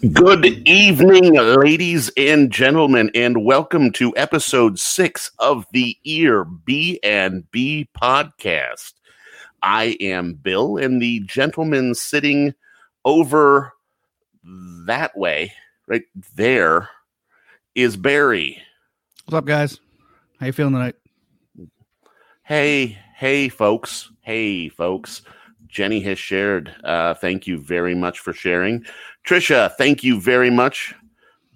Good 0.00 0.46
evening, 0.66 1.34
ladies 1.34 2.10
and 2.16 2.50
gentlemen, 2.50 3.10
and 3.14 3.44
welcome 3.44 3.92
to 3.92 4.16
episode 4.16 4.78
six 4.78 5.30
of 5.38 5.66
the 5.72 5.94
Ear 6.04 6.44
B 6.46 6.98
and 7.02 7.44
B 7.50 7.86
podcast. 8.00 8.94
I 9.62 9.98
am 10.00 10.32
Bill, 10.32 10.78
and 10.78 11.02
the 11.02 11.20
gentleman 11.20 11.94
sitting 11.94 12.54
over 13.04 13.74
that 14.86 15.14
way, 15.18 15.52
right 15.86 16.04
there, 16.34 16.88
is 17.74 17.98
Barry. 17.98 18.62
What's 19.26 19.36
up, 19.36 19.44
guys? 19.44 19.80
How 20.38 20.46
you 20.46 20.52
feeling 20.52 20.72
tonight? 20.72 20.94
Hey, 22.42 22.96
hey, 23.16 23.50
folks. 23.50 24.10
Hey, 24.22 24.70
folks. 24.70 25.20
Jenny 25.68 26.00
has 26.00 26.18
shared. 26.18 26.74
Uh, 26.82 27.14
thank 27.14 27.46
you 27.46 27.58
very 27.60 27.94
much 27.94 28.18
for 28.18 28.32
sharing. 28.32 28.84
Trisha, 29.26 29.72
thank 29.76 30.02
you 30.02 30.20
very 30.20 30.50
much. 30.50 30.94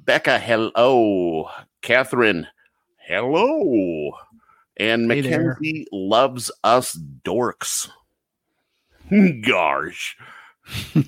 Becca, 0.04 0.38
hello. 0.38 1.48
Catherine, 1.82 2.46
hello. 2.98 4.12
And 4.77 5.10
Hey 5.10 5.20
there. 5.20 5.56
Mackenzie 5.60 5.86
loves 5.92 6.50
us 6.62 6.98
dorks. 7.24 7.88
Gosh. 9.46 10.16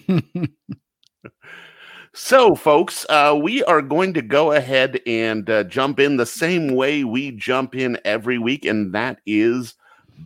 So, 2.19 2.55
folks, 2.55 3.05
uh, 3.11 3.39
we 3.41 3.63
are 3.65 3.83
going 3.83 4.15
to 4.15 4.23
go 4.23 4.53
ahead 4.53 5.03
and 5.07 5.49
uh, 5.51 5.65
jump 5.65 6.01
in 6.01 6.17
the 6.17 6.25
same 6.25 6.75
way 6.75 7.05
we 7.05 7.31
jump 7.33 7.75
in 7.75 7.99
every 8.07 8.39
week, 8.39 8.65
and 8.65 8.95
that 8.95 9.19
is 9.27 9.75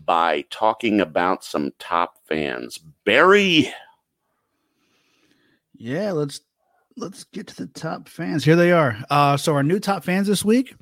by 0.06 0.44
talking 0.50 1.00
about 1.00 1.42
some 1.42 1.72
top 1.80 2.14
fans. 2.28 2.78
Barry, 3.04 3.72
yeah, 5.80 6.12
let's 6.12 6.40
let's 6.96 7.24
get 7.24 7.46
to 7.48 7.56
the 7.56 7.66
top 7.66 8.08
fans. 8.08 8.44
Here 8.44 8.56
they 8.56 8.72
are. 8.72 8.96
Uh, 9.08 9.36
so 9.36 9.54
our 9.54 9.62
new 9.62 9.80
top 9.80 10.04
fans 10.04 10.26
this 10.26 10.44
week 10.44 10.74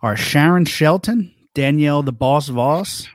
are 0.00 0.16
Sharon 0.16 0.64
Shelton, 0.64 1.34
Danielle 1.54 2.02
the 2.02 2.12
Boss 2.12 2.48
Voss, 2.48 3.08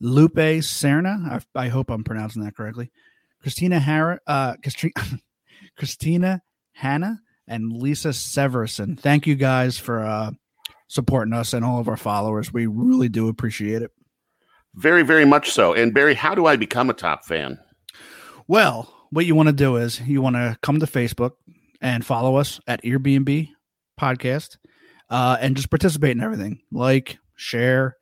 Lupe 0.00 0.34
Serna. 0.34 1.40
I, 1.56 1.66
I 1.66 1.68
hope 1.68 1.90
I'm 1.90 2.04
pronouncing 2.04 2.42
that 2.44 2.56
correctly. 2.56 2.90
Christina 3.40 3.78
Hara, 3.78 4.18
uh, 4.26 4.54
Christi- 4.62 4.94
Christina 5.78 6.42
Hanna, 6.72 7.20
and 7.46 7.72
Lisa 7.72 8.08
Severson. 8.08 8.98
Thank 8.98 9.26
you 9.26 9.34
guys 9.36 9.78
for 9.78 10.00
uh, 10.00 10.32
supporting 10.88 11.34
us 11.34 11.52
and 11.52 11.64
all 11.64 11.78
of 11.78 11.88
our 11.88 11.96
followers. 11.96 12.52
We 12.52 12.66
really 12.66 13.08
do 13.08 13.28
appreciate 13.28 13.82
it. 13.82 13.90
very, 14.74 15.02
very 15.04 15.24
much 15.26 15.52
so. 15.52 15.72
And 15.74 15.94
Barry, 15.94 16.14
how 16.14 16.34
do 16.34 16.46
I 16.46 16.56
become 16.56 16.90
a 16.90 16.94
top 16.94 17.24
fan? 17.26 17.58
Well, 18.48 19.03
what 19.14 19.26
you 19.26 19.34
want 19.36 19.46
to 19.48 19.52
do 19.52 19.76
is 19.76 20.00
you 20.00 20.20
want 20.20 20.34
to 20.34 20.58
come 20.60 20.80
to 20.80 20.86
Facebook 20.86 21.32
and 21.80 22.04
follow 22.04 22.34
us 22.36 22.60
at 22.66 22.82
Airbnb 22.82 23.48
Podcast, 23.98 24.56
uh, 25.08 25.36
and 25.40 25.56
just 25.56 25.70
participate 25.70 26.10
in 26.10 26.20
everything. 26.20 26.60
Like, 26.72 27.18
share, 27.36 27.96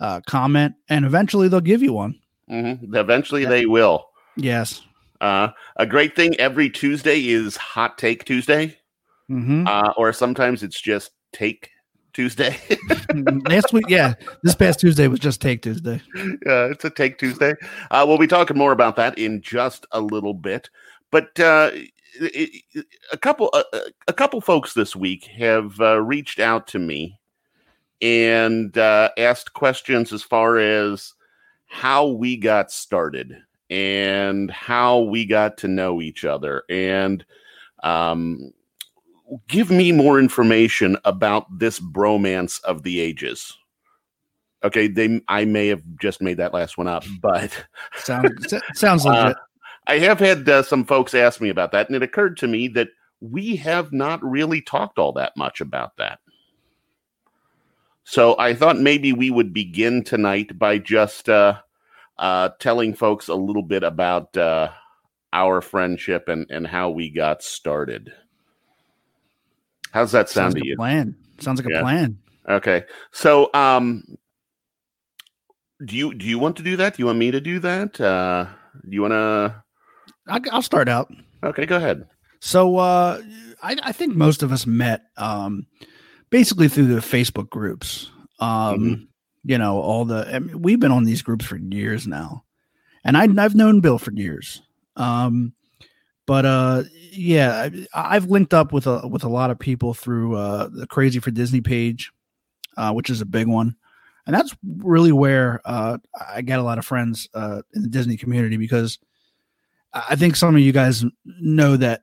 uh, 0.00 0.20
comment, 0.26 0.74
and 0.88 1.04
eventually 1.04 1.46
they'll 1.46 1.60
give 1.60 1.82
you 1.82 1.92
one. 1.92 2.18
hmm 2.48 2.72
Eventually, 2.92 3.44
they 3.44 3.66
will. 3.66 4.06
Yes. 4.36 4.82
Uh, 5.20 5.48
a 5.76 5.86
great 5.86 6.16
thing 6.16 6.34
every 6.40 6.70
Tuesday 6.70 7.28
is 7.28 7.56
Hot 7.56 7.96
Take 7.96 8.24
Tuesday, 8.24 8.76
hmm 9.28 9.64
uh, 9.66 9.92
or 9.96 10.12
sometimes 10.12 10.62
it's 10.62 10.80
just 10.80 11.12
Take 11.32 11.70
Tuesday. 12.18 12.58
Last 13.48 13.72
week, 13.72 13.84
yeah, 13.88 14.14
this 14.42 14.56
past 14.56 14.80
Tuesday 14.80 15.06
was 15.06 15.20
just 15.20 15.40
Take 15.40 15.62
Tuesday. 15.62 16.02
uh, 16.16 16.68
it's 16.70 16.84
a 16.84 16.90
Take 16.90 17.16
Tuesday. 17.16 17.54
Uh, 17.92 18.04
we'll 18.08 18.18
be 18.18 18.26
talking 18.26 18.58
more 18.58 18.72
about 18.72 18.96
that 18.96 19.16
in 19.16 19.40
just 19.40 19.86
a 19.92 20.00
little 20.00 20.34
bit. 20.34 20.68
But 21.12 21.38
uh, 21.38 21.70
it, 22.20 22.62
it- 22.74 22.86
a 23.12 23.16
couple, 23.16 23.50
a, 23.54 23.62
a 24.08 24.12
couple 24.12 24.40
folks 24.40 24.74
this 24.74 24.96
week 24.96 25.26
have 25.26 25.80
uh, 25.80 26.02
reached 26.02 26.40
out 26.40 26.66
to 26.66 26.80
me 26.80 27.20
and 28.02 28.76
uh, 28.76 29.10
asked 29.16 29.52
questions 29.52 30.12
as 30.12 30.24
far 30.24 30.58
as 30.58 31.14
how 31.66 32.08
we 32.08 32.36
got 32.36 32.72
started 32.72 33.32
and 33.70 34.50
how 34.50 34.98
we 35.02 35.24
got 35.24 35.56
to 35.58 35.68
know 35.68 36.02
each 36.02 36.24
other 36.24 36.64
and 36.68 37.24
um, 37.84 38.50
give 39.48 39.70
me 39.70 39.92
more 39.92 40.18
information 40.18 40.96
about 41.04 41.46
this 41.58 41.80
bromance 41.80 42.62
of 42.64 42.82
the 42.82 43.00
ages. 43.00 43.56
Okay 44.64 44.88
they 44.88 45.20
i 45.28 45.44
may 45.44 45.68
have 45.68 45.82
just 46.00 46.20
made 46.20 46.36
that 46.38 46.52
last 46.52 46.76
one 46.76 46.88
up 46.88 47.04
but 47.22 47.52
Sounds 47.96 48.52
sounds 48.74 49.06
Uh, 49.06 49.10
legit. 49.10 49.36
i 49.86 49.98
have 49.98 50.18
had 50.18 50.48
uh, 50.48 50.62
some 50.64 50.84
folks 50.84 51.14
ask 51.14 51.40
me 51.40 51.48
about 51.48 51.70
that 51.72 51.86
and 51.88 51.94
it 51.94 52.02
occurred 52.02 52.36
to 52.38 52.48
me 52.48 52.66
that 52.68 52.88
we 53.20 53.54
have 53.54 53.92
not 53.92 54.20
really 54.24 54.60
talked 54.60 54.98
all 54.98 55.12
that 55.12 55.36
much 55.36 55.60
about 55.60 55.96
that. 55.98 56.18
So 58.04 58.34
i 58.38 58.52
thought 58.54 58.78
maybe 58.80 59.12
we 59.12 59.30
would 59.30 59.52
begin 59.52 60.02
tonight 60.02 60.58
by 60.58 60.78
just 60.78 61.28
uh, 61.28 61.60
uh, 62.18 62.48
telling 62.58 62.94
folks 62.94 63.28
a 63.28 63.34
little 63.36 63.62
bit 63.62 63.84
about 63.84 64.36
uh, 64.36 64.70
our 65.32 65.60
friendship 65.60 66.26
and, 66.28 66.46
and 66.50 66.66
how 66.66 66.90
we 66.90 67.10
got 67.10 67.42
started 67.44 68.12
how's 69.92 70.12
that 70.12 70.28
sound 70.28 70.52
Sounds 70.52 70.54
to 70.54 70.60
like 70.60 70.66
you 70.66 70.74
a 70.74 70.76
plan. 70.76 71.14
Sounds 71.40 71.60
like 71.62 71.70
Yeah. 71.72 71.78
a 71.80 71.82
plan. 71.82 72.18
Okay. 72.48 72.84
So 73.12 73.50
um 73.54 74.02
do 75.84 75.96
you 75.96 76.14
do 76.14 76.26
you 76.26 76.38
want 76.38 76.56
to 76.56 76.62
do 76.62 76.76
that? 76.76 76.96
Do 76.96 77.02
you 77.02 77.06
want 77.06 77.18
me 77.18 77.30
to 77.30 77.40
do 77.40 77.58
that? 77.60 78.00
Uh 78.00 78.46
do 78.88 78.90
you 78.94 79.02
want 79.02 79.12
to 79.12 79.54
I, 80.26 80.40
I'll 80.52 80.62
start 80.62 80.88
out. 80.88 81.10
Okay, 81.42 81.64
go 81.66 81.76
ahead. 81.76 82.06
So 82.40 82.76
uh, 82.76 83.20
I, 83.62 83.76
I 83.82 83.92
think 83.92 84.14
most 84.14 84.42
of 84.42 84.52
us 84.52 84.66
met 84.66 85.04
um, 85.16 85.66
basically 86.30 86.68
through 86.68 86.86
the 86.94 87.00
Facebook 87.00 87.48
groups. 87.48 88.10
Um, 88.38 88.78
Mhm. 88.78 89.04
You 89.44 89.56
know, 89.56 89.80
all 89.80 90.04
the 90.04 90.28
I 90.34 90.38
mean, 90.40 90.60
we've 90.60 90.78
been 90.80 90.92
on 90.92 91.04
these 91.04 91.22
groups 91.22 91.46
for 91.46 91.56
years 91.56 92.06
now, 92.06 92.44
and 93.04 93.16
I, 93.16 93.22
I've 93.42 93.54
known 93.54 93.80
Bill 93.80 93.98
for 93.98 94.12
years. 94.12 94.60
Um, 94.96 95.54
but 96.26 96.44
uh, 96.44 96.82
yeah, 97.18 97.68
I, 97.94 98.16
I've 98.16 98.26
linked 98.26 98.54
up 98.54 98.72
with 98.72 98.86
a 98.86 99.06
with 99.06 99.24
a 99.24 99.28
lot 99.28 99.50
of 99.50 99.58
people 99.58 99.92
through 99.92 100.36
uh, 100.36 100.68
the 100.72 100.86
Crazy 100.86 101.18
for 101.18 101.30
Disney 101.30 101.60
page, 101.60 102.12
uh, 102.76 102.92
which 102.92 103.10
is 103.10 103.20
a 103.20 103.26
big 103.26 103.48
one, 103.48 103.74
and 104.26 104.34
that's 104.34 104.54
really 104.78 105.12
where 105.12 105.60
uh, 105.64 105.98
I 106.32 106.42
get 106.42 106.60
a 106.60 106.62
lot 106.62 106.78
of 106.78 106.86
friends 106.86 107.28
uh, 107.34 107.62
in 107.74 107.82
the 107.82 107.88
Disney 107.88 108.16
community 108.16 108.56
because 108.56 108.98
I 109.92 110.16
think 110.16 110.36
some 110.36 110.54
of 110.54 110.60
you 110.60 110.72
guys 110.72 111.04
know 111.24 111.76
that 111.76 112.02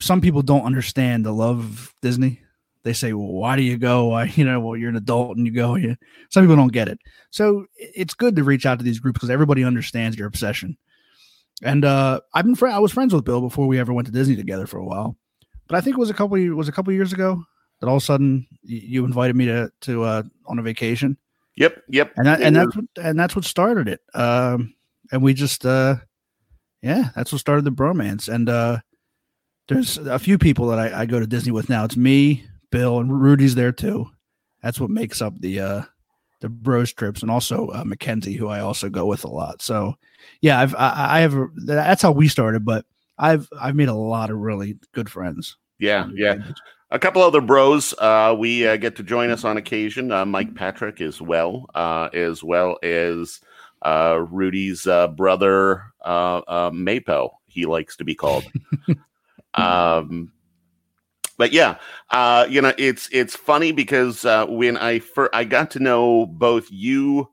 some 0.00 0.20
people 0.20 0.42
don't 0.42 0.64
understand 0.64 1.26
the 1.26 1.32
love 1.32 1.58
of 1.58 1.94
Disney. 2.02 2.40
They 2.84 2.92
say, 2.92 3.12
"Well, 3.12 3.28
why 3.28 3.56
do 3.56 3.62
you 3.62 3.78
go? 3.78 4.16
You 4.36 4.44
know, 4.44 4.60
well, 4.60 4.76
you're 4.76 4.90
an 4.90 4.96
adult 4.96 5.36
and 5.36 5.46
you 5.46 5.52
go." 5.52 5.76
Some 6.30 6.44
people 6.44 6.56
don't 6.56 6.72
get 6.72 6.88
it, 6.88 7.00
so 7.30 7.66
it's 7.76 8.14
good 8.14 8.36
to 8.36 8.44
reach 8.44 8.64
out 8.64 8.78
to 8.78 8.84
these 8.84 9.00
groups 9.00 9.16
because 9.16 9.30
everybody 9.30 9.64
understands 9.64 10.16
your 10.16 10.28
obsession. 10.28 10.76
And 11.62 11.84
uh, 11.84 12.20
I've 12.34 12.44
been 12.44 12.54
fr- 12.54 12.68
I 12.68 12.78
was 12.78 12.92
friends 12.92 13.14
with 13.14 13.24
Bill 13.24 13.40
before 13.40 13.66
we 13.66 13.78
ever 13.78 13.92
went 13.92 14.06
to 14.06 14.12
Disney 14.12 14.36
together 14.36 14.66
for 14.66 14.78
a 14.78 14.84
while, 14.84 15.16
but 15.68 15.76
I 15.76 15.80
think 15.80 15.96
it 15.96 16.00
was 16.00 16.10
a 16.10 16.14
couple 16.14 16.36
it 16.36 16.48
was 16.50 16.68
a 16.68 16.72
couple 16.72 16.92
years 16.92 17.12
ago 17.12 17.42
that 17.80 17.88
all 17.88 17.96
of 17.96 18.02
a 18.02 18.04
sudden 18.04 18.46
you 18.62 19.04
invited 19.04 19.36
me 19.36 19.46
to 19.46 19.70
to 19.82 20.02
uh, 20.02 20.22
on 20.46 20.58
a 20.58 20.62
vacation, 20.62 21.16
Yep, 21.56 21.82
yep. 21.88 22.12
and 22.16 22.26
that, 22.26 22.40
and 22.40 22.56
that's 22.56 22.74
what 22.74 22.84
and 23.00 23.18
that's 23.18 23.36
what 23.36 23.44
started 23.44 23.88
it. 23.88 24.00
Um, 24.14 24.74
and 25.12 25.22
we 25.22 25.34
just 25.34 25.64
uh, 25.66 25.96
yeah, 26.82 27.10
that's 27.14 27.32
what 27.32 27.40
started 27.40 27.64
the 27.64 27.70
bromance. 27.72 28.28
And 28.28 28.48
uh, 28.48 28.78
there's 29.68 29.98
a 29.98 30.18
few 30.18 30.38
people 30.38 30.66
that 30.68 30.78
I, 30.78 31.02
I 31.02 31.06
go 31.06 31.20
to 31.20 31.26
Disney 31.26 31.52
with 31.52 31.68
now. 31.68 31.84
It's 31.84 31.96
me, 31.96 32.44
Bill, 32.70 32.98
and 32.98 33.22
Rudy's 33.22 33.54
there 33.54 33.72
too. 33.72 34.10
That's 34.62 34.80
what 34.80 34.90
makes 34.90 35.20
up 35.22 35.38
the 35.40 35.60
uh, 35.60 35.82
the 36.42 36.50
bros 36.50 36.92
trips, 36.92 37.22
and 37.22 37.30
also 37.30 37.68
uh, 37.68 37.84
Mackenzie, 37.84 38.34
who 38.34 38.48
I 38.48 38.60
also 38.60 38.90
go 38.90 39.06
with 39.06 39.24
a 39.24 39.28
lot. 39.30 39.62
So 39.62 39.94
yeah, 40.42 40.60
I've 40.60 40.74
I, 40.74 41.18
I 41.18 41.20
have 41.20 41.34
a, 41.34 41.46
that's 41.64 42.02
how 42.02 42.12
we 42.12 42.28
started, 42.28 42.64
but 42.64 42.84
I've 43.16 43.48
I've 43.58 43.76
made 43.76 43.88
a 43.88 43.94
lot 43.94 44.30
of 44.30 44.36
really 44.38 44.76
good 44.92 45.08
friends. 45.10 45.56
yeah, 45.78 46.08
yeah. 46.14 46.36
A 46.90 46.98
couple 46.98 47.22
other 47.22 47.40
bros 47.40 47.94
uh 47.98 48.36
we 48.38 48.66
uh, 48.66 48.76
get 48.76 48.96
to 48.96 49.02
join 49.02 49.30
us 49.30 49.44
on 49.44 49.56
occasion. 49.56 50.12
Uh, 50.12 50.26
Mike 50.26 50.54
Patrick 50.54 51.00
as 51.00 51.22
well, 51.22 51.70
uh 51.74 52.10
as 52.12 52.44
well 52.44 52.76
as 52.82 53.40
uh 53.82 54.18
Rudy's 54.30 54.86
uh 54.86 55.08
brother 55.08 55.84
uh, 56.04 56.42
uh 56.46 56.70
Mapo, 56.70 57.30
he 57.46 57.64
likes 57.64 57.96
to 57.96 58.04
be 58.04 58.14
called. 58.14 58.44
um 59.54 60.32
but 61.42 61.52
yeah, 61.52 61.78
uh, 62.10 62.46
you 62.48 62.62
know, 62.62 62.72
it's 62.78 63.08
it's 63.10 63.34
funny 63.34 63.72
because 63.72 64.24
uh, 64.24 64.46
when 64.46 64.76
I 64.76 65.00
fir- 65.00 65.28
I 65.32 65.42
got 65.42 65.72
to 65.72 65.80
know 65.80 66.24
both 66.24 66.70
you 66.70 67.28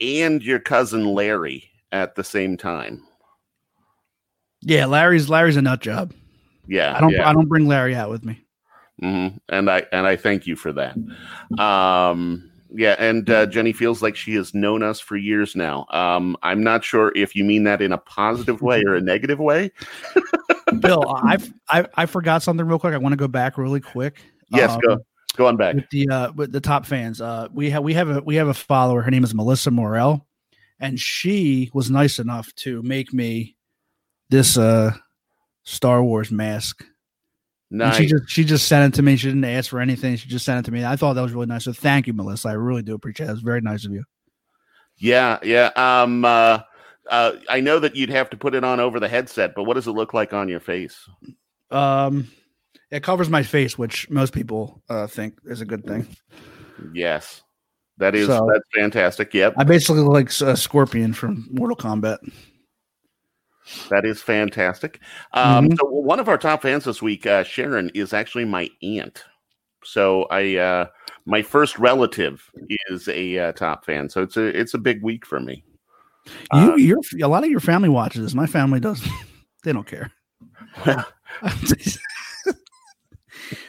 and 0.00 0.42
your 0.42 0.58
cousin 0.58 1.04
Larry 1.04 1.70
at 1.92 2.14
the 2.14 2.24
same 2.24 2.56
time. 2.56 3.06
Yeah, 4.62 4.86
Larry's 4.86 5.28
Larry's 5.28 5.58
a 5.58 5.60
nut 5.60 5.82
job. 5.82 6.14
Yeah, 6.68 6.96
I 6.96 7.00
don't 7.02 7.10
yeah. 7.10 7.28
I 7.28 7.34
don't 7.34 7.50
bring 7.50 7.66
Larry 7.66 7.94
out 7.94 8.08
with 8.08 8.24
me. 8.24 8.42
hmm 8.98 9.28
And 9.50 9.70
I 9.70 9.84
and 9.92 10.06
I 10.06 10.16
thank 10.16 10.46
you 10.46 10.56
for 10.56 10.72
that. 10.72 10.96
Um, 11.62 12.50
yeah, 12.74 12.96
and 12.98 13.28
uh, 13.28 13.44
Jenny 13.44 13.74
feels 13.74 14.00
like 14.00 14.16
she 14.16 14.36
has 14.36 14.54
known 14.54 14.82
us 14.82 15.00
for 15.00 15.18
years 15.18 15.54
now. 15.54 15.84
Um, 15.90 16.34
I'm 16.42 16.62
not 16.62 16.82
sure 16.82 17.12
if 17.14 17.36
you 17.36 17.44
mean 17.44 17.64
that 17.64 17.82
in 17.82 17.92
a 17.92 17.98
positive 17.98 18.62
way 18.62 18.82
or 18.86 18.94
a 18.94 19.02
negative 19.02 19.38
way. 19.38 19.70
Bill, 20.78 21.04
I, 21.08 21.38
I 21.68 21.86
I 21.94 22.06
forgot 22.06 22.42
something 22.42 22.66
real 22.66 22.78
quick. 22.78 22.94
I 22.94 22.98
want 22.98 23.12
to 23.12 23.16
go 23.16 23.28
back 23.28 23.58
really 23.58 23.80
quick. 23.80 24.20
Yes, 24.50 24.70
um, 24.70 24.80
go 24.80 24.98
go 25.36 25.46
on 25.46 25.56
back 25.56 25.74
with 25.74 25.88
the 25.90 26.08
uh, 26.08 26.32
with 26.32 26.52
the 26.52 26.60
top 26.60 26.86
fans. 26.86 27.20
Uh, 27.20 27.48
we 27.52 27.70
have 27.70 27.82
we 27.82 27.94
have 27.94 28.08
a 28.10 28.20
we 28.20 28.36
have 28.36 28.48
a 28.48 28.54
follower. 28.54 29.02
Her 29.02 29.10
name 29.10 29.24
is 29.24 29.34
Melissa 29.34 29.70
Morel, 29.70 30.26
and 30.78 30.98
she 30.98 31.70
was 31.72 31.90
nice 31.90 32.18
enough 32.18 32.54
to 32.56 32.82
make 32.82 33.12
me 33.12 33.56
this 34.28 34.56
uh 34.56 34.92
Star 35.64 36.02
Wars 36.02 36.30
mask. 36.30 36.84
Nice. 37.70 37.96
And 37.96 37.96
she 37.96 38.06
just 38.10 38.30
she 38.30 38.44
just 38.44 38.66
sent 38.66 38.92
it 38.92 38.96
to 38.96 39.02
me. 39.02 39.16
She 39.16 39.28
didn't 39.28 39.44
ask 39.44 39.70
for 39.70 39.80
anything. 39.80 40.16
She 40.16 40.28
just 40.28 40.44
sent 40.44 40.58
it 40.58 40.64
to 40.68 40.72
me. 40.72 40.84
I 40.84 40.96
thought 40.96 41.14
that 41.14 41.22
was 41.22 41.32
really 41.32 41.46
nice. 41.46 41.64
So 41.64 41.72
thank 41.72 42.06
you, 42.06 42.12
Melissa. 42.12 42.48
I 42.48 42.52
really 42.52 42.82
do 42.82 42.94
appreciate 42.94 43.26
it. 43.26 43.30
It 43.30 43.34
was 43.34 43.42
very 43.42 43.60
nice 43.60 43.84
of 43.84 43.92
you. 43.92 44.04
Yeah, 44.96 45.38
yeah. 45.42 45.70
Um 45.76 46.24
uh 46.24 46.60
uh, 47.10 47.32
I 47.48 47.60
know 47.60 47.78
that 47.80 47.96
you'd 47.96 48.10
have 48.10 48.30
to 48.30 48.36
put 48.36 48.54
it 48.54 48.64
on 48.64 48.80
over 48.80 49.00
the 49.00 49.08
headset, 49.08 49.54
but 49.54 49.64
what 49.64 49.74
does 49.74 49.86
it 49.86 49.92
look 49.92 50.14
like 50.14 50.32
on 50.32 50.48
your 50.48 50.60
face? 50.60 51.08
Um, 51.70 52.30
it 52.90 53.02
covers 53.02 53.28
my 53.28 53.42
face, 53.42 53.76
which 53.76 54.08
most 54.08 54.32
people 54.32 54.82
uh, 54.88 55.06
think 55.06 55.34
is 55.44 55.60
a 55.60 55.64
good 55.64 55.84
thing. 55.84 56.06
Yes, 56.94 57.42
that 57.98 58.14
is 58.14 58.28
so, 58.28 58.48
that's 58.50 58.64
fantastic. 58.74 59.34
Yep, 59.34 59.54
I 59.58 59.64
basically 59.64 60.02
look 60.02 60.14
like 60.14 60.30
a 60.40 60.56
Scorpion 60.56 61.12
from 61.12 61.48
Mortal 61.50 61.76
Kombat. 61.76 62.18
That 63.90 64.04
is 64.04 64.22
fantastic. 64.22 65.00
Um, 65.32 65.66
mm-hmm. 65.66 65.76
So 65.76 65.86
one 65.86 66.18
of 66.18 66.28
our 66.28 66.38
top 66.38 66.62
fans 66.62 66.84
this 66.84 67.02
week, 67.02 67.26
uh, 67.26 67.44
Sharon, 67.44 67.90
is 67.94 68.12
actually 68.12 68.44
my 68.44 68.68
aunt. 68.82 69.24
So 69.84 70.24
I, 70.30 70.56
uh, 70.56 70.86
my 71.26 71.42
first 71.42 71.78
relative 71.78 72.50
is 72.88 73.08
a 73.08 73.38
uh, 73.38 73.52
top 73.52 73.84
fan. 73.84 74.08
So 74.08 74.22
it's 74.22 74.36
a 74.36 74.46
it's 74.46 74.74
a 74.74 74.78
big 74.78 75.02
week 75.02 75.24
for 75.24 75.40
me. 75.40 75.64
You, 76.52 76.72
uh, 76.72 76.76
you're 76.76 77.00
a 77.22 77.28
lot 77.28 77.44
of 77.44 77.50
your 77.50 77.60
family 77.60 77.88
watches 77.88 78.22
this. 78.22 78.34
My 78.34 78.46
family 78.46 78.80
does. 78.80 79.06
they 79.64 79.72
don't 79.72 79.86
care. 79.86 80.10
Well, 80.86 81.06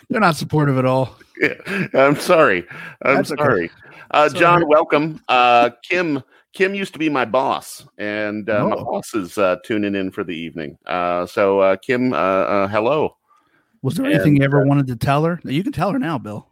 They're 0.10 0.20
not 0.20 0.36
supportive 0.36 0.78
at 0.78 0.86
all. 0.86 1.18
Yeah, 1.40 1.54
I'm 1.94 2.18
sorry. 2.18 2.68
I'm 3.04 3.16
That's 3.16 3.30
sorry. 3.30 3.66
Okay. 3.66 3.74
Uh, 4.12 4.30
John, 4.30 4.68
welcome. 4.68 5.22
Uh, 5.28 5.70
Kim. 5.84 6.22
Kim 6.54 6.76
used 6.76 6.92
to 6.92 7.00
be 7.00 7.08
my 7.08 7.24
boss, 7.24 7.86
and 7.98 8.50
uh, 8.50 8.58
oh. 8.58 8.70
my 8.70 8.76
boss 8.76 9.14
is 9.14 9.38
uh, 9.38 9.56
tuning 9.64 9.96
in 9.96 10.12
for 10.12 10.26
the 10.26 10.36
evening. 10.36 10.78
Uh, 10.86 11.26
so, 11.26 11.62
uh, 11.62 11.78
Kim, 11.78 12.12
uh, 12.12 12.18
uh, 12.18 12.68
hello. 12.68 13.16
Was 13.82 13.96
there 13.96 14.06
anything 14.06 14.34
and, 14.34 14.38
you 14.40 14.44
ever 14.44 14.66
wanted 14.66 14.88
to 14.88 14.98
tell 14.98 15.24
her? 15.24 15.40
You 15.46 15.64
can 15.64 15.72
tell 15.72 15.92
her 15.92 16.00
now, 16.00 16.18
Bill. 16.18 16.48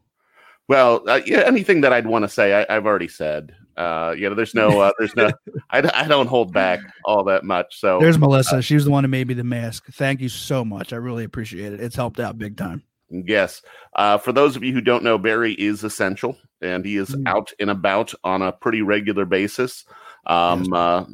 Well, 0.70 1.04
uh, 1.08 1.20
yeah, 1.26 1.40
anything 1.40 1.82
that 1.82 1.92
I'd 1.92 2.08
want 2.08 2.24
to 2.24 2.30
say, 2.30 2.66
I, 2.70 2.74
have 2.74 2.86
already 2.86 3.10
said. 3.10 3.54
Uh, 3.80 4.14
you 4.18 4.28
know, 4.28 4.36
there's 4.36 4.54
no, 4.54 4.82
uh, 4.82 4.92
there's 5.00 5.16
no, 5.16 5.32
I, 5.70 5.90
I 5.94 6.08
don't 6.08 6.28
hold 6.28 6.52
back 6.52 6.82
all 7.06 7.24
that 7.24 7.46
much. 7.46 7.80
So 7.80 8.00
there's 8.00 8.18
Melissa. 8.18 8.58
Uh, 8.58 8.62
she 8.62 8.76
was 8.76 8.84
the 8.84 8.92
one 8.92 9.06
who 9.06 9.08
made 9.08 9.28
me 9.28 9.34
the 9.34 9.46
mask. 9.46 9.86
Thank 9.94 10.20
you 10.20 10.28
so 10.28 10.66
much. 10.66 10.92
I 10.92 10.98
really 10.98 11.24
appreciate 11.24 11.72
it. 11.72 11.80
It's 11.80 11.96
helped 11.96 12.20
out 12.20 12.38
big 12.38 12.58
time. 12.58 12.84
Yes. 13.10 13.62
Uh, 13.96 14.18
for 14.18 14.34
those 14.34 14.58
of 14.58 14.64
you 14.64 14.74
who 14.74 14.82
don't 14.82 15.04
know, 15.04 15.18
Barry 15.18 15.54
is 15.54 15.84
essential 15.86 16.38
and 16.62 16.84
he 16.84 16.98
is 16.98 17.10
mm. 17.10 17.24
out 17.26 17.54
and 17.58 17.70
about 17.70 18.14
on 18.26 18.42
a 18.42 18.52
pretty 18.52 18.82
regular 18.82 19.24
basis. 19.24 19.86
Um, 20.26 20.66
yes. 20.66 20.74
uh, 20.74 21.06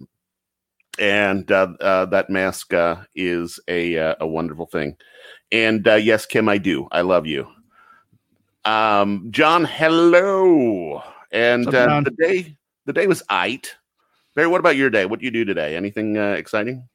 and 0.98 1.52
uh, 1.52 1.68
uh, 1.80 2.06
that 2.06 2.30
mask 2.30 2.74
uh, 2.74 2.98
is 3.16 3.60
a 3.68 3.98
uh, 3.98 4.16
a 4.22 4.28
wonderful 4.28 4.66
thing. 4.66 4.96
And 5.52 5.88
uh, 5.88 5.96
yes, 5.96 6.26
Kim, 6.26 6.50
I 6.50 6.58
do. 6.58 6.88
I 6.92 7.02
love 7.02 7.28
you. 7.28 7.48
Um, 8.64 9.28
John, 9.30 9.66
hello. 9.66 11.04
And 11.36 11.68
uh, 11.68 12.02
the 12.02 12.12
day 12.12 12.56
the 12.86 12.94
day 12.94 13.08
was 13.08 13.22
it. 13.30 13.76
Barry, 14.36 14.48
what 14.48 14.60
about 14.60 14.78
your 14.78 14.90
day? 14.90 15.06
What 15.06 15.20
do 15.20 15.26
you 15.26 15.32
do 15.32 15.44
today? 15.46 15.76
Anything 15.76 16.18
uh, 16.18 16.32
exciting? 16.32 16.88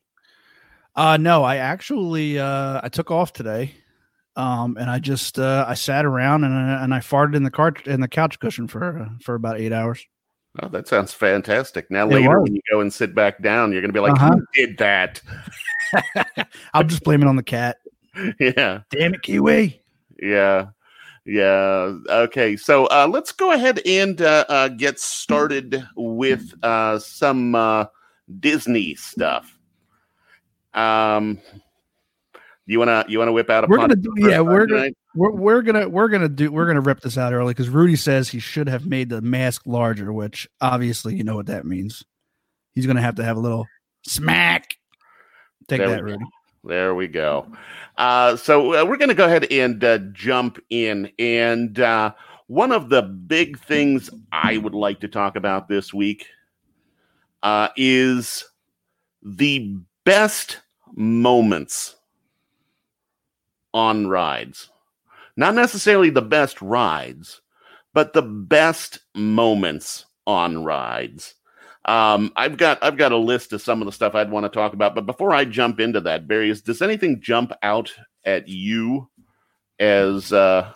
Uh 0.97 1.17
no, 1.19 1.45
I 1.45 1.57
actually 1.57 2.39
uh 2.39 2.81
I 2.83 2.89
took 2.89 3.11
off 3.11 3.33
today. 3.33 3.75
Um 4.37 4.77
and 4.81 4.91
I 4.91 4.99
just 4.99 5.39
uh 5.39 5.65
I 5.69 5.75
sat 5.75 6.05
around 6.05 6.45
and 6.45 6.55
I, 6.55 6.83
and 6.83 6.95
I 6.95 6.99
farted 7.01 7.37
in 7.37 7.43
the 7.43 7.51
car 7.51 7.75
in 7.85 8.01
the 8.01 8.09
couch 8.09 8.39
cushion 8.41 8.67
for 8.67 8.99
uh, 8.99 9.09
for 9.23 9.35
about 9.35 9.61
8 9.61 9.73
hours. 9.73 10.05
Oh, 10.63 10.69
that 10.69 10.89
sounds 10.89 11.13
fantastic. 11.13 11.91
Now 11.91 12.07
later 12.07 12.41
when 12.41 12.55
you 12.55 12.61
go 12.71 12.81
and 12.81 12.93
sit 12.93 13.15
back 13.15 13.41
down, 13.41 13.71
you're 13.71 13.83
going 13.83 13.93
to 13.93 13.95
be 13.95 14.01
like, 14.01 14.15
uh-huh. 14.15 14.35
"Who 14.35 14.47
did 14.53 14.79
that?" 14.79 15.23
I'll 16.75 16.83
just 16.83 17.05
blame 17.05 17.23
it 17.23 17.29
on 17.29 17.37
the 17.37 17.43
cat. 17.43 17.77
Yeah. 18.41 18.81
Damn 18.91 19.15
it, 19.15 19.23
Kiwi. 19.23 19.81
Yeah. 20.21 20.71
Yeah. 21.25 21.97
Okay. 22.09 22.57
So 22.57 22.87
uh, 22.87 23.09
let's 23.11 23.33
go 23.33 23.53
ahead 23.53 23.81
and 23.87 24.21
uh, 24.21 24.45
uh, 24.49 24.69
get 24.69 24.99
started 24.99 25.87
with 25.97 26.53
uh, 26.63 26.99
some 26.99 27.55
uh, 27.55 27.87
Disney 28.41 28.95
stuff. 28.95 29.57
Um, 30.75 31.39
you 32.67 32.79
wanna 32.79 33.05
you 33.09 33.19
wanna 33.19 33.33
whip 33.33 33.51
out 33.51 33.65
a 33.65 33.67
we're 33.67 33.79
gonna 33.79 33.97
do 33.97 34.13
yeah 34.17 34.41
we're 34.41 34.65
gonna 34.65 34.91
we're, 35.17 35.33
we're 35.33 35.63
gonna 35.63 35.89
we're 35.89 36.09
gonna 36.09 36.29
do 36.29 36.53
we're 36.53 36.67
gonna 36.67 36.81
rip 36.81 37.01
this 37.01 37.19
out 37.19 37.33
early 37.33 37.53
because 37.53 37.69
Rudy 37.69 37.97
says 37.97 38.29
he 38.29 38.39
should 38.39 38.69
have 38.69 38.87
made 38.87 39.09
the 39.09 39.21
mask 39.21 39.63
larger, 39.67 40.13
which 40.13 40.49
obviously 40.61 41.17
you 41.17 41.25
know 41.25 41.35
what 41.35 41.47
that 41.47 41.65
means. 41.65 42.05
He's 42.75 42.87
gonna 42.87 43.03
have 43.03 43.17
to 43.17 43.25
have 43.25 43.37
a 43.37 43.41
little 43.41 43.67
smack. 44.07 44.77
Take 45.67 45.81
there 45.81 45.89
that, 45.89 46.05
Rudy. 46.05 46.25
There 46.65 46.95
we 46.95 47.09
go. 47.09 47.47
Uh, 47.97 48.37
so 48.37 48.75
uh, 48.75 48.85
we're 48.85 48.99
going 48.99 49.09
to 49.09 49.15
go 49.15 49.25
ahead 49.25 49.51
and 49.51 49.83
uh, 49.83 49.99
jump 50.13 50.59
in. 50.69 51.11
And 51.19 51.79
uh, 51.81 52.13
one 52.49 52.73
of 52.73 52.89
the 52.89 53.03
big 53.03 53.59
things 53.59 54.11
I 54.33 54.59
would 54.59 54.75
like 54.75 55.01
to 55.01 55.09
talk 55.09 55.37
about 55.37 55.69
this 55.69 55.95
week 55.95 56.27
uh, 57.43 57.69
is 57.77 58.45
the 59.23 59.77
best 60.05 60.61
moments 60.95 61.97
on 63.73 64.07
rides. 64.07 64.69
Not 65.37 65.55
necessarily 65.55 66.11
the 66.11 66.23
best 66.23 66.61
rides, 66.61 67.41
but 67.95 68.13
the 68.13 68.23
best 68.23 68.99
moments 69.15 70.05
on 70.27 70.65
rides. 70.65 71.35
Um, 71.87 72.33
I've 72.37 72.57
got 72.57 72.83
I've 72.83 72.99
got 72.99 73.13
a 73.13 73.17
list 73.17 73.53
of 73.53 73.63
some 73.63 73.81
of 73.81 73.87
the 73.87 73.93
stuff 73.93 74.15
I'd 74.15 74.31
want 74.31 74.45
to 74.45 74.51
talk 74.51 74.75
about, 74.75 74.95
but 74.95 75.07
before 75.07 75.33
I 75.33 75.45
jump 75.45 75.81
into 75.81 76.01
that, 76.03 76.29
Barry, 76.29 76.53
does 76.53 76.83
anything 76.83 77.21
jump 77.21 77.53
out 77.63 77.93
at 78.25 78.49
you 78.49 79.09
as 79.79 80.33
uh, 80.33 80.73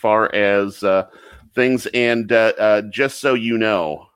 far 0.00 0.34
as 0.34 0.82
uh, 0.82 1.06
things? 1.54 1.86
And 1.88 2.32
uh, 2.32 2.54
uh, 2.58 2.82
just 2.90 3.20
so 3.20 3.34
you 3.34 3.58
know, 3.58 4.06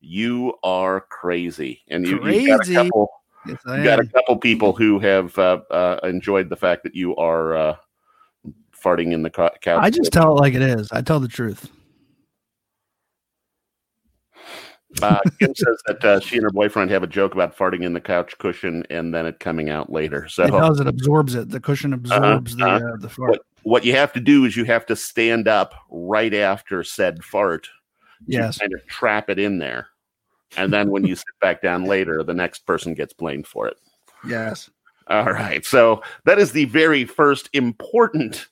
you 0.00 0.54
are 0.62 1.00
crazy, 1.00 1.82
and 1.88 2.06
you, 2.06 2.20
crazy. 2.20 2.46
got 2.46 2.68
a 2.68 2.74
couple. 2.74 3.10
Yes, 3.44 3.58
you 3.66 3.82
got 3.82 3.98
a 3.98 4.06
couple 4.06 4.36
people 4.36 4.72
who 4.72 5.00
have 5.00 5.36
uh, 5.36 5.60
uh, 5.72 5.98
enjoyed 6.04 6.48
the 6.48 6.56
fact 6.56 6.84
that 6.84 6.94
you 6.94 7.16
are 7.16 7.56
uh, 7.56 7.76
farting 8.80 9.12
in 9.12 9.22
the 9.22 9.30
couch. 9.30 9.58
I 9.66 9.90
just 9.90 10.12
tell 10.12 10.36
it 10.36 10.40
like 10.40 10.54
it 10.54 10.62
is. 10.62 10.92
I 10.92 11.02
tell 11.02 11.18
the 11.18 11.26
truth. 11.26 11.68
Uh, 15.00 15.20
Kim 15.38 15.54
says 15.54 15.80
that 15.86 16.04
uh, 16.04 16.20
she 16.20 16.36
and 16.36 16.44
her 16.44 16.50
boyfriend 16.50 16.90
have 16.90 17.02
a 17.02 17.06
joke 17.06 17.34
about 17.34 17.56
farting 17.56 17.82
in 17.82 17.92
the 17.92 18.00
couch 18.00 18.36
cushion 18.38 18.84
and 18.90 19.14
then 19.14 19.26
it 19.26 19.40
coming 19.40 19.70
out 19.70 19.90
later. 19.90 20.28
So 20.28 20.44
it 20.44 20.50
does. 20.50 20.80
It 20.80 20.86
absorbs 20.86 21.34
it. 21.34 21.48
The 21.50 21.60
cushion 21.60 21.92
uh-huh, 21.92 22.16
absorbs 22.16 22.60
uh-huh, 22.60 22.78
the 22.78 22.86
uh, 22.86 22.96
the 22.96 23.08
fart. 23.08 23.30
What, 23.30 23.40
what, 23.62 23.84
you 23.84 23.94
have 23.94 24.12
to 24.12 24.20
do 24.20 24.44
is 24.44 24.56
you 24.56 24.64
have 24.64 24.86
to 24.86 24.96
stand 24.96 25.48
up 25.48 25.74
right 25.90 26.34
after 26.34 26.82
said 26.84 27.24
fart. 27.24 27.68
Yes. 28.26 28.58
Kind 28.58 28.74
of 28.74 28.86
trap 28.86 29.30
it 29.30 29.38
in 29.38 29.58
there, 29.58 29.88
and 30.56 30.72
then 30.72 30.90
when 30.90 31.04
you 31.04 31.16
sit 31.16 31.24
back 31.40 31.62
down 31.62 31.84
later, 31.84 32.22
the 32.22 32.34
next 32.34 32.66
person 32.66 32.94
gets 32.94 33.12
blamed 33.12 33.46
for 33.46 33.66
it. 33.66 33.76
Yes. 34.26 34.70
All 35.08 35.32
right. 35.32 35.64
So 35.64 36.02
that 36.24 36.38
is 36.38 36.52
the 36.52 36.66
very 36.66 37.04
first 37.04 37.50
important 37.52 38.46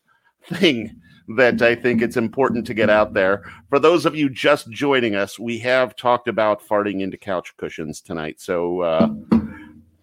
thing 0.44 1.00
that 1.36 1.62
I 1.62 1.74
think 1.74 2.02
it's 2.02 2.16
important 2.16 2.66
to 2.66 2.74
get 2.74 2.90
out 2.90 3.14
there. 3.14 3.44
For 3.68 3.78
those 3.78 4.06
of 4.06 4.16
you 4.16 4.28
just 4.28 4.70
joining 4.70 5.14
us, 5.14 5.38
we 5.38 5.58
have 5.60 5.94
talked 5.96 6.28
about 6.28 6.66
farting 6.66 7.00
into 7.00 7.16
couch 7.16 7.56
cushions 7.56 8.00
tonight. 8.00 8.40
So, 8.40 8.80
uh, 8.80 9.08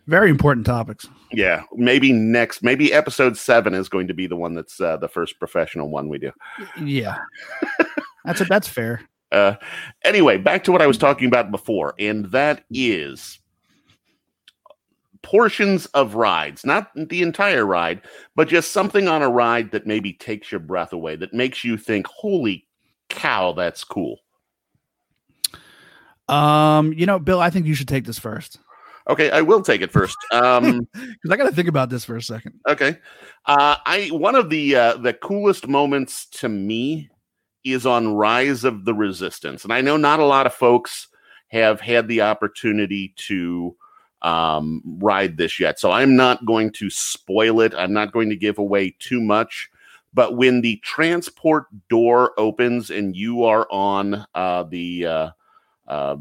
very 0.08 0.30
important 0.30 0.66
topics. 0.66 1.08
Yeah, 1.34 1.64
maybe 1.74 2.14
next, 2.14 2.64
maybe 2.64 2.94
episode 2.94 3.38
seven 3.38 3.74
is 3.74 3.90
going 3.90 4.08
to 4.08 4.14
be 4.14 4.26
the 4.26 4.38
one 4.38 4.54
that's 4.54 4.80
uh, 4.80 4.96
the 4.98 5.10
first 5.10 5.38
professional 5.38 5.90
one 5.90 6.08
we 6.08 6.18
do. 6.18 6.32
Yeah, 6.82 7.18
that's 8.24 8.40
a, 8.40 8.46
that's 8.46 8.70
fair. 8.70 9.02
Uh, 9.32 9.56
anyway, 10.04 10.38
back 10.38 10.64
to 10.64 10.72
what 10.72 10.82
I 10.82 10.88
was 10.88 10.98
talking 10.98 11.28
about 11.28 11.52
before, 11.52 11.94
and 12.00 12.26
that 12.32 12.64
is 12.72 13.40
portions 15.28 15.88
of 15.88 16.16
rides, 16.16 16.66
not 16.66 16.90
the 16.96 17.22
entire 17.22 17.66
ride, 17.66 18.02
but 18.34 18.48
just 18.48 18.72
something 18.72 19.10
on 19.10 19.22
a 19.22 19.30
ride 19.30 19.72
that 19.72 19.86
maybe 19.86 20.14
takes 20.14 20.50
your 20.54 20.60
breath 20.60 20.94
away, 20.94 21.18
that 21.18 21.34
makes 21.34 21.66
you 21.66 21.76
think, 21.76 22.08
holy 22.08 22.66
cow, 23.10 23.52
that's 23.52 23.84
cool? 23.84 24.20
Um, 26.30 26.94
you 26.94 27.06
know, 27.06 27.20
Bill, 27.20 27.42
I 27.42 27.50
think 27.50 27.66
you 27.66 27.76
should 27.76 27.90
take 27.90 28.06
this 28.06 28.18
first. 28.18 28.60
Okay, 29.10 29.30
I 29.30 29.42
will 29.42 29.62
take 29.62 29.82
it 29.82 29.92
first. 29.92 30.16
Um, 30.32 30.88
because 30.94 31.30
I 31.30 31.36
got 31.36 31.50
to 31.50 31.56
think 31.56 31.68
about 31.68 31.90
this 31.90 32.06
for 32.06 32.16
a 32.16 32.22
second. 32.22 32.54
Okay, 32.66 32.98
uh, 33.48 33.76
I 33.86 34.08
one 34.14 34.36
of 34.36 34.50
the 34.50 34.76
uh, 34.78 34.98
the 34.98 35.14
coolest 35.14 35.68
moments 35.68 36.26
to 36.40 36.48
me 36.48 37.10
is 37.66 37.86
on 37.86 38.14
Rise 38.14 38.64
of 38.64 38.86
the 38.86 38.94
Resistance, 38.94 39.66
and 39.66 39.74
I 39.74 39.82
know 39.82 39.98
not 39.98 40.22
a 40.22 40.26
lot 40.26 40.46
of 40.46 40.54
folks 40.54 41.10
have 41.50 41.82
had 41.82 42.08
the 42.08 42.22
opportunity 42.22 43.14
to 43.18 43.76
um, 44.22 44.82
ride 44.86 45.38
this 45.38 45.60
yet. 45.60 45.80
So 45.80 45.92
I'm 45.92 46.16
not 46.16 46.46
going 46.46 46.72
to 46.74 46.90
spoil 46.90 47.62
it. 47.62 47.74
I'm 47.76 47.94
not 47.94 48.12
going 48.12 48.30
to 48.30 48.36
give 48.36 48.58
away 48.58 48.96
too 49.00 49.22
much. 49.22 49.70
But 50.14 50.36
when 50.36 50.62
the 50.62 50.78
transport 50.78 51.66
door 51.90 52.34
opens 52.40 52.90
and 52.90 53.16
you 53.16 53.44
are 53.44 53.68
on 53.70 54.26
uh, 54.34 54.64
the 54.64 55.06
uh, 55.06 55.30
uh, 55.88 56.18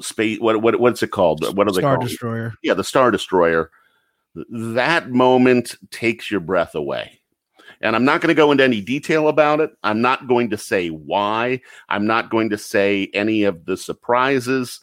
space, 0.00 0.38
what, 0.38 0.62
what 0.62 0.78
what's 0.78 1.02
it 1.02 1.10
called? 1.10 1.44
What 1.56 1.66
are 1.66 1.72
they 1.72 1.80
Star 1.80 1.96
called? 1.96 2.08
Destroyer. 2.08 2.54
Yeah, 2.62 2.74
the 2.74 2.84
Star 2.84 3.10
Destroyer. 3.10 3.70
That 4.50 5.10
moment 5.10 5.76
takes 5.90 6.30
your 6.30 6.40
breath 6.40 6.74
away. 6.74 7.18
And 7.80 7.96
I'm 7.96 8.04
not 8.04 8.20
going 8.20 8.28
to 8.28 8.34
go 8.34 8.52
into 8.52 8.64
any 8.64 8.80
detail 8.80 9.28
about 9.28 9.60
it. 9.60 9.70
I'm 9.82 10.00
not 10.00 10.28
going 10.28 10.50
to 10.50 10.58
say 10.58 10.88
why. 10.88 11.60
I'm 11.88 12.06
not 12.06 12.30
going 12.30 12.50
to 12.50 12.58
say 12.58 13.10
any 13.12 13.44
of 13.44 13.64
the 13.64 13.76
surprises. 13.76 14.80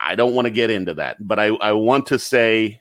I 0.00 0.14
don't 0.14 0.34
want 0.34 0.46
to 0.46 0.50
get 0.50 0.70
into 0.70 0.94
that, 0.94 1.16
but 1.20 1.38
I, 1.38 1.46
I 1.46 1.72
want 1.72 2.06
to 2.06 2.18
say, 2.18 2.80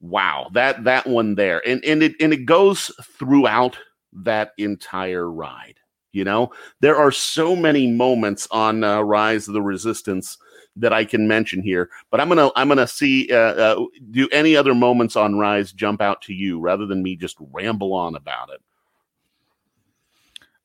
wow, 0.00 0.48
that 0.52 0.84
that 0.84 1.06
one 1.06 1.34
there, 1.34 1.66
and 1.66 1.84
and 1.84 2.02
it 2.02 2.14
and 2.20 2.32
it 2.32 2.44
goes 2.44 2.90
throughout 3.18 3.78
that 4.12 4.52
entire 4.58 5.30
ride. 5.30 5.76
You 6.12 6.24
know, 6.24 6.50
there 6.80 6.96
are 6.96 7.12
so 7.12 7.54
many 7.54 7.86
moments 7.86 8.48
on 8.50 8.82
uh, 8.82 9.00
Rise 9.02 9.46
of 9.46 9.54
the 9.54 9.62
Resistance 9.62 10.38
that 10.76 10.92
I 10.92 11.04
can 11.04 11.28
mention 11.28 11.62
here, 11.62 11.90
but 12.10 12.20
I'm 12.20 12.28
gonna 12.28 12.50
I'm 12.56 12.68
gonna 12.68 12.86
see 12.86 13.30
uh, 13.30 13.36
uh, 13.54 13.84
do 14.10 14.28
any 14.32 14.56
other 14.56 14.74
moments 14.74 15.16
on 15.16 15.38
Rise 15.38 15.72
jump 15.72 16.00
out 16.00 16.22
to 16.22 16.32
you 16.32 16.60
rather 16.60 16.86
than 16.86 17.02
me 17.02 17.14
just 17.16 17.36
ramble 17.52 17.92
on 17.94 18.16
about 18.16 18.50
it. 18.50 18.60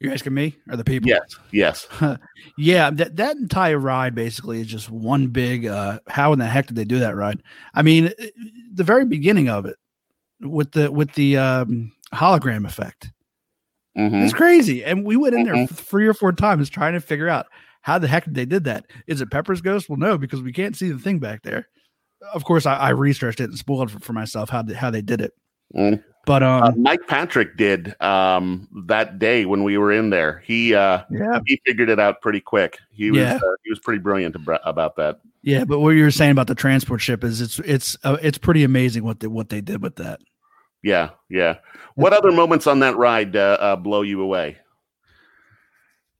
You're 0.03 0.11
asking 0.13 0.33
me 0.33 0.55
or 0.69 0.75
the 0.75 0.83
people? 0.83 1.09
Yes, 1.09 1.35
yes, 1.51 1.87
yeah. 2.57 2.89
That 2.89 3.15
that 3.15 3.37
entire 3.37 3.79
ride 3.79 4.13
basically 4.13 4.59
is 4.59 4.67
just 4.67 4.89
one 4.89 5.27
big. 5.27 5.65
uh 5.65 5.99
How 6.07 6.33
in 6.33 6.39
the 6.39 6.45
heck 6.45 6.67
did 6.67 6.75
they 6.75 6.83
do 6.83 6.99
that 6.99 7.15
ride? 7.15 7.41
I 7.73 7.81
mean, 7.83 8.11
eh, 8.19 8.27
the 8.73 8.83
very 8.83 9.05
beginning 9.05 9.47
of 9.49 9.65
it 9.65 9.77
with 10.41 10.73
the 10.73 10.91
with 10.91 11.13
the 11.13 11.37
um, 11.37 11.93
hologram 12.13 12.65
effect. 12.67 13.11
Mhm. 13.97 14.23
It's 14.25 14.33
crazy, 14.33 14.83
and 14.83 15.05
we 15.05 15.15
went 15.15 15.35
in 15.35 15.43
there 15.43 15.55
Mhm. 15.55 15.69
three 15.69 16.05
or 16.07 16.13
four 16.13 16.33
times 16.33 16.69
trying 16.69 16.93
to 16.93 16.99
figure 16.99 17.29
out 17.29 17.45
how 17.81 17.97
the 17.97 18.07
heck 18.07 18.25
they 18.25 18.45
did 18.45 18.65
that. 18.65 18.85
Is 19.07 19.21
it 19.21 19.31
Pepper's 19.31 19.61
ghost? 19.61 19.87
Well, 19.87 19.99
no, 19.99 20.17
because 20.17 20.41
we 20.41 20.51
can't 20.51 20.75
see 20.75 20.91
the 20.91 20.99
thing 20.99 21.19
back 21.19 21.43
there. 21.43 21.67
Of 22.33 22.43
course, 22.43 22.65
I, 22.65 22.75
I 22.75 22.89
researched 22.89 23.39
it 23.39 23.49
and 23.49 23.57
spoiled 23.57 23.91
for, 23.91 23.99
for 23.99 24.13
myself 24.13 24.49
how 24.49 24.63
they, 24.63 24.73
how 24.73 24.89
they 24.89 25.01
did 25.01 25.21
it. 25.21 25.31
Mm. 25.75 26.03
But 26.25 26.41
um, 26.41 26.63
Uh, 26.63 26.71
Mike 26.77 27.05
Patrick 27.07 27.57
did 27.57 27.99
um, 28.01 28.67
that 28.87 29.19
day 29.19 29.45
when 29.45 29.63
we 29.63 29.77
were 29.77 29.91
in 29.91 30.09
there. 30.09 30.41
He 30.45 30.73
uh, 30.73 31.03
yeah, 31.11 31.39
he 31.45 31.59
figured 31.65 31.89
it 31.89 31.99
out 31.99 32.21
pretty 32.21 32.39
quick. 32.39 32.77
He 32.91 33.11
was 33.11 33.19
Yeah. 33.19 33.35
uh, 33.35 33.55
he 33.63 33.69
was 33.69 33.79
pretty 33.79 33.99
brilliant 33.99 34.35
about 34.63 34.95
that. 34.95 35.19
yeah. 35.41 35.65
But 35.65 35.79
what 35.79 35.89
you 35.91 36.03
were 36.03 36.11
saying 36.11 36.31
about 36.31 36.47
the 36.47 36.55
transport 36.55 37.01
ship 37.01 37.23
is 37.25 37.41
it's 37.41 37.59
it's 37.59 37.97
uh, 38.05 38.17
it's 38.21 38.37
pretty 38.37 38.63
amazing 38.63 39.03
what 39.03 39.19
they 39.19 39.27
what 39.27 39.49
they 39.49 39.59
did 39.59 39.81
with 39.81 39.97
that. 39.97 40.21
Yeah, 40.81 41.09
yeah. 41.29 41.57
What 41.95 42.13
other 42.13 42.31
moments 42.31 42.67
on 42.67 42.79
that 42.79 42.95
ride 42.97 43.35
uh, 43.35 43.57
uh, 43.59 43.75
blow 43.75 44.01
you 44.01 44.21
away? 44.21 44.57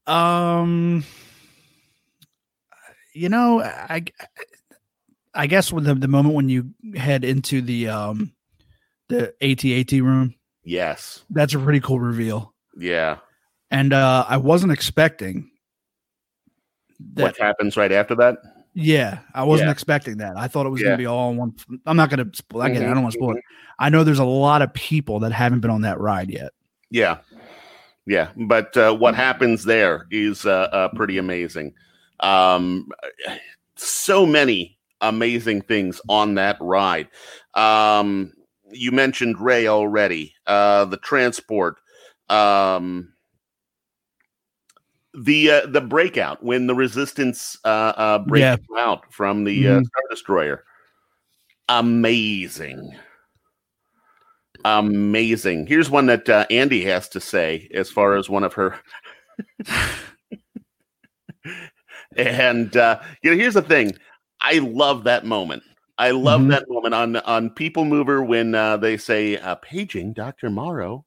Um, 0.06 1.04
you 3.14 3.30
know, 3.30 3.62
I 3.62 4.04
I 5.34 5.48
guess 5.48 5.72
with 5.72 5.86
the, 5.86 5.96
the 5.96 6.08
moment 6.10 6.36
when 6.36 6.50
you 6.50 6.74
head 6.96 7.24
into 7.24 7.62
the 7.62 7.88
um 7.88 8.34
the 9.14 9.34
AT-AT 9.42 9.92
room, 10.02 10.36
Yes, 10.64 11.24
that's 11.30 11.54
a 11.54 11.60
pretty 11.60 11.80
cool 11.80 12.00
reveal. 12.00 12.54
yeah. 12.78 13.18
And 13.72 13.92
uh 13.94 14.26
I 14.28 14.38
wasn't 14.38 14.72
expecting 14.72 15.50
that. 17.16 17.24
what 17.24 17.38
happens 17.38 17.76
right 17.78 17.92
after 17.92 18.16
that? 18.16 18.38
Yeah, 18.76 19.20
I 19.34 19.44
wasn't 19.44 19.68
Yeah. 19.68 19.72
expecting 19.72 20.18
that. 20.18 20.36
I 20.38 20.48
thought 20.48 20.66
it 20.66 20.70
was 20.70 20.82
Yeah. 20.82 20.88
going 20.88 20.98
to 20.98 21.02
be 21.02 21.06
all 21.06 21.34
one. 21.34 21.54
I'm 21.86 21.98
not 21.98 22.10
going 22.10 22.28
to. 22.28 22.36
spoil 22.36 22.62
I 22.64 22.70
it. 22.70 22.78
I 22.78 22.80
don't 22.94 23.04
want 23.04 23.14
to 23.14 23.20
spoil 23.20 23.36
it. 23.36 23.44
I 23.80 23.90
know 23.90 24.04
there's 24.04 24.20
a 24.20 24.24
lot 24.26 24.62
of 24.64 24.74
people 24.74 25.20
that 25.20 25.32
haven't 25.32 25.60
been 25.60 25.70
on 25.72 25.82
that 25.82 26.00
ride 26.00 26.30
yet. 26.32 26.52
Yeah, 26.90 27.18
yeah. 28.06 28.30
But 28.36 28.76
uh, 28.78 28.96
what 28.96 29.14
happens 29.16 29.64
there 29.66 30.08
is 30.12 30.46
uh, 30.46 30.70
uh, 30.72 30.88
pretty 30.90 31.18
amazing. 31.20 31.74
Um, 32.20 32.88
so 33.76 34.26
many 34.26 34.78
amazing 35.02 35.62
things 35.62 36.00
on 36.10 36.36
that 36.36 36.58
ride. 36.60 37.10
Um, 37.56 38.34
you 38.74 38.92
mentioned 38.92 39.40
Ray 39.40 39.68
already. 39.68 40.34
Uh, 40.48 40.86
the 40.86 40.98
transport. 40.98 41.78
Um, 42.30 43.14
the 45.14 45.50
uh, 45.52 45.66
the 45.68 45.82
breakout 45.82 46.44
when 46.44 46.66
the 46.68 46.76
resistance 46.76 47.58
uh, 47.66 47.94
uh, 47.96 48.20
breaks 48.20 48.42
Yeah. 48.42 48.58
out 48.78 49.12
from 49.14 49.44
the 49.44 49.68
uh, 49.68 49.80
Mhm. 49.80 49.86
Star 49.86 50.04
Destroyer. 50.10 50.64
Amazing. 51.70 52.96
Amazing. 54.66 55.68
Here's 55.68 55.90
one 55.90 56.06
that 56.08 56.28
uh, 56.30 56.46
Andy 56.50 56.84
has 56.86 57.10
to 57.10 57.20
say 57.20 57.70
as 57.74 57.90
far 57.92 58.16
as 58.16 58.30
one 58.30 58.44
of 58.44 58.54
her. 58.54 58.80
and 62.18 62.76
uh, 62.78 63.00
you 63.22 63.32
know, 63.32 63.38
here's 63.38 63.54
the 63.56 63.62
thing. 63.62 63.98
I 64.42 64.60
love 64.60 65.04
that 65.06 65.26
moment. 65.26 65.64
I 65.98 66.12
love 66.12 66.42
Mhm. 66.42 66.50
that 66.50 66.70
moment 66.70 66.94
on 66.96 67.16
on 67.18 67.50
People 67.52 67.86
Mover 67.86 68.24
when 68.24 68.56
uh, 68.56 68.78
they 68.78 68.98
say 68.98 69.38
uh, 69.38 69.56
paging 69.56 70.14
Dr. 70.14 70.50
Morrow 70.50 71.06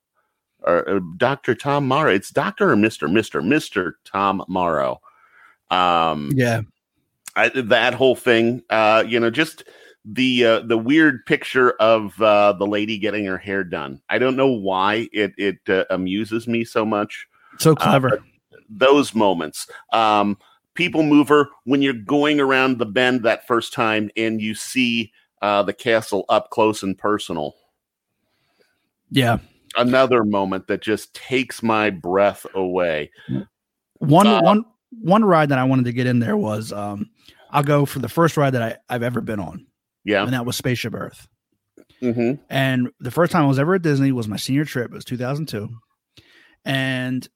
or 0.61 0.89
uh, 0.89 1.01
Dr. 1.17 1.55
Tom 1.55 1.87
Morrow. 1.89 2.13
It's 2.13 2.31
Doctor 2.31 2.71
or 2.71 2.77
Mister 2.77 3.09
Mister 3.09 3.43
Mister 3.43 3.99
Tom 4.05 4.45
Morrow. 4.49 5.01
Um, 5.71 6.31
Yeah, 6.35 6.63
I, 7.35 7.49
that 7.49 7.95
whole 7.95 8.15
thing, 8.15 8.63
uh, 8.71 9.05
you 9.07 9.19
know, 9.19 9.31
just 9.31 9.65
the 10.05 10.45
uh, 10.45 10.61
the 10.61 10.79
weird 10.79 11.27
picture 11.27 11.73
of 11.81 12.21
uh, 12.23 12.53
the 12.53 12.67
lady 12.67 12.97
getting 12.99 13.25
her 13.25 13.39
hair 13.39 13.65
done. 13.65 14.01
I 14.09 14.19
don't 14.19 14.37
know 14.37 14.53
why 14.53 15.09
it 15.13 15.35
it 15.37 15.59
uh, 15.69 15.85
amuses 15.91 16.47
me 16.47 16.65
so 16.65 16.87
much. 16.87 17.27
so 17.59 17.75
clever. 17.75 18.23
Those 18.69 19.15
moments, 19.15 19.69
um, 19.93 20.39
people 20.77 21.03
mover 21.03 21.49
when 21.65 21.83
you're 21.83 21.93
going 21.93 22.39
around 22.41 22.79
the 22.79 22.87
bend 22.87 23.23
that 23.25 23.47
first 23.47 23.73
time 23.73 24.11
and 24.17 24.41
you 24.41 24.55
see 24.55 25.13
uh, 25.43 25.63
the 25.63 25.73
castle 25.73 26.25
up 26.29 26.51
close 26.51 26.83
and 26.83 26.97
personal. 26.97 27.55
yeah, 29.11 29.39
Another 29.77 30.25
moment 30.25 30.69
that 30.69 30.81
just 30.81 31.13
takes 31.15 31.63
my 31.63 31.91
breath 31.91 32.47
away. 32.55 33.11
one 33.99 34.27
uh, 34.27 34.41
one 34.41 34.65
one 35.03 35.25
ride 35.25 35.51
that 35.51 35.59
I 35.59 35.65
wanted 35.65 35.85
to 35.87 35.93
get 35.93 36.07
in 36.07 36.19
there 36.21 36.37
was 36.37 36.73
um 36.73 37.11
I'll 37.51 37.63
go 37.63 37.85
for 37.85 37.99
the 37.99 38.09
first 38.09 38.37
ride 38.37 38.51
that 38.55 38.63
I, 38.63 38.77
I've 38.95 39.03
ever 39.03 39.21
been 39.21 39.39
on, 39.41 39.67
Yeah. 40.05 40.23
and 40.25 40.33
that 40.33 40.47
was 40.47 40.57
Spaceship 40.57 40.95
Earth. 40.95 41.29
hmm 42.01 42.33
And 42.49 42.91
the 43.01 43.11
first 43.11 43.33
time 43.33 43.45
I 43.45 43.49
was 43.49 43.59
ever 43.59 43.75
at 43.75 43.83
Disney 43.83 44.13
was 44.13 44.29
my 44.29 44.37
senior 44.37 44.65
trip. 44.65 44.91
It 44.91 44.95
was 44.95 45.05
2002, 45.05 45.69
and 46.65 47.29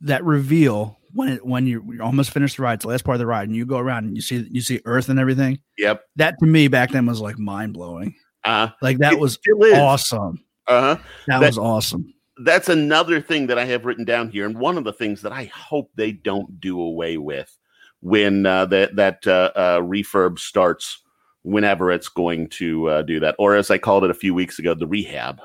that 0.00 0.24
reveal 0.24 0.98
when 1.14 1.28
it 1.30 1.46
when 1.46 1.66
you 1.66 1.82
you 1.92 2.02
almost 2.02 2.30
finished 2.30 2.56
the 2.58 2.62
ride, 2.64 2.74
it's 2.74 2.82
the 2.84 2.88
last 2.90 3.04
part 3.04 3.14
of 3.14 3.20
the 3.20 3.26
ride, 3.26 3.48
and 3.48 3.56
you 3.56 3.64
go 3.64 3.78
around 3.78 4.04
and 4.04 4.16
you 4.16 4.22
see 4.22 4.46
you 4.50 4.60
see 4.60 4.80
Earth 4.84 5.08
and 5.08 5.18
everything. 5.18 5.58
Yep. 5.78 6.02
That 6.16 6.34
to 6.40 6.46
me 6.46 6.68
back 6.68 6.90
then 6.90 7.06
was 7.06 7.20
like 7.20 7.38
mind 7.38 7.72
blowing. 7.74 8.14
Uh, 8.44 8.68
Like 8.82 8.98
that 8.98 9.18
was 9.18 9.38
awesome. 9.74 10.44
Uh-huh. 10.66 10.96
That, 11.28 11.40
That- 11.40 11.46
was 11.46 11.58
awesome. 11.58 12.12
that's 12.44 12.68
another 12.68 13.20
thing 13.20 13.46
that 13.46 13.58
I 13.58 13.64
have 13.64 13.84
written 13.84 14.04
down 14.04 14.28
here, 14.30 14.44
and 14.46 14.58
one 14.58 14.76
of 14.76 14.84
the 14.84 14.92
things 14.92 15.22
that 15.22 15.32
I 15.32 15.44
hope 15.44 15.90
they 15.94 16.12
don't 16.12 16.60
do 16.60 16.80
away 16.80 17.16
with 17.16 17.56
when 18.00 18.44
uh, 18.44 18.66
that 18.66 18.96
that 18.96 19.26
uh, 19.26 19.50
uh, 19.54 19.80
refurb 19.80 20.38
starts, 20.38 21.00
whenever 21.42 21.90
it's 21.92 22.08
going 22.08 22.48
to 22.48 22.88
uh, 22.90 23.02
do 23.02 23.20
that, 23.20 23.34
or 23.38 23.54
as 23.54 23.70
I 23.70 23.78
called 23.78 24.04
it 24.04 24.10
a 24.10 24.14
few 24.14 24.34
weeks 24.34 24.58
ago, 24.58 24.74
the 24.74 24.86
rehab. 24.86 25.40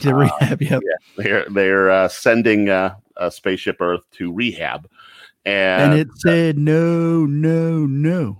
The 0.00 0.14
rehab, 0.14 0.62
yep. 0.62 0.80
They're 1.18 1.44
they're 1.50 1.90
uh, 1.90 2.08
sending 2.08 2.70
uh, 2.70 2.94
uh, 3.18 3.28
Spaceship 3.28 3.76
Earth 3.80 4.00
to 4.12 4.32
rehab, 4.32 4.88
and, 5.44 5.92
and 5.92 6.00
it 6.00 6.08
said 6.16 6.58
no, 6.58 7.26
no, 7.26 7.86
no. 7.86 8.38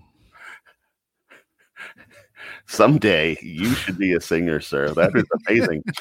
someday 2.67 3.37
you 3.43 3.75
should 3.75 3.99
be 3.99 4.15
a 4.15 4.21
singer, 4.21 4.61
sir. 4.61 4.89
That 4.95 5.15
is 5.15 5.25
amazing. 5.47 5.83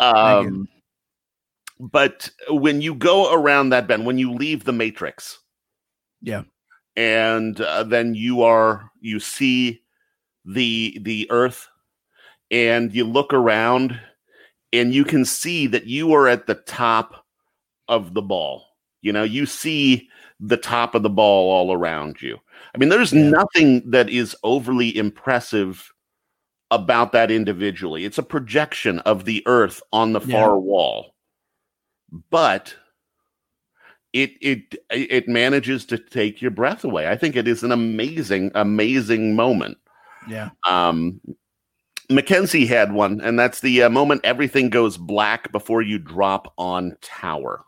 Um, 0.00 0.68
but 1.78 2.30
when 2.48 2.80
you 2.80 2.94
go 2.94 3.32
around 3.32 3.70
that 3.70 3.86
bend, 3.86 4.06
when 4.06 4.18
you 4.18 4.32
leave 4.32 4.64
the 4.64 4.72
Matrix, 4.72 5.38
Yeah. 6.20 6.42
and 6.96 7.60
uh, 7.60 7.82
then 7.84 8.14
you 8.14 8.42
are 8.42 8.90
you 9.00 9.20
see 9.20 9.82
the 10.44 10.98
the 11.02 11.28
Earth, 11.30 11.68
and 12.50 12.94
you 12.94 13.04
look 13.04 13.32
around, 13.32 14.00
and 14.72 14.94
you 14.94 15.04
can 15.04 15.24
see 15.24 15.66
that 15.68 15.86
you 15.86 16.12
are 16.14 16.28
at 16.28 16.46
the 16.46 16.54
top 16.54 17.24
of 17.88 18.14
the 18.14 18.22
ball. 18.22 18.64
You 19.02 19.12
know, 19.12 19.24
you 19.24 19.46
see 19.46 20.08
the 20.44 20.56
top 20.56 20.94
of 20.94 21.02
the 21.02 21.10
ball 21.10 21.50
all 21.50 21.72
around 21.72 22.20
you. 22.20 22.38
I 22.74 22.78
mean, 22.78 22.88
there's 22.88 23.12
Yeah. 23.12 23.30
nothing 23.30 23.88
that 23.90 24.10
is 24.10 24.36
overly 24.42 24.96
impressive 24.96 25.92
about 26.72 27.12
that 27.12 27.30
individually. 27.30 28.04
It's 28.04 28.18
a 28.18 28.22
projection 28.24 28.98
of 29.00 29.24
the 29.24 29.42
earth 29.46 29.82
on 29.92 30.12
the 30.12 30.20
Yeah. 30.20 30.32
far 30.34 30.58
wall. 30.58 31.14
But 32.30 32.74
it 34.12 34.32
it 34.42 34.74
it 34.90 35.28
manages 35.28 35.86
to 35.86 35.96
take 35.96 36.42
your 36.42 36.50
breath 36.50 36.84
away. 36.84 37.08
I 37.08 37.16
think 37.16 37.36
it 37.36 37.48
is 37.48 37.62
an 37.62 37.72
amazing 37.72 38.50
amazing 38.54 39.34
moment. 39.36 39.78
Yeah. 40.28 40.50
Um, 40.68 41.20
Mackenzie 42.10 42.66
had 42.66 42.92
one, 42.92 43.20
and 43.22 43.38
that's 43.38 43.60
the 43.60 43.84
uh, 43.84 43.88
moment 43.88 44.20
everything 44.24 44.68
goes 44.68 44.98
black 44.98 45.50
before 45.52 45.80
you 45.82 45.98
drop 45.98 46.52
on 46.58 46.96
tower. 47.00 47.64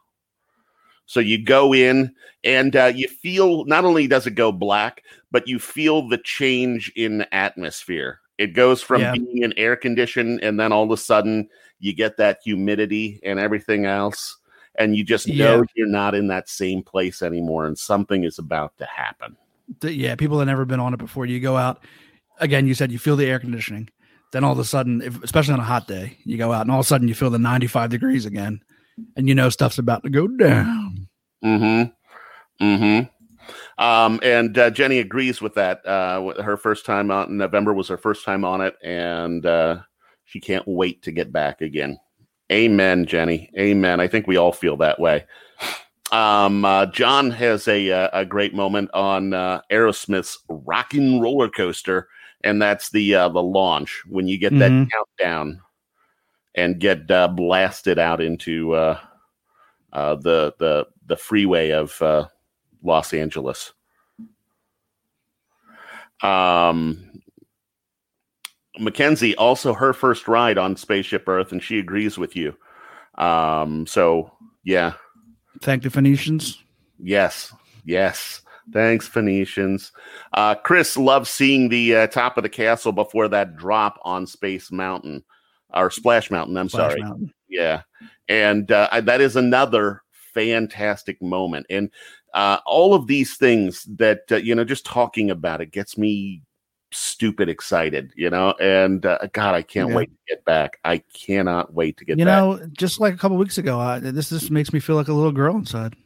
So 1.07 1.21
you 1.21 1.43
go 1.43 1.75
in 1.75 2.15
and 2.45 2.75
uh, 2.77 2.93
you 2.95 3.09
feel 3.09 3.65
not 3.67 3.85
only 3.85 4.07
does 4.07 4.27
it 4.27 4.33
go 4.35 4.53
black, 4.53 5.03
but 5.31 5.47
you 5.49 5.59
feel 5.59 6.09
the 6.09 6.19
change 6.19 6.93
in 6.97 7.27
atmosphere. 7.33 8.21
It 8.39 8.49
goes 8.55 8.83
from 8.83 9.01
Yeah. 9.03 9.13
being 9.13 9.45
an 9.45 9.53
air 9.57 9.77
condition, 9.77 10.41
and 10.43 10.59
then 10.59 10.73
all 10.73 10.85
of 10.85 10.91
a 10.91 10.97
sudden 10.97 11.49
you 11.79 11.95
get 11.95 12.17
that 12.17 12.39
humidity 12.45 13.21
and 13.23 13.39
everything 13.39 13.85
else, 13.85 14.37
and 14.77 14.97
you 14.97 15.05
just 15.05 15.29
know 15.29 15.59
Yeah. 15.59 15.63
you're 15.77 15.87
not 15.89 16.15
in 16.15 16.27
that 16.29 16.49
same 16.49 16.83
place 16.83 17.23
anymore, 17.23 17.67
and 17.67 17.79
something 17.79 18.25
is 18.25 18.39
about 18.39 18.77
to 18.79 18.87
happen. 18.87 19.37
Yeah, 19.83 20.15
people 20.17 20.39
that 20.39 20.47
never 20.47 20.65
been 20.65 20.81
on 20.81 20.95
it 20.95 20.99
before. 20.99 21.27
You 21.27 21.39
go 21.41 21.57
out 21.57 21.85
again. 22.41 22.67
You 22.67 22.75
said 22.75 22.91
you 22.93 22.99
feel 22.99 23.17
the 23.17 23.27
air 23.27 23.39
conditioning. 23.39 23.89
Then 24.33 24.43
all 24.45 24.53
of 24.53 24.59
a 24.59 24.65
sudden, 24.65 25.01
if, 25.01 25.23
especially 25.23 25.55
on 25.55 25.61
a 25.61 25.65
hot 25.65 25.87
day, 25.87 26.19
you 26.25 26.37
go 26.37 26.53
out 26.53 26.63
and 26.63 26.71
all 26.73 26.81
of 26.81 26.87
a 26.87 26.89
sudden 26.89 27.07
you 27.09 27.15
feel 27.15 27.31
the 27.31 27.39
95 27.39 27.89
degrees 27.91 28.27
again, 28.27 28.61
and 29.17 29.29
you 29.29 29.35
know 29.35 29.49
stuff's 29.49 29.79
about 29.79 30.03
to 30.03 30.11
go 30.11 30.27
down. 30.27 30.84
Mm-hmm. 31.45 32.65
Mm-hmm. 32.65 33.83
Um, 33.83 34.21
and 34.23 34.57
uh, 34.57 34.71
Jenny 34.71 35.01
agrees 35.01 35.41
with 35.41 35.55
that. 35.55 35.85
Uh, 35.87 36.43
her 36.43 36.57
first 36.57 36.87
time 36.87 37.11
out 37.11 37.29
in 37.29 37.37
November 37.37 37.75
was 37.75 37.89
her 37.89 37.99
first 37.99 38.25
time 38.25 38.45
on 38.45 38.61
it, 38.61 38.77
and 38.83 39.45
uh, 39.45 39.79
she 40.25 40.41
can't 40.41 40.67
wait 40.67 41.03
to 41.03 41.13
get 41.13 41.33
back 41.33 41.61
again. 41.61 41.99
Amen, 42.53 43.07
Jenny. 43.07 43.51
Amen. 43.59 44.01
I 44.01 44.07
think 44.07 44.27
we 44.27 44.37
all 44.37 44.53
feel 44.53 44.77
that 44.79 45.01
way. 45.01 45.25
Um, 46.13 46.65
uh, 46.65 46.87
John 46.87 47.31
has 47.33 47.67
a 47.67 47.91
uh, 47.91 48.09
a 48.13 48.25
great 48.25 48.55
moment 48.55 48.91
on 48.95 49.35
uh, 49.35 49.63
Aerosmith's 49.73 50.39
"Rockin' 50.49 51.21
Roller 51.21 51.49
Coaster," 51.49 52.09
and 52.43 52.63
that's 52.63 52.91
the 52.91 53.15
uh, 53.15 53.29
the 53.31 53.43
launch 53.43 54.03
when 54.07 54.29
you 54.29 54.39
get 54.39 54.57
that 54.59 54.71
Mhm. 54.71 54.89
countdown 54.91 55.61
and 56.55 56.79
get 56.79 57.11
uh, 57.11 57.29
blasted 57.29 57.99
out 57.99 58.21
into 58.21 58.75
uh, 58.75 58.99
uh, 59.93 60.15
the 60.17 60.55
the 60.59 60.87
the 61.07 61.17
freeway 61.17 61.71
of 61.71 62.01
uh, 62.03 62.27
Los 62.83 63.13
Angeles. 63.13 63.73
Um, 66.23 67.11
Mackenzie 68.79 69.37
also 69.37 69.75
her 69.75 69.93
first 69.93 70.27
ride 70.29 70.59
on 70.59 70.77
Spaceship 70.77 71.29
Earth, 71.29 71.53
and 71.53 71.63
she 71.63 71.79
agrees 71.79 72.17
with 72.19 72.35
you. 72.37 72.55
Um, 73.17 73.87
so 73.87 74.33
yeah, 74.65 74.95
Thank 75.61 75.83
the 75.83 75.91
Phoenicians. 75.91 76.63
yes, 76.99 77.53
yes. 77.85 78.41
Thanks, 78.73 79.07
Phoenicians. 79.07 79.93
Uh, 80.33 80.55
Chris 80.55 80.97
loves 80.97 81.29
seeing 81.29 81.69
the 81.69 81.95
uh, 81.97 82.07
top 82.07 82.39
of 82.39 82.43
the 82.43 82.49
castle 82.49 82.93
before 82.93 83.29
that 83.29 83.57
drop 83.57 83.99
on 84.05 84.27
Space 84.27 84.73
Mountain 84.73 85.23
or 85.75 85.91
Splash 85.91 86.31
Mountain. 86.31 86.57
I'm 86.57 86.71
Splash 86.71 86.93
sorry. 86.93 87.03
Mountain. 87.03 87.35
Yeah, 87.49 87.83
and 88.27 88.73
uh, 88.73 88.89
I- 88.91 89.03
that 89.03 89.21
is 89.21 89.37
another 89.37 90.01
fantastic 90.35 91.23
moment, 91.23 91.67
and 91.71 91.91
uh, 92.35 92.59
all 92.67 92.93
of 92.95 93.07
these 93.07 93.37
things 93.37 93.85
that 93.97 94.23
uh, 94.31 94.37
you 94.37 94.55
know, 94.55 94.65
just 94.65 94.85
talking 94.85 95.31
about 95.31 95.61
it 95.61 95.71
gets 95.71 95.97
me 95.97 96.43
stupid 96.91 97.49
excited, 97.49 98.13
you 98.17 98.31
know. 98.31 98.53
And 98.61 99.05
uh, 99.07 99.19
God, 99.33 99.55
I 99.55 99.63
can't 99.63 99.89
Yeah. 99.91 99.97
wait 99.97 100.11
to 100.11 100.35
get 100.35 100.45
back. 100.45 100.79
I 100.85 100.99
cannot 101.13 101.73
wait 101.75 101.97
to 101.99 102.05
get 102.05 102.15
back 102.15 102.19
You 102.19 102.25
back. 102.25 102.35
know, 102.37 102.67
just 102.77 103.01
like 103.01 103.15
a 103.15 103.17
couple 103.17 103.37
weeks 103.37 103.59
ago, 103.59 103.79
I, 103.81 103.99
this 103.99 104.31
just 104.31 104.51
makes 104.51 104.73
me 104.73 104.81
feel 104.81 104.97
like 104.97 105.09
a 105.09 105.13
little 105.13 105.33
girl 105.33 105.57
inside. 105.57 105.95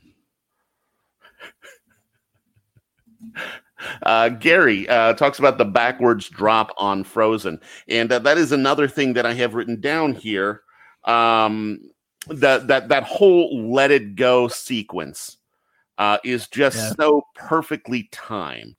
Uh, 4.03 4.29
Gary 4.29 4.89
uh, 4.89 5.15
talks 5.15 5.39
about 5.39 5.57
the 5.57 5.65
backwards 5.65 6.29
drop 6.29 6.73
on 6.79 7.05
Frozen, 7.05 7.61
and 7.89 8.11
uh, 8.11 8.19
that 8.19 8.37
is 8.37 8.51
another 8.51 8.89
thing 8.89 9.13
that 9.13 9.25
I 9.25 9.35
have 9.35 9.55
written 9.55 9.81
down 9.81 10.15
here. 10.15 10.63
Um, 11.05 11.79
that 12.27 12.67
that 12.67 12.89
that 12.89 13.05
whole 13.05 13.71
"Let 13.73 13.91
It 13.91 14.17
Go" 14.17 14.49
sequence 14.49 15.39
uh, 15.99 16.19
is 16.25 16.49
just 16.49 16.77
Yeah. 16.77 16.93
so 16.99 17.23
perfectly 17.35 18.09
timed. 18.13 18.77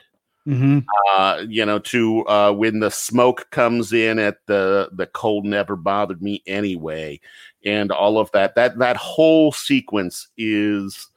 Mm-hmm. 0.47 0.80
Uh, 1.12 1.43
you 1.47 1.65
know, 1.65 1.80
to 1.80 2.28
uh, 2.28 2.52
when 2.52 2.80
the 2.80 2.89
smoke 2.89 3.47
comes 3.52 3.93
in 3.93 4.19
at 4.19 4.45
the 4.47 4.89
the 4.93 5.06
cold 5.08 5.45
never 5.45 5.75
bothered 5.75 6.21
me 6.21 6.41
anyway, 6.47 7.19
and 7.65 7.91
all 7.91 8.17
of 8.17 8.32
that. 8.32 8.56
That 8.56 8.80
that 8.80 8.97
whole 8.97 9.52
sequence 9.52 10.28
is 10.38 11.08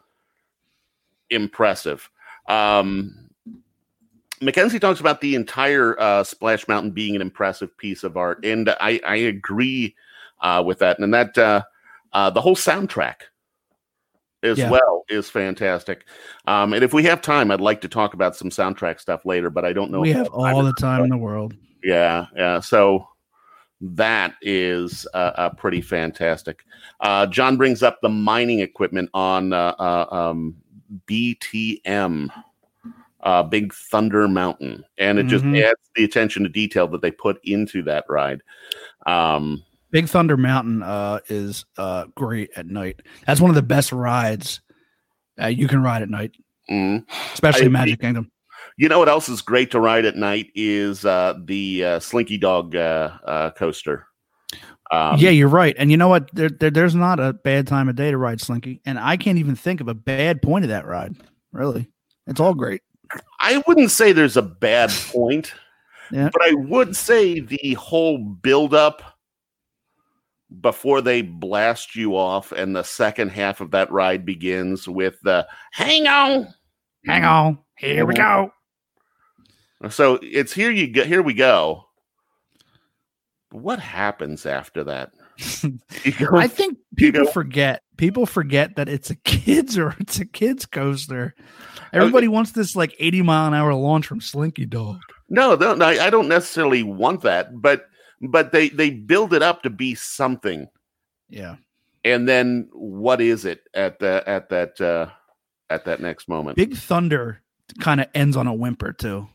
impressive. 1.31 2.11
Um, 2.49 3.31
Mackenzie 4.43 4.81
talks 4.81 5.01
about 5.01 5.21
the 5.21 5.35
entire 5.37 5.99
uh, 6.01 6.25
Splash 6.25 6.67
Mountain 6.67 6.91
being 6.91 7.15
an 7.15 7.23
impressive 7.23 7.75
piece 7.79 8.03
of 8.03 8.17
art, 8.17 8.45
and 8.45 8.69
I, 8.81 9.01
I 9.07 9.15
agree 9.17 9.95
uh, 10.41 10.63
with 10.67 10.81
that. 10.81 10.99
And 10.99 11.15
that 11.15 11.39
uh, 11.39 11.63
uh, 12.13 12.31
the 12.31 12.41
whole 12.41 12.57
soundtrack 12.57 13.17
as 14.43 14.59
Yeah. 14.59 14.71
well 14.71 15.05
is 15.09 15.31
fantastic. 15.31 16.05
Um, 16.47 16.73
and 16.73 16.83
if 16.83 16.93
we 16.93 17.05
have 17.05 17.23
time, 17.23 17.51
I'd 17.51 17.61
like 17.61 17.81
to 17.83 17.89
talk 17.89 18.15
about 18.15 18.35
some 18.37 18.51
soundtrack 18.51 18.99
stuff 19.01 19.25
later, 19.25 19.51
but 19.51 19.65
I 19.65 19.73
don't 19.73 19.91
know. 19.91 20.01
We 20.01 20.13
have 20.13 20.29
all 20.29 20.63
the 20.63 20.73
time. 20.75 21.05
in 21.05 21.11
the 21.11 21.17
world. 21.17 21.55
Yeah, 21.85 22.27
yeah. 22.37 22.61
So 22.61 23.07
that 23.81 24.35
is 24.43 25.07
uh, 25.15 25.33
uh, 25.37 25.51
pretty 25.51 25.81
fantastic. 25.81 26.65
Uh, 27.01 27.27
John 27.27 27.57
brings 27.57 27.83
up 27.83 28.01
the 28.01 28.09
mining 28.09 28.61
equipment 28.61 29.11
on 29.15 29.53
uh, 29.53 29.75
uh, 29.79 30.07
um, 30.15 30.57
BTM, 31.07 32.29
uh, 33.23 33.43
Big 33.45 33.73
Thunder 33.73 34.27
Mountain, 34.29 34.85
and 34.99 35.19
it 35.19 35.27
just 35.27 35.45
Mhm. 35.45 35.63
adds 35.63 35.81
the 35.95 36.05
attention 36.05 36.43
to 36.43 36.49
detail 36.49 36.87
that 36.89 37.01
they 37.03 37.11
put 37.11 37.41
into 37.45 37.83
that 37.85 38.05
ride. 38.09 38.43
Um, 39.07 39.63
Big 39.93 40.09
Thunder 40.09 40.37
Mountain 40.37 40.83
uh, 40.83 41.21
is 41.29 41.65
uh, 41.79 42.07
great 42.17 42.51
at 42.57 42.67
night. 42.67 43.01
That's 43.27 43.41
one 43.41 43.51
of 43.51 43.55
the 43.55 43.63
best 43.63 43.93
rides 43.93 44.61
uh, 45.41 45.47
you 45.47 45.69
can 45.69 45.83
ride 45.83 46.03
at 46.03 46.09
night, 46.09 46.33
mm. 46.69 47.05
especially 47.33 47.67
I- 47.67 47.69
Magic 47.69 48.01
Kingdom. 48.01 48.31
You 48.79 48.89
know 48.89 48.99
what 48.99 49.09
else 49.09 49.29
is 49.29 49.43
great 49.43 49.71
to 49.73 49.81
ride 49.81 50.07
at 50.07 50.17
night 50.17 50.49
is 50.55 51.05
uh, 51.05 51.35
the 51.45 51.85
uh, 51.85 52.01
Slinky 52.01 52.39
Dog 52.39 52.75
uh, 52.75 53.11
uh, 53.25 53.51
coaster. 53.51 54.07
Um, 54.91 55.19
yeah, 55.19 55.31
you're 55.31 55.49
right. 55.49 55.75
And 55.79 55.91
you 55.91 55.97
know 55.97 56.09
what? 56.09 56.31
There, 56.35 56.49
there, 56.49 56.71
there's 56.71 56.95
not 56.95 57.21
a 57.21 57.33
bad 57.35 57.67
time 57.67 57.89
of 57.89 57.97
day 57.97 58.11
to 58.11 58.17
ride 58.17 58.41
Slinky, 58.41 58.81
and 58.87 58.99
I 58.99 59.17
can't 59.19 59.39
even 59.39 59.57
think 59.57 59.81
of 59.81 59.89
a 59.89 59.95
bad 59.95 60.41
point 60.41 60.65
of 60.65 60.71
that 60.71 60.87
ride. 60.87 61.15
Really, 61.53 61.87
it's 62.27 62.41
all 62.41 62.55
great. 62.55 62.81
I 63.41 63.63
wouldn't 63.67 63.91
say 63.91 64.13
there's 64.13 64.39
a 64.39 64.43
bad 64.43 64.91
point, 65.11 65.53
Yeah. 66.11 66.31
but 66.33 66.43
I 66.43 66.55
would 66.55 66.97
say 66.97 67.41
the 67.41 67.75
whole 67.75 68.19
buildup 68.19 69.03
before 70.61 71.01
they 71.01 71.23
blast 71.23 71.97
you 71.97 72.17
off 72.17 72.53
and 72.53 72.75
the 72.75 72.83
second 72.83 73.31
half 73.31 73.61
of 73.61 73.71
that 73.71 73.91
ride 73.91 74.25
begins 74.25 74.89
with 74.89 75.21
the 75.23 75.47
hang 75.73 76.07
on. 76.07 76.53
Hang 77.07 77.25
on, 77.25 77.59
here 77.77 78.07
we 78.07 78.15
mhm. 78.15 78.19
go. 78.19 78.53
So 79.91 80.19
it's 80.23 80.53
here 80.53 80.71
you 80.71 80.93
go 80.93 81.05
here 81.05 81.23
we 81.23 81.35
go. 81.35 81.85
What 83.51 83.81
happens 83.81 84.47
after 84.47 84.85
that? 84.85 85.13
Go- 86.19 86.39
I 86.39 86.47
think 86.47 86.79
people 86.97 87.27
forget. 87.27 87.83
People 87.97 88.27
forget 88.27 88.77
that 88.77 88.89
it's 88.89 89.11
a 89.11 89.15
kids 89.15 89.77
or 89.77 89.95
it's 90.01 90.19
a 90.19 90.25
kids 90.25 90.67
coaster. 90.67 91.35
Everybody 91.93 92.29
oh, 92.29 92.31
wants 92.31 92.53
this 92.53 92.75
like 92.75 92.95
80 92.99 93.23
mile 93.23 93.49
an 93.49 93.55
hour 93.55 93.75
launch 93.75 94.07
from 94.07 94.21
Slinky 94.21 94.65
Dog. 94.65 95.01
no, 95.29 95.55
no, 95.55 95.75
no, 95.75 95.87
I 95.87 96.09
don't 96.09 96.29
necessarily 96.29 96.83
want 96.83 97.21
that, 97.23 97.61
but 97.61 97.87
but 98.23 98.53
they 98.53 98.69
they 98.71 98.91
build 98.91 99.35
it 99.35 99.43
up 99.43 99.63
to 99.63 99.71
be 99.71 99.95
something. 99.95 100.69
Yeah. 101.29 101.57
And 102.05 102.29
then 102.29 102.69
what 102.73 103.21
is 103.21 103.45
it 103.45 103.63
at 103.75 103.99
the 103.99 104.23
at 104.27 104.49
that 104.51 104.81
uh 104.81 105.09
at 105.71 105.85
that 105.85 106.01
next 106.01 106.29
moment? 106.29 106.57
Big 106.57 106.77
Thunder 106.77 107.41
kind 107.81 108.01
of 108.01 108.09
ends 108.15 108.37
on 108.37 108.47
a 108.47 108.55
whimper 108.55 108.93
too. 108.93 109.29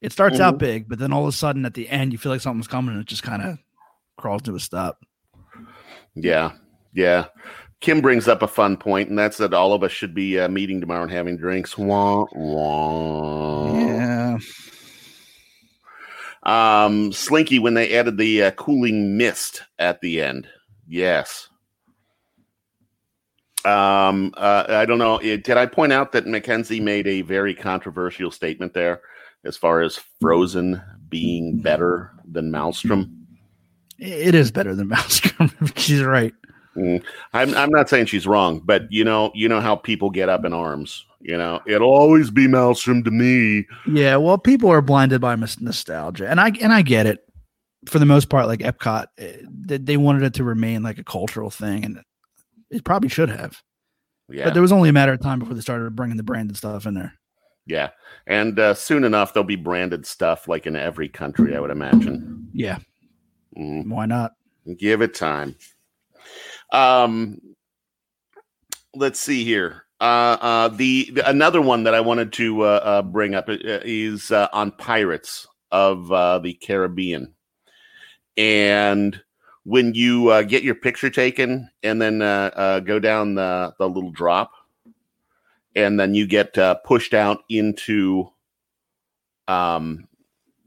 It 0.00 0.12
starts 0.12 0.40
out 0.40 0.54
Mhm. 0.54 0.58
big, 0.58 0.88
but 0.88 0.98
then 0.98 1.12
all 1.12 1.22
of 1.24 1.28
a 1.28 1.32
sudden 1.32 1.66
at 1.66 1.74
the 1.74 1.88
end 1.88 2.12
you 2.12 2.18
feel 2.18 2.32
like 2.32 2.40
something's 2.40 2.68
coming 2.68 2.92
and 2.92 3.00
it 3.02 3.06
just 3.06 3.22
kind 3.22 3.42
of 3.42 3.58
crawls 4.16 4.42
to 4.42 4.54
a 4.54 4.60
stop. 4.60 5.04
Yeah, 6.14 6.52
yeah. 6.94 7.26
Kim 7.80 8.00
brings 8.00 8.28
up 8.28 8.42
a 8.42 8.48
fun 8.48 8.76
point, 8.76 9.08
and 9.08 9.18
that's 9.18 9.38
that 9.38 9.54
all 9.54 9.72
of 9.72 9.82
us 9.82 9.90
should 9.92 10.14
be 10.14 10.38
uh, 10.38 10.48
meeting 10.48 10.80
tomorrow 10.80 11.02
and 11.02 11.10
having 11.10 11.36
drinks. 11.38 11.78
Wah, 11.78 12.26
wah. 12.32 13.74
Yeah. 13.74 14.38
Um, 16.42 17.12
Slinky 17.12 17.58
when 17.58 17.74
they 17.74 17.96
added 17.96 18.16
the 18.16 18.44
uh, 18.44 18.50
cooling 18.52 19.16
mist 19.16 19.62
at 19.78 20.00
the 20.00 20.22
end. 20.22 20.48
Yes. 20.88 21.48
Um, 23.64 24.32
uh, 24.38 24.64
I 24.68 24.86
don't 24.86 24.98
know. 24.98 25.18
eh, 25.18 25.36
Did 25.36 25.58
I 25.58 25.66
point 25.66 25.92
out 25.92 26.12
that 26.12 26.26
Mackenzie 26.26 26.80
made 26.80 27.06
a 27.06 27.20
very 27.22 27.54
controversial 27.54 28.30
statement 28.30 28.72
there, 28.72 29.02
as 29.44 29.56
far 29.56 29.82
as 29.82 30.00
Frozen 30.20 30.80
being 31.10 31.58
better 31.60 32.10
than 32.24 32.50
Maelstrom? 32.50 33.26
It 33.98 34.34
is 34.34 34.50
better 34.50 34.74
than 34.74 34.88
Maelstrom. 34.88 35.50
She's 35.76 36.02
right. 36.02 36.32
I'm 36.76 37.02
I'm 37.54 37.70
not 37.70 37.90
saying 37.90 38.06
she's 38.06 38.26
wrong, 38.26 38.62
but 38.64 38.90
you 38.90 39.04
know 39.04 39.30
you 39.34 39.48
know 39.48 39.60
how 39.60 39.76
people 39.76 40.08
get 40.08 40.28
up 40.30 40.44
in 40.46 40.54
arms 40.54 41.04
You 41.20 41.36
know, 41.36 41.60
it'll 41.66 41.90
always 41.90 42.30
be 42.30 42.48
Maelstrom 42.48 43.04
to 43.04 43.10
me. 43.10 43.66
Yeah, 43.86 44.16
well, 44.16 44.38
people 44.38 44.70
are 44.70 44.80
blinded 44.80 45.20
by 45.20 45.34
nostalgia, 45.36 46.28
and 46.28 46.40
I 46.40 46.48
and 46.60 46.72
I 46.72 46.82
get 46.82 47.06
it. 47.06 47.20
For 47.88 47.98
the 47.98 48.06
most 48.06 48.28
part, 48.28 48.46
like 48.46 48.60
Epcot, 48.60 49.06
eh, 49.18 49.36
they, 49.48 49.78
they 49.78 49.96
wanted 49.96 50.22
it 50.22 50.34
to 50.34 50.44
remain 50.44 50.82
like 50.82 50.98
a 50.98 51.04
cultural 51.04 51.50
thing, 51.50 51.84
and 51.84 52.00
it 52.70 52.84
probably 52.84 53.08
should 53.08 53.28
have. 53.30 53.60
Yeah, 54.30 54.44
But 54.44 54.52
there 54.54 54.62
was 54.62 54.72
only 54.72 54.88
a 54.88 54.92
matter 54.92 55.12
of 55.12 55.20
time 55.20 55.38
before 55.40 55.54
they 55.54 55.60
started 55.60 55.94
bringing 55.96 56.16
the 56.16 56.22
branded 56.22 56.56
stuff 56.56 56.86
in 56.86 56.94
there. 56.94 57.14
yeah, 57.66 57.90
and 58.26 58.58
uh, 58.58 58.74
soon 58.74 59.04
enough 59.04 59.32
there'll 59.32 59.44
be 59.46 59.56
branded 59.56 60.06
stuff 60.06 60.46
like 60.48 60.66
in 60.66 60.76
every 60.76 61.08
country, 61.08 61.54
I 61.56 61.60
would 61.60 61.70
imagine. 61.70 62.48
Yeah, 62.52 62.78
Mhm. 63.58 63.88
why 63.88 64.06
not? 64.06 64.32
Give 64.78 65.02
it 65.02 65.14
time. 65.14 65.56
Um, 66.72 67.40
let's 68.94 69.20
see 69.20 69.44
here. 69.44 69.84
Uh, 70.00 70.38
uh, 70.40 70.68
the, 70.68 71.10
the 71.12 71.28
another 71.28 71.60
one 71.60 71.84
that 71.84 71.94
I 71.94 72.00
wanted 72.00 72.32
to 72.34 72.62
uh, 72.62 72.80
uh, 72.82 73.02
bring 73.02 73.34
up 73.34 73.44
is 73.48 74.30
uh, 74.30 74.48
on 74.52 74.72
Pirates 74.72 75.46
of 75.70 76.10
uh, 76.10 76.38
the 76.38 76.54
Caribbean, 76.54 77.34
and 78.38 79.20
when 79.64 79.92
you 79.92 80.30
uh, 80.30 80.42
get 80.42 80.62
your 80.62 80.74
picture 80.74 81.10
taken 81.10 81.70
and 81.82 82.00
then 82.00 82.20
go 82.20 82.98
down 82.98 83.34
the 83.34 83.74
the 83.78 83.88
little 83.88 84.10
drop, 84.10 84.52
and 85.76 86.00
then 86.00 86.14
you 86.14 86.26
get 86.26 86.56
uh, 86.56 86.76
pushed 86.76 87.12
out 87.12 87.44
into 87.50 88.30
um 89.48 90.08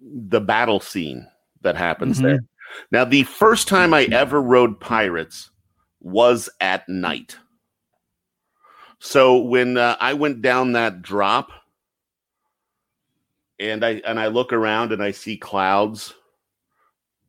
the 0.02 0.42
battle 0.42 0.80
scene 0.80 1.28
that 1.62 1.76
happens 1.76 2.20
Mhm. 2.20 2.24
there. 2.24 2.40
Now, 2.92 3.06
the 3.06 3.24
first 3.24 3.68
time 3.68 3.94
I 3.94 4.04
ever 4.12 4.42
rode 4.42 4.80
Pirates 4.80 5.50
was 6.02 6.50
at 6.60 6.88
night. 6.90 7.38
So 9.06 9.38
when 9.38 9.76
uh, 9.76 9.98
I 10.00 10.14
went 10.14 10.42
down 10.42 10.72
that 10.72 11.02
drop, 11.02 11.52
and 13.60 13.84
I 13.84 14.02
and 14.08 14.18
I 14.18 14.28
look 14.28 14.54
around 14.54 14.94
and 14.94 15.04
I 15.04 15.12
see 15.12 15.36
clouds, 15.36 16.14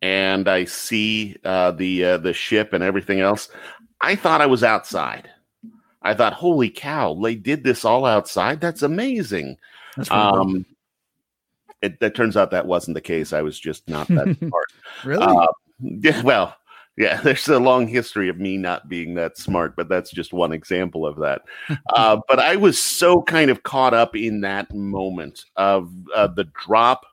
and 0.00 0.48
I 0.48 0.66
see 0.66 1.36
uh, 1.44 1.72
the 1.72 2.04
uh, 2.04 2.18
the 2.18 2.32
ship 2.32 2.74
and 2.74 2.84
everything 2.84 3.18
else, 3.18 3.48
I 4.00 4.14
thought 4.14 4.40
I 4.40 4.46
was 4.46 4.62
outside. 4.62 5.28
I 6.00 6.14
thought, 6.14 6.34
"Holy 6.34 6.70
cow! 6.70 7.14
They 7.20 7.34
did 7.34 7.64
this 7.64 7.84
all 7.84 8.06
outside. 8.06 8.60
That's 8.60 8.82
amazing." 8.82 9.56
That's. 9.96 10.12
Um, 10.12 10.64
it, 11.82 11.98
it 12.00 12.14
turns 12.14 12.36
out 12.36 12.52
that 12.52 12.68
wasn't 12.68 12.94
the 12.94 13.00
case. 13.00 13.32
I 13.32 13.42
was 13.42 13.58
just 13.58 13.88
not 13.88 14.06
that 14.08 14.36
smart. 14.38 14.72
really. 15.04 15.26
Uh, 15.26 15.48
yeah, 15.80 16.22
well, 16.22 16.56
yeah, 16.96 17.20
there's 17.22 17.48
a 17.48 17.58
long 17.58 17.86
history 17.88 18.28
of 18.28 18.38
me 18.38 18.56
not 18.56 18.88
being 18.88 19.14
that 19.14 19.38
smart, 19.38 19.76
but 19.76 19.88
that's 19.88 20.10
just 20.10 20.32
one 20.32 20.52
example 20.52 21.06
of 21.06 21.16
that. 21.18 21.42
Uh, 21.94 22.18
but 22.28 22.38
I 22.38 22.56
was 22.56 22.80
so 22.80 23.22
kind 23.22 23.50
of 23.50 23.62
caught 23.62 23.94
up 23.94 24.16
in 24.16 24.40
that 24.42 24.72
moment 24.72 25.44
of 25.56 25.90
uh, 26.14 26.28
the 26.28 26.44
drop 26.66 27.04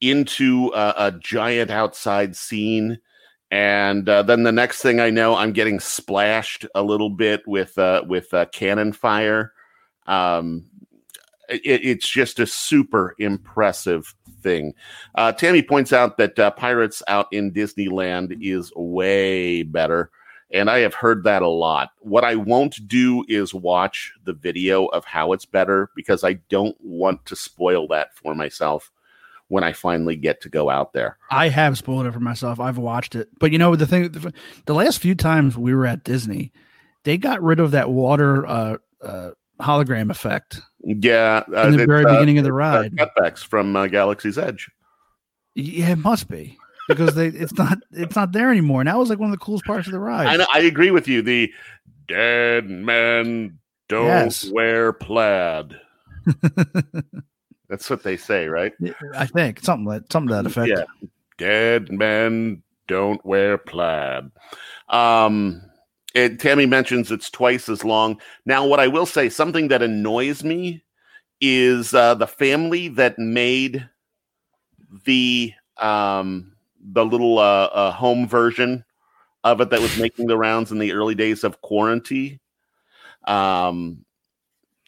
into 0.00 0.72
a, 0.74 0.94
a 0.96 1.12
giant 1.12 1.70
outside 1.70 2.34
scene. 2.34 2.98
And 3.50 4.08
uh, 4.08 4.22
then 4.22 4.44
the 4.44 4.52
next 4.52 4.80
thing 4.80 5.00
I 5.00 5.10
know, 5.10 5.34
I'm 5.34 5.52
getting 5.52 5.80
splashed 5.80 6.66
a 6.74 6.82
little 6.82 7.10
bit 7.10 7.42
with 7.46 7.76
uh, 7.78 8.04
with 8.06 8.32
uh, 8.32 8.46
cannon 8.46 8.92
fire. 8.92 9.52
Um, 10.06 10.66
it, 11.50 11.84
it's 11.84 12.08
just 12.08 12.38
a 12.38 12.46
super 12.46 13.14
impressive 13.18 14.14
thing. 14.42 14.74
Uh, 15.14 15.32
Tammy 15.32 15.62
points 15.62 15.92
out 15.92 16.16
that 16.18 16.38
uh, 16.38 16.50
Pirates 16.52 17.02
out 17.08 17.26
in 17.32 17.52
Disneyland 17.52 18.36
is 18.40 18.72
way 18.74 19.62
better. 19.62 20.10
And 20.52 20.68
I 20.68 20.78
have 20.80 20.94
heard 20.94 21.22
that 21.24 21.42
a 21.42 21.48
lot. 21.48 21.90
What 22.00 22.24
I 22.24 22.34
won't 22.34 22.88
do 22.88 23.24
is 23.28 23.54
watch 23.54 24.12
the 24.24 24.32
video 24.32 24.86
of 24.86 25.04
how 25.04 25.32
it's 25.32 25.44
better 25.44 25.90
because 25.94 26.24
I 26.24 26.34
don't 26.48 26.76
want 26.80 27.24
to 27.26 27.36
spoil 27.36 27.86
that 27.88 28.16
for 28.16 28.34
myself 28.34 28.90
when 29.46 29.62
I 29.62 29.72
finally 29.72 30.16
get 30.16 30.40
to 30.42 30.48
go 30.48 30.68
out 30.68 30.92
there. 30.92 31.18
I 31.30 31.48
have 31.48 31.78
spoiled 31.78 32.06
it 32.06 32.12
for 32.12 32.20
myself. 32.20 32.58
I've 32.58 32.78
watched 32.78 33.14
it, 33.14 33.28
but 33.38 33.52
you 33.52 33.58
know 33.58 33.76
the 33.76 33.86
thing. 33.86 34.10
The, 34.66 34.74
last 34.74 34.98
few 34.98 35.14
times 35.14 35.56
we 35.56 35.74
were 35.74 35.86
at 35.86 36.04
Disney, 36.04 36.52
they 37.04 37.16
got 37.16 37.42
rid 37.42 37.60
of 37.60 37.72
that 37.72 37.90
water 37.90 38.46
uh, 38.46 38.78
uh, 39.02 39.30
hologram 39.60 40.10
effect 40.10 40.60
Yeah. 41.00 41.42
Uh, 41.52 41.68
in 41.68 41.76
the 41.76 41.86
very 41.86 42.04
uh, 42.04 42.12
beginning 42.14 42.38
of 42.38 42.44
the 42.44 42.52
ride. 42.52 42.92
cutbacks 42.96 43.38
from 43.44 43.74
uh, 43.76 43.86
Galaxy's 43.86 44.38
Edge. 44.38 44.70
yeah, 45.54 45.90
it 45.90 45.98
must 45.98 46.28
be 46.28 46.56
because 46.88 47.14
they 47.14 47.26
it's 47.28 47.54
not 47.54 47.78
it's 47.92 48.16
not 48.16 48.32
there 48.32 48.50
anymore. 48.50 48.80
And 48.80 48.88
that 48.88 48.98
was 48.98 49.08
like 49.10 49.18
one 49.18 49.30
of 49.32 49.38
the 49.38 49.44
coolest 49.44 49.64
parts 49.64 49.86
of 49.86 49.92
the 49.92 49.98
ride. 50.00 50.26
I, 50.26 50.36
know- 50.36 50.46
I 50.52 50.60
agree 50.60 50.90
with 50.90 51.06
you. 51.08 51.22
The 51.22 51.52
dead 52.08 52.68
men 52.68 53.58
don't 53.88 54.06
Yes. 54.06 54.50
wear 54.50 54.92
plaid. 54.92 55.78
That's 57.68 57.88
what 57.88 58.02
they 58.02 58.16
say, 58.16 58.46
right? 58.48 58.72
I 59.14 59.26
think 59.26 59.60
something 59.60 59.86
like 59.86 60.02
something 60.10 60.28
to 60.28 60.34
that 60.42 60.46
effect. 60.46 60.68
Yeah. 60.68 61.08
Dead 61.38 61.90
men 61.92 62.62
don't 62.88 63.24
wear 63.24 63.56
plaid. 63.58 64.30
Um, 64.88 65.62
it, 66.14 66.40
Tammy 66.40 66.66
mentions 66.66 67.10
it's 67.10 67.30
twice 67.30 67.68
as 67.68 67.84
long. 67.84 68.20
Now, 68.46 68.66
what 68.66 68.80
I 68.80 68.88
will 68.88 69.06
say, 69.06 69.28
something 69.28 69.68
that 69.68 69.82
annoys 69.82 70.42
me 70.42 70.82
is 71.40 71.94
uh, 71.94 72.14
the 72.14 72.26
family 72.26 72.88
that 72.88 73.18
made 73.18 73.88
the 75.04 75.52
um, 75.78 76.52
the 76.80 77.04
little 77.04 77.38
uh, 77.38 77.66
uh, 77.66 77.90
home 77.92 78.26
version 78.26 78.84
of 79.44 79.60
it 79.60 79.70
that 79.70 79.80
was 79.80 79.98
making 79.98 80.26
the 80.26 80.36
rounds 80.36 80.72
in 80.72 80.78
the 80.78 80.92
early 80.92 81.14
days 81.14 81.44
of 81.44 81.60
quarantine. 81.62 82.38
Um, 83.26 84.04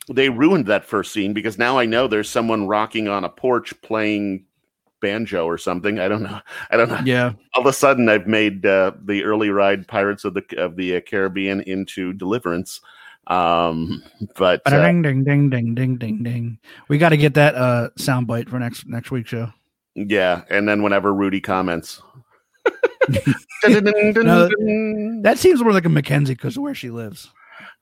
they 0.08 0.28
ruined 0.28 0.66
that 0.66 0.84
first 0.84 1.12
scene 1.12 1.32
because 1.32 1.58
now 1.58 1.78
I 1.78 1.86
know 1.86 2.06
there's 2.06 2.28
someone 2.28 2.66
rocking 2.66 3.08
on 3.08 3.24
a 3.24 3.28
porch 3.28 3.72
playing 3.82 4.44
banjo 5.02 5.44
or 5.44 5.58
something. 5.58 5.98
I 5.98 6.08
don't 6.08 6.22
know. 6.22 6.40
I 6.70 6.78
don't 6.78 6.88
know. 6.88 7.02
Yeah. 7.04 7.32
All 7.54 7.60
of 7.60 7.66
a 7.66 7.72
sudden, 7.74 8.08
I've 8.08 8.26
made 8.26 8.64
uh, 8.64 8.92
the 9.04 9.22
early 9.24 9.50
ride 9.50 9.86
Pirates 9.86 10.24
of 10.24 10.32
the 10.32 10.44
of 10.56 10.76
the 10.76 10.96
uh, 10.96 11.00
Caribbean 11.00 11.60
into 11.62 12.14
Deliverance. 12.14 12.80
Um, 13.26 14.02
but 14.36 14.62
uh, 14.64 14.70
Ding 14.70 15.02
ding 15.02 15.24
ding 15.24 15.50
ding 15.50 15.74
ding 15.74 15.96
ding 15.98 16.22
ding. 16.22 16.58
We 16.88 16.96
got 16.96 17.10
to 17.10 17.18
get 17.18 17.34
that 17.34 17.54
uh 17.54 17.90
soundbite 17.98 18.48
for 18.48 18.58
next 18.58 18.88
next 18.88 19.10
week's 19.10 19.28
show. 19.28 19.52
yeah, 19.94 20.42
and 20.48 20.66
then 20.66 20.82
whenever 20.82 21.12
Rudy 21.12 21.40
comments, 21.40 22.00
That 23.62 25.34
seems 25.36 25.62
more 25.62 25.72
like 25.72 25.84
a 25.84 25.88
Mackenzie 25.88 26.34
because 26.34 26.56
of 26.56 26.62
where 26.62 26.74
she 26.74 26.90
lives. 26.90 27.30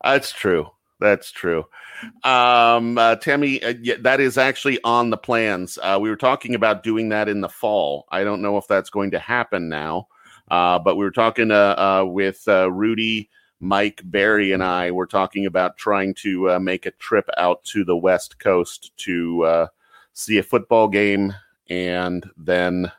That's 0.02 0.32
true. 0.32 0.70
That's 1.00 1.32
true. 1.32 1.64
Um, 2.24 2.98
uh, 2.98 3.16
Tammy, 3.16 3.62
uh, 3.62 3.74
yeah, 3.80 3.96
that 4.00 4.20
is 4.20 4.38
actually 4.38 4.78
on 4.84 5.10
the 5.10 5.16
plans. 5.16 5.78
Uh, 5.82 5.98
we 6.00 6.10
were 6.10 6.16
talking 6.16 6.54
about 6.54 6.82
doing 6.82 7.08
that 7.08 7.28
in 7.28 7.40
the 7.40 7.48
fall. 7.48 8.06
I 8.10 8.22
don't 8.22 8.42
know 8.42 8.58
if 8.58 8.66
that's 8.66 8.90
going 8.90 9.10
to 9.12 9.18
happen 9.18 9.68
now, 9.68 10.08
uh, 10.50 10.78
but 10.78 10.96
we 10.96 11.04
were 11.04 11.10
talking 11.10 11.50
uh, 11.50 11.74
uh, 12.04 12.04
with 12.06 12.46
Rudy, 12.46 13.30
Mike, 13.60 14.02
Barry, 14.04 14.52
and 14.52 14.62
I. 14.62 14.90
We're 14.90 15.06
talking 15.06 15.46
about 15.46 15.78
trying 15.78 16.14
to 16.16 16.58
make 16.60 16.86
a 16.86 16.92
trip 16.92 17.28
out 17.36 17.64
to 17.64 17.84
the 17.84 17.96
West 17.96 18.38
Coast 18.38 18.92
to 18.98 19.68
see 20.12 20.38
a 20.38 20.42
football 20.42 20.88
game 20.88 21.34
and 21.68 22.28
then 22.36 22.92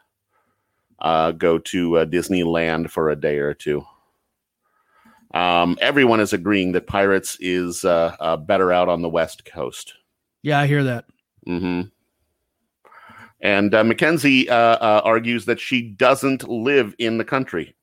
go 1.00 1.60
to 1.60 1.92
Disneyland 2.06 2.90
for 2.90 3.10
a 3.10 3.16
day 3.16 3.38
or 3.38 3.54
two. 3.54 3.86
Um, 5.34 5.78
everyone 5.80 6.20
is 6.20 6.34
agreeing 6.34 6.74
that 6.74 6.88
Pirates 6.88 7.38
is 7.40 7.86
uh, 7.86 8.16
uh, 8.20 8.38
better 8.38 8.72
out 8.72 8.90
on 8.90 9.02
the 9.02 9.10
West 9.10 9.46
Coast. 9.46 9.94
Yeah, 10.44 10.60
I 10.60 10.68
hear 10.68 10.84
that. 10.84 11.06
Mm-hmm. 11.48 11.88
And 13.42 13.74
uh, 13.74 13.84
Mackenzie 13.84 14.50
uh, 14.50 14.56
uh, 14.56 15.02
argues 15.04 15.46
that 15.46 15.60
she 15.60 15.82
doesn't 15.82 16.48
live 16.48 16.94
in 17.00 17.18
the 17.18 17.26
country. 17.26 17.76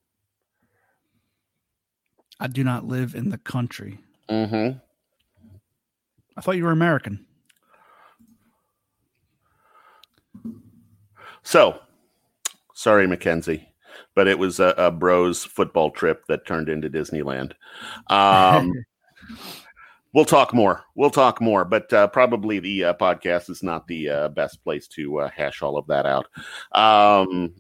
I 2.38 2.46
do 2.46 2.62
not 2.62 2.84
live 2.84 3.14
in 3.14 3.30
the 3.30 3.38
country. 3.38 3.98
hmm 4.28 4.70
I 6.36 6.40
thought 6.40 6.56
you 6.56 6.64
were 6.64 6.70
American. 6.70 7.26
So, 11.42 11.80
sorry, 12.74 13.08
Mackenzie, 13.08 13.68
but 14.14 14.28
it 14.28 14.38
was 14.38 14.60
a, 14.60 14.74
a 14.76 14.90
bros 14.90 15.44
football 15.44 15.90
trip 15.90 16.24
that 16.28 16.46
turned 16.46 16.68
into 16.68 16.90
Disneyland. 16.90 17.52
Um, 18.08 18.72
we'll 20.12 20.24
talk 20.24 20.52
more. 20.54 20.84
We'll 20.94 21.10
talk 21.10 21.40
more, 21.40 21.64
but 21.64 21.92
uh, 21.92 22.08
probably 22.08 22.58
the 22.58 22.84
uh, 22.84 22.94
podcast 22.94 23.50
is 23.50 23.62
not 23.62 23.86
the 23.86 24.08
uh, 24.08 24.28
best 24.28 24.62
place 24.64 24.86
to 24.88 25.20
uh, 25.20 25.30
hash 25.30 25.62
all 25.62 25.76
of 25.76 25.86
that 25.86 26.06
out. 26.06 26.26
Um, 26.72 27.54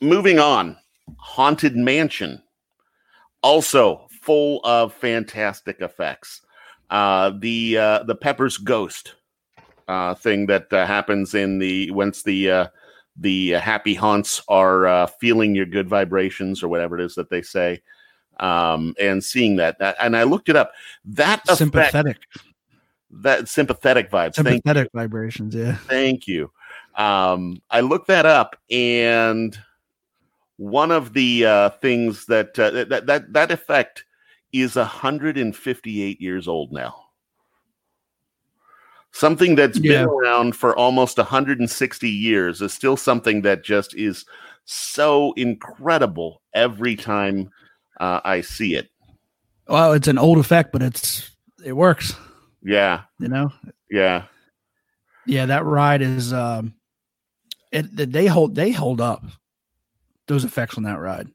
moving 0.00 0.38
on, 0.38 0.76
Haunted 1.16 1.76
Mansion, 1.76 2.42
also 3.42 4.06
full 4.22 4.60
of 4.64 4.92
fantastic 4.92 5.80
effects. 5.80 6.42
Uh, 6.90 7.32
the 7.38 7.78
uh, 7.78 8.02
the 8.02 8.14
Pepper's 8.14 8.58
Ghost 8.58 9.14
uh, 9.88 10.14
thing 10.14 10.46
that 10.46 10.72
uh, 10.72 10.86
happens 10.86 11.34
in 11.34 11.58
the 11.58 11.90
once 11.90 12.22
the 12.22 12.50
uh, 12.50 12.66
the 13.16 13.56
uh, 13.56 13.60
happy 13.60 13.94
haunts 13.94 14.42
are 14.48 14.86
uh, 14.86 15.06
feeling 15.06 15.54
your 15.54 15.66
good 15.66 15.88
vibrations 15.88 16.62
or 16.62 16.68
whatever 16.68 16.98
it 16.98 17.04
is 17.04 17.14
that 17.14 17.30
they 17.30 17.42
say. 17.42 17.82
um, 18.40 18.94
and 19.00 19.22
seeing 19.22 19.56
that, 19.56 19.78
that, 19.78 19.96
and 20.00 20.16
I 20.16 20.24
looked 20.24 20.48
it 20.48 20.56
up. 20.56 20.72
That 21.04 21.40
effect, 21.42 21.58
Sympathetic, 21.58 22.16
that 23.10 23.48
sympathetic 23.48 24.10
vibes. 24.10 24.34
Sympathetic 24.34 24.90
vibrations. 24.92 25.54
Yeah. 25.54 25.76
Thank 25.76 26.26
you. 26.26 26.50
Um, 26.96 27.62
I 27.70 27.80
looked 27.80 28.08
that 28.08 28.26
up, 28.26 28.56
and 28.70 29.56
one 30.56 30.90
of 30.90 31.12
the 31.12 31.46
uh, 31.46 31.70
things 31.70 32.26
that, 32.26 32.58
uh, 32.58 32.70
that 32.84 33.06
that 33.06 33.32
that 33.32 33.50
effect 33.50 34.04
is 34.52 34.76
158 34.76 36.20
years 36.20 36.48
old 36.48 36.72
now. 36.72 37.01
Something 39.12 39.54
that's 39.54 39.78
Yeah. 39.78 40.04
been 40.04 40.08
around 40.08 40.56
for 40.56 40.74
almost 40.76 41.18
160 41.18 42.08
years 42.08 42.60
is 42.62 42.72
still 42.72 42.96
something 42.96 43.42
that 43.42 43.62
just 43.62 43.94
is 43.94 44.24
so 44.64 45.32
incredible 45.34 46.40
every 46.54 46.96
time 46.96 47.50
uh, 48.00 48.20
I 48.24 48.40
see 48.40 48.74
it. 48.74 48.88
Well, 49.68 49.92
it's 49.92 50.08
an 50.08 50.18
old 50.18 50.38
effect, 50.38 50.72
but 50.72 50.82
it's 50.82 51.30
it 51.64 51.74
works. 51.74 52.14
Yeah, 52.62 53.02
You 53.18 53.28
know. 53.28 53.52
yeah, 53.90 54.24
Yeah, 55.26 55.46
that 55.46 55.64
ride 55.64 56.00
is 56.02 56.32
um, 56.32 56.74
it 57.70 57.84
they 58.12 58.26
hold 58.26 58.54
they 58.54 58.70
hold 58.72 59.00
up 59.00 59.24
those 60.26 60.44
effects 60.44 60.76
on 60.76 60.84
that 60.84 60.98
ride, 61.00 61.28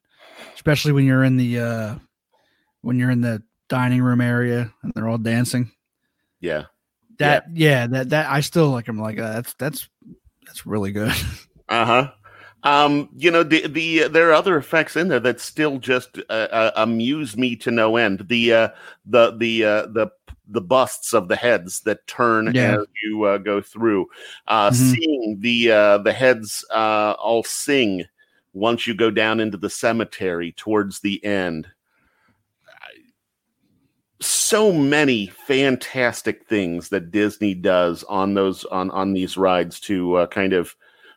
especially 0.55 0.91
when 0.93 1.05
you're 1.05 1.23
in 1.23 1.37
the 1.37 1.59
uh 1.59 1.95
when 2.81 2.97
you're 2.97 3.11
in 3.11 3.21
the 3.21 3.43
dining 3.69 4.01
room 4.01 4.21
area 4.21 4.73
and 4.83 4.91
they're 4.95 5.07
all 5.07 5.17
dancing. 5.17 5.71
yeah. 6.41 6.65
That 7.19 7.45
yeah, 7.53 7.87
that 7.87 8.09
that 8.09 8.29
I 8.29 8.41
still 8.41 8.69
like. 8.69 8.87
I'm 8.87 8.99
like 8.99 9.19
uh, 9.19 9.33
that's 9.33 9.53
that's 9.55 9.89
that's 10.45 10.65
really 10.65 10.91
good. 10.91 11.13
Uh 11.69 11.85
huh. 11.85 12.11
Um, 12.63 13.09
you 13.17 13.29
know 13.29 13.43
the 13.43 13.67
the 13.67 14.03
uh, 14.03 14.07
there 14.07 14.29
are 14.29 14.33
other 14.33 14.55
effects 14.55 14.95
in 14.95 15.09
there 15.09 15.19
that 15.19 15.41
still 15.41 15.79
just 15.79 16.17
uh, 16.29 16.31
uh, 16.31 16.71
amuse 16.77 17.35
me 17.35 17.57
to 17.57 17.71
no 17.71 17.97
end. 17.97 18.25
The 18.29 18.53
uh, 18.53 18.69
the 19.05 19.35
the 19.35 19.65
uh, 19.65 19.85
the 19.87 20.07
the 20.47 20.61
busts 20.61 21.13
of 21.13 21.27
the 21.27 21.35
heads 21.35 21.81
that 21.81 22.07
turn 22.07 22.55
Yeah. 22.55 22.77
as 22.77 22.85
you 23.03 23.23
uh, 23.23 23.37
go 23.39 23.59
through. 23.61 24.07
Uh, 24.47 24.69
Mhm. 24.69 24.75
Seeing 24.75 25.37
the 25.41 25.71
uh, 25.73 25.97
the 25.97 26.13
heads 26.13 26.63
uh, 26.71 27.15
all 27.19 27.43
sing 27.43 28.05
once 28.53 28.87
you 28.87 28.93
go 28.95 29.11
down 29.11 29.41
into 29.41 29.57
the 29.57 29.69
cemetery 29.69 30.53
towards 30.53 31.01
the 31.01 31.21
end. 31.25 31.67
So 34.47 34.71
many 34.71 35.27
fantastic 35.27 36.47
things 36.47 36.87
that 36.87 37.11
Disney 37.11 37.53
does 37.53 38.05
on 38.05 38.33
those 38.33 38.63
on 38.63 38.89
on 38.91 39.11
these 39.11 39.35
rides 39.35 39.77
to 39.81 40.15
uh, 40.15 40.27
kind 40.27 40.53
of 40.53 40.73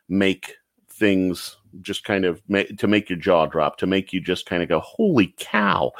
make 0.09 0.57
things 0.88 1.57
just 1.81 2.03
kind 2.03 2.25
of 2.25 2.43
ma- 2.49 2.64
to 2.77 2.88
make 2.88 3.09
your 3.09 3.21
jaw 3.21 3.47
drop 3.47 3.79
to 3.79 3.87
make 3.87 4.12
you 4.12 4.21
just 4.21 4.47
kind 4.47 4.64
of 4.64 4.69
go 4.69 4.81
holy 4.81 5.33
cow 5.38 5.93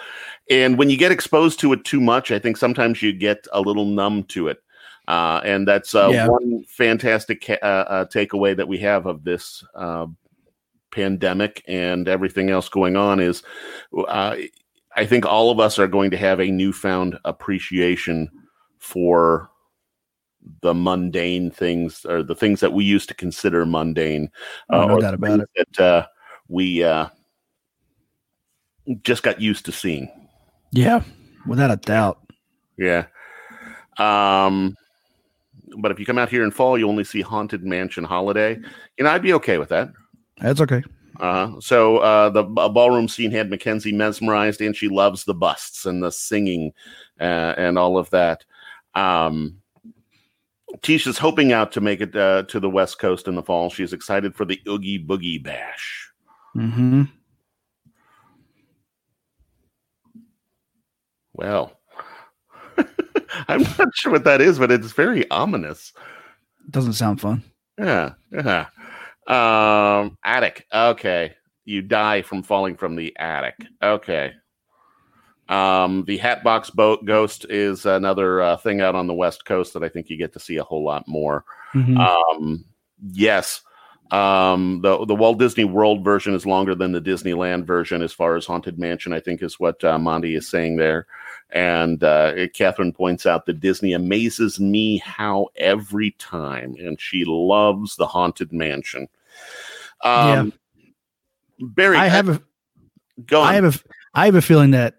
and 0.51 0.77
when 0.77 0.90
you 0.90 0.97
get 0.97 1.12
exposed 1.12 1.61
to 1.61 1.73
it 1.73 1.85
too 1.85 2.01
much 2.01 2.33
i 2.33 2.38
think 2.40 2.57
sometimes 2.57 3.01
you 3.01 3.12
get 3.12 3.47
a 3.53 3.61
little 3.61 3.85
numb 3.85 4.25
to 4.25 4.49
it 4.49 4.61
uh, 5.07 5.40
and 5.45 5.69
that's 5.69 5.95
uh, 5.95 6.09
Yeah. 6.11 6.27
one 6.27 6.64
fantastic 6.64 7.45
ca- 7.45 7.62
uh, 7.62 7.85
uh, 7.88 8.05
takeaway 8.07 8.57
that 8.57 8.66
we 8.66 8.79
have 8.79 9.07
of 9.07 9.23
this 9.23 9.64
uh, 9.77 10.09
pandemic 10.90 11.62
and 11.69 12.09
everything 12.09 12.51
else 12.51 12.69
going 12.69 12.97
on 12.97 13.21
is 13.21 13.45
uh, 14.09 14.35
i 14.96 15.05
think 15.07 15.24
all 15.26 15.50
of 15.50 15.61
us 15.61 15.79
are 15.79 15.87
going 15.88 16.11
to 16.11 16.16
have 16.16 16.40
a 16.40 16.50
newfound 16.50 17.18
appreciation 17.24 18.29
for 18.79 19.50
the 20.62 20.72
mundane 20.74 21.50
things 21.50 22.05
or 22.07 22.22
the 22.22 22.35
things 22.35 22.61
that 22.61 22.72
we 22.72 22.85
used 22.85 23.09
to 23.09 23.14
consider 23.14 23.66
mundane 23.66 24.31
Oh, 24.70 24.87
no 24.87 24.94
or 24.94 25.00
doubt 25.00 25.14
about 25.14 25.38
things 25.38 25.48
that 25.76 25.85
uh, 25.85 26.07
we 26.48 26.83
uh, 26.83 27.09
just 29.03 29.22
got 29.22 29.40
used 29.40 29.64
to 29.66 29.72
seeing 29.72 30.11
yeah, 30.72 31.03
without 31.46 31.70
a 31.70 31.76
doubt. 31.76 32.18
yeah 32.79 33.07
um 33.98 34.74
but 35.79 35.90
if 35.92 36.00
you 36.00 36.07
come 36.07 36.18
out 36.18 36.29
here 36.31 36.42
in 36.42 36.50
fall 36.50 36.79
you 36.79 36.88
only 36.88 37.05
see 37.05 37.20
haunted 37.20 37.62
mansion 37.64 38.03
holiday 38.03 38.57
you 38.96 39.05
know 39.05 39.11
i'd 39.11 39.22
be 39.22 39.33
okay 39.35 39.59
with 39.59 39.68
that 39.68 39.90
That's 40.38 40.61
okay. 40.62 40.83
Uh, 41.20 41.61
so 41.61 41.98
uh, 41.98 42.30
the 42.30 42.42
b- 42.42 42.54
ballroom 42.54 43.06
scene 43.06 43.30
had 43.30 43.50
Mackenzie 43.50 43.92
mesmerized, 43.92 44.61
and 44.61 44.74
she 44.74 44.88
loves 44.88 45.24
the 45.24 45.35
busts 45.35 45.85
and 45.85 46.02
the 46.02 46.11
singing 46.11 46.72
uh, 47.20 47.54
and 47.59 47.78
all 47.78 47.98
of 47.98 48.09
that. 48.11 48.44
Um, 48.94 49.61
Tisha's 50.78 51.18
hoping 51.18 51.52
out 51.52 51.72
to 51.72 51.80
make 51.80 52.00
it 52.00 52.16
uh, 52.16 52.44
to 52.44 52.59
the 52.59 52.70
West 52.70 52.98
Coast 52.98 53.28
in 53.28 53.35
the 53.35 53.42
fall. 53.42 53.68
She's 53.68 53.92
excited 53.92 54.35
for 54.35 54.44
the 54.46 54.61
Oogie 54.66 55.04
Boogie 55.04 55.42
Bash. 55.42 56.11
Mm-hmm. 56.56 57.02
Well, 61.35 61.78
I'm 63.48 63.62
not 63.62 63.94
sure 63.94 64.12
what 64.12 64.24
that 64.24 64.40
is, 64.40 64.59
but 64.59 64.72
it's 64.72 64.92
very 64.92 65.30
ominous. 65.30 65.92
Doesn't 66.70 66.94
sound 66.94 67.20
fun. 67.20 67.42
Yeah, 67.78 68.14
yeah. 68.33 68.66
Um, 69.31 70.19
attic. 70.25 70.66
Okay, 70.73 71.35
you 71.64 71.83
die 71.83 72.23
from 72.23 72.43
falling 72.43 72.77
from 72.77 72.97
the 72.97 73.16
attic. 73.19 73.55
Okay. 73.83 74.33
Um, 75.49 76.05
the 76.05 76.16
Hatbox 76.16 76.71
Boat 76.71 77.05
Ghost 77.05 77.45
is 77.49 77.85
another 77.85 78.40
uh, 78.40 78.57
thing 78.57 78.81
out 78.81 78.95
on 78.95 79.09
the 79.09 79.14
West 79.14 79.45
Coast 79.45 79.73
that 79.75 79.83
I 79.83 79.88
think 79.88 80.09
you 80.09 80.16
get 80.16 80.33
to 80.35 80.40
see 80.40 80.57
a 80.57 80.64
whole 80.64 80.85
lot 80.85 81.09
more. 81.09 81.45
Mhm. 81.75 81.99
Um, 81.99 82.64
yes. 83.12 83.62
Um, 84.12 84.81
the 84.83 85.05
the 85.07 85.14
Walt 85.14 85.38
Disney 85.38 85.64
World 85.64 86.05
version 86.05 86.35
is 86.35 86.47
longer 86.47 86.75
than 86.75 86.90
the 86.93 87.01
Disneyland 87.01 87.64
version 87.64 88.03
as 88.03 88.12
far 88.12 88.37
as 88.37 88.47
Haunted 88.47 88.79
Mansion. 88.79 89.12
I 89.12 89.21
think 89.21 89.43
is 89.43 89.61
what 89.61 89.83
uh, 89.85 89.99
Monty 89.99 90.35
is 90.35 90.49
saying 90.49 90.77
there. 90.77 91.07
And 91.51 92.03
uh, 92.03 92.49
Catherine 92.55 92.93
points 92.93 93.27
out 93.27 93.47
that 93.47 93.61
Disney 93.61 93.93
amazes 93.93 94.59
me 94.59 94.99
how 94.99 95.49
every 95.57 96.12
time, 96.12 96.75
and 96.79 97.01
she 97.01 97.25
loves 97.25 97.97
the 97.97 98.07
Haunted 98.07 98.53
Mansion. 98.53 99.09
Um, 100.03 100.53
Barry, 101.61 101.98
I 101.98 102.09
have 102.09 102.29
a 102.29 102.42
go 103.26 103.42
on. 103.42 103.48
I 103.48 103.55
have 103.55 103.64
a 103.64 103.79
I 104.14 104.24
have 104.26 104.35
a 104.35 104.42
feeling 104.42 104.70
that 104.72 104.94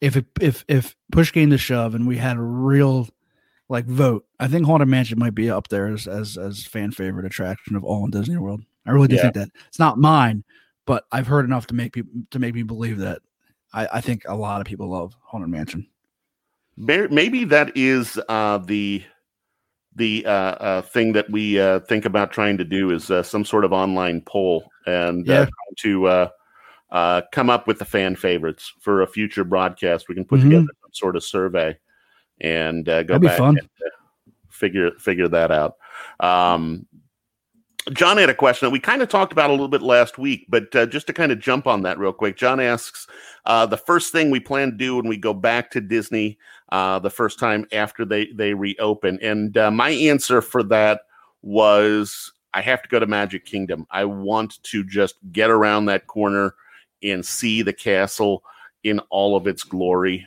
if 0.00 0.16
it, 0.16 0.26
if 0.40 0.64
if 0.68 0.96
push 1.12 1.30
came 1.30 1.50
to 1.50 1.58
shove 1.58 1.94
and 1.94 2.06
we 2.06 2.16
had 2.16 2.36
a 2.36 2.42
real 2.42 3.08
like 3.68 3.86
vote, 3.86 4.26
I 4.40 4.48
think 4.48 4.66
Haunted 4.66 4.88
Mansion 4.88 5.18
might 5.18 5.34
be 5.34 5.50
up 5.50 5.68
there 5.68 5.86
as 5.86 6.06
as, 6.06 6.36
as 6.36 6.64
fan 6.64 6.90
favorite 6.90 7.26
attraction 7.26 7.76
of 7.76 7.84
all 7.84 8.04
in 8.04 8.10
Disney 8.10 8.36
World. 8.36 8.62
I 8.86 8.90
really 8.90 9.08
do 9.08 9.16
Yeah. 9.16 9.22
think 9.22 9.34
that 9.34 9.48
it's 9.68 9.78
not 9.78 9.98
mine, 9.98 10.44
but 10.84 11.04
I've 11.12 11.26
heard 11.26 11.44
enough 11.44 11.66
to 11.68 11.74
make 11.74 11.92
people 11.92 12.12
to 12.30 12.38
make 12.38 12.54
me 12.54 12.62
believe 12.62 12.98
that. 12.98 13.20
I, 13.72 13.88
I 13.94 14.00
think 14.00 14.22
a 14.26 14.36
lot 14.36 14.60
of 14.60 14.66
people 14.66 14.88
love 14.88 15.16
Haunted 15.22 15.50
Mansion. 15.50 15.86
Maybe 16.76 17.44
that 17.44 17.72
is 17.76 18.18
uh, 18.28 18.58
the 18.58 19.02
the 19.94 20.24
uh, 20.26 20.30
uh, 20.30 20.82
thing 20.82 21.12
that 21.12 21.30
we 21.30 21.60
uh, 21.60 21.80
think 21.80 22.04
about 22.04 22.32
trying 22.32 22.58
to 22.58 22.64
do 22.64 22.90
is 22.90 23.10
uh, 23.10 23.22
some 23.22 23.44
sort 23.44 23.64
of 23.64 23.72
online 23.72 24.20
poll 24.22 24.70
and 24.86 25.26
Yeah. 25.26 25.42
uh, 25.42 25.46
to 25.78 26.06
uh, 26.06 26.28
uh, 26.90 27.22
come 27.32 27.50
up 27.50 27.66
with 27.66 27.78
the 27.78 27.84
fan 27.84 28.16
favorites 28.16 28.72
for 28.80 29.02
a 29.02 29.06
future 29.06 29.44
broadcast. 29.44 30.08
We 30.08 30.14
can 30.14 30.24
put 30.24 30.40
Mhm. 30.40 30.44
together 30.44 30.66
some 30.82 30.92
sort 30.92 31.16
of 31.16 31.24
survey 31.24 31.76
and 32.40 32.88
uh, 32.88 33.02
go 33.04 33.14
That'd 33.18 33.28
back 33.28 33.40
and 33.40 33.58
uh, 33.58 34.30
figure 34.50 34.90
figure 34.98 35.28
that 35.28 35.50
out. 35.50 35.76
Um, 36.20 36.86
John 37.92 38.16
had 38.16 38.30
a 38.30 38.34
question 38.34 38.66
that 38.66 38.70
we 38.70 38.80
kind 38.80 39.02
of 39.02 39.08
talked 39.10 39.32
about 39.32 39.50
a 39.50 39.52
little 39.52 39.68
bit 39.68 39.82
last 39.82 40.16
week, 40.16 40.46
but 40.48 40.74
uh, 40.74 40.86
just 40.86 41.06
to 41.08 41.12
kind 41.12 41.30
of 41.30 41.38
jump 41.38 41.66
on 41.66 41.82
that 41.82 41.98
real 41.98 42.14
quick, 42.14 42.36
John 42.36 42.58
asks 42.58 43.06
uh, 43.44 43.66
the 43.66 43.76
first 43.76 44.10
thing 44.10 44.30
we 44.30 44.40
plan 44.40 44.70
to 44.70 44.76
do 44.76 44.96
when 44.96 45.06
we 45.06 45.18
go 45.18 45.34
back 45.34 45.70
to 45.72 45.80
Disney 45.82 46.38
uh, 46.70 46.98
the 46.98 47.10
first 47.10 47.38
time 47.38 47.66
after 47.72 48.04
they 48.04 48.26
they 48.32 48.54
reopen, 48.54 49.18
and 49.20 49.56
uh, 49.58 49.70
my 49.70 49.90
answer 49.90 50.40
for 50.40 50.62
that 50.62 51.02
was 51.42 52.32
I 52.54 52.62
have 52.62 52.82
to 52.82 52.88
go 52.88 52.98
to 52.98 53.06
Magic 53.06 53.44
Kingdom. 53.44 53.86
I 53.90 54.06
want 54.06 54.62
to 54.62 54.82
just 54.84 55.16
get 55.30 55.50
around 55.50 55.86
that 55.86 56.06
corner 56.06 56.54
and 57.02 57.24
see 57.24 57.60
the 57.60 57.72
castle 57.72 58.42
in 58.82 58.98
all 59.10 59.36
of 59.36 59.46
its 59.46 59.62
glory. 59.62 60.26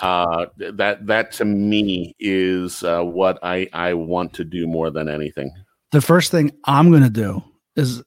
Uh, 0.00 0.46
that 0.58 1.06
that 1.06 1.32
to 1.32 1.44
me 1.44 2.14
is 2.18 2.82
uh, 2.82 3.02
what 3.02 3.38
I 3.42 3.68
I 3.74 3.92
want 3.92 4.32
to 4.34 4.44
do 4.44 4.66
more 4.66 4.90
than 4.90 5.08
anything. 5.08 5.52
The 5.96 6.02
first 6.02 6.30
thing 6.30 6.50
I'm 6.64 6.92
gonna 6.92 7.08
do 7.08 7.42
is 7.74 8.02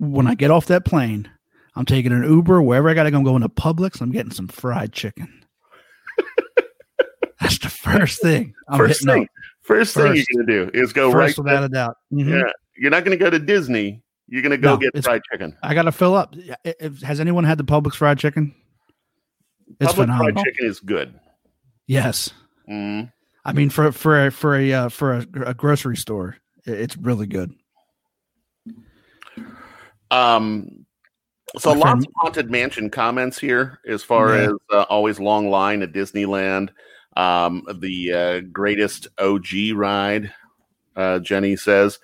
when 0.00 0.26
I 0.26 0.34
get 0.34 0.50
off 0.50 0.66
that 0.66 0.84
plane, 0.84 1.30
I'm 1.76 1.84
taking 1.84 2.10
an 2.10 2.24
Uber 2.24 2.60
wherever 2.60 2.88
I 2.88 2.94
gotta 2.94 3.12
go. 3.12 3.16
I'm 3.18 3.22
going 3.22 3.42
to 3.42 3.48
Publix. 3.48 4.00
I'm 4.00 4.10
getting 4.10 4.32
some 4.32 4.48
fried 4.48 4.92
chicken. 4.92 5.44
That's 7.40 7.60
the 7.60 7.68
first 7.68 8.20
thing. 8.20 8.54
I'm 8.68 8.76
first 8.78 9.02
hitting 9.04 9.14
thing, 9.14 9.22
up. 9.22 9.28
first, 9.62 9.94
thing 9.94 10.16
you're 10.16 10.24
gonna 10.34 10.46
do 10.48 10.70
is 10.74 10.92
go 10.92 11.12
First, 11.12 11.38
right. 11.38 11.44
without 11.44 11.62
a 11.62 11.68
doubt. 11.68 11.96
Mhm. 12.12 12.28
Yeah, 12.40 12.50
you're 12.76 12.90
not 12.90 13.04
gonna 13.04 13.16
go 13.16 13.30
to 13.30 13.38
Disney. 13.38 14.02
You're 14.26 14.42
gonna 14.42 14.56
go 14.58 14.70
No, 14.70 14.76
get 14.78 15.04
fried 15.04 15.22
chicken. 15.30 15.56
I 15.62 15.74
got 15.74 15.82
to 15.82 15.92
fill 15.92 16.16
up. 16.16 16.34
Yeah, 16.36 16.56
i- 16.66 16.74
if- 16.80 17.02
has 17.02 17.20
anyone 17.20 17.44
had 17.44 17.56
the 17.56 17.62
Publix 17.64 17.94
fried 17.94 18.18
chicken? 18.18 18.52
It's 19.78 19.92
Publix 19.92 20.16
fried 20.18 20.36
chicken 20.38 20.66
is 20.66 20.80
good. 20.80 21.14
Yes, 21.86 22.30
Mm. 22.68 23.12
I 23.44 23.52
mean 23.52 23.70
for 23.70 23.92
for 23.92 24.26
a, 24.26 24.32
for 24.32 24.56
a 24.56 24.72
uh, 24.72 24.88
for 24.88 25.12
a, 25.18 25.26
a 25.46 25.54
grocery 25.54 25.96
store, 25.96 26.38
it's 26.64 26.96
really 26.96 27.26
good. 27.26 27.52
Um, 30.10 30.86
So 31.58 31.72
lots 31.72 32.06
of 32.06 32.12
haunted 32.16 32.50
mansion 32.50 32.88
comments 32.88 33.38
here, 33.38 33.78
as 33.86 34.02
far 34.02 34.34
Yeah. 34.34 34.42
as 34.44 34.52
uh, 34.72 34.82
always 34.88 35.20
long 35.20 35.50
line 35.50 35.82
at 35.82 35.92
Disneyland, 35.92 36.70
um, 37.16 37.66
the 37.74 38.12
uh, 38.12 38.40
greatest 38.52 39.06
OG 39.18 39.72
ride. 39.74 40.32
Uh, 40.96 41.18
Jenny 41.18 41.56
says 41.56 41.98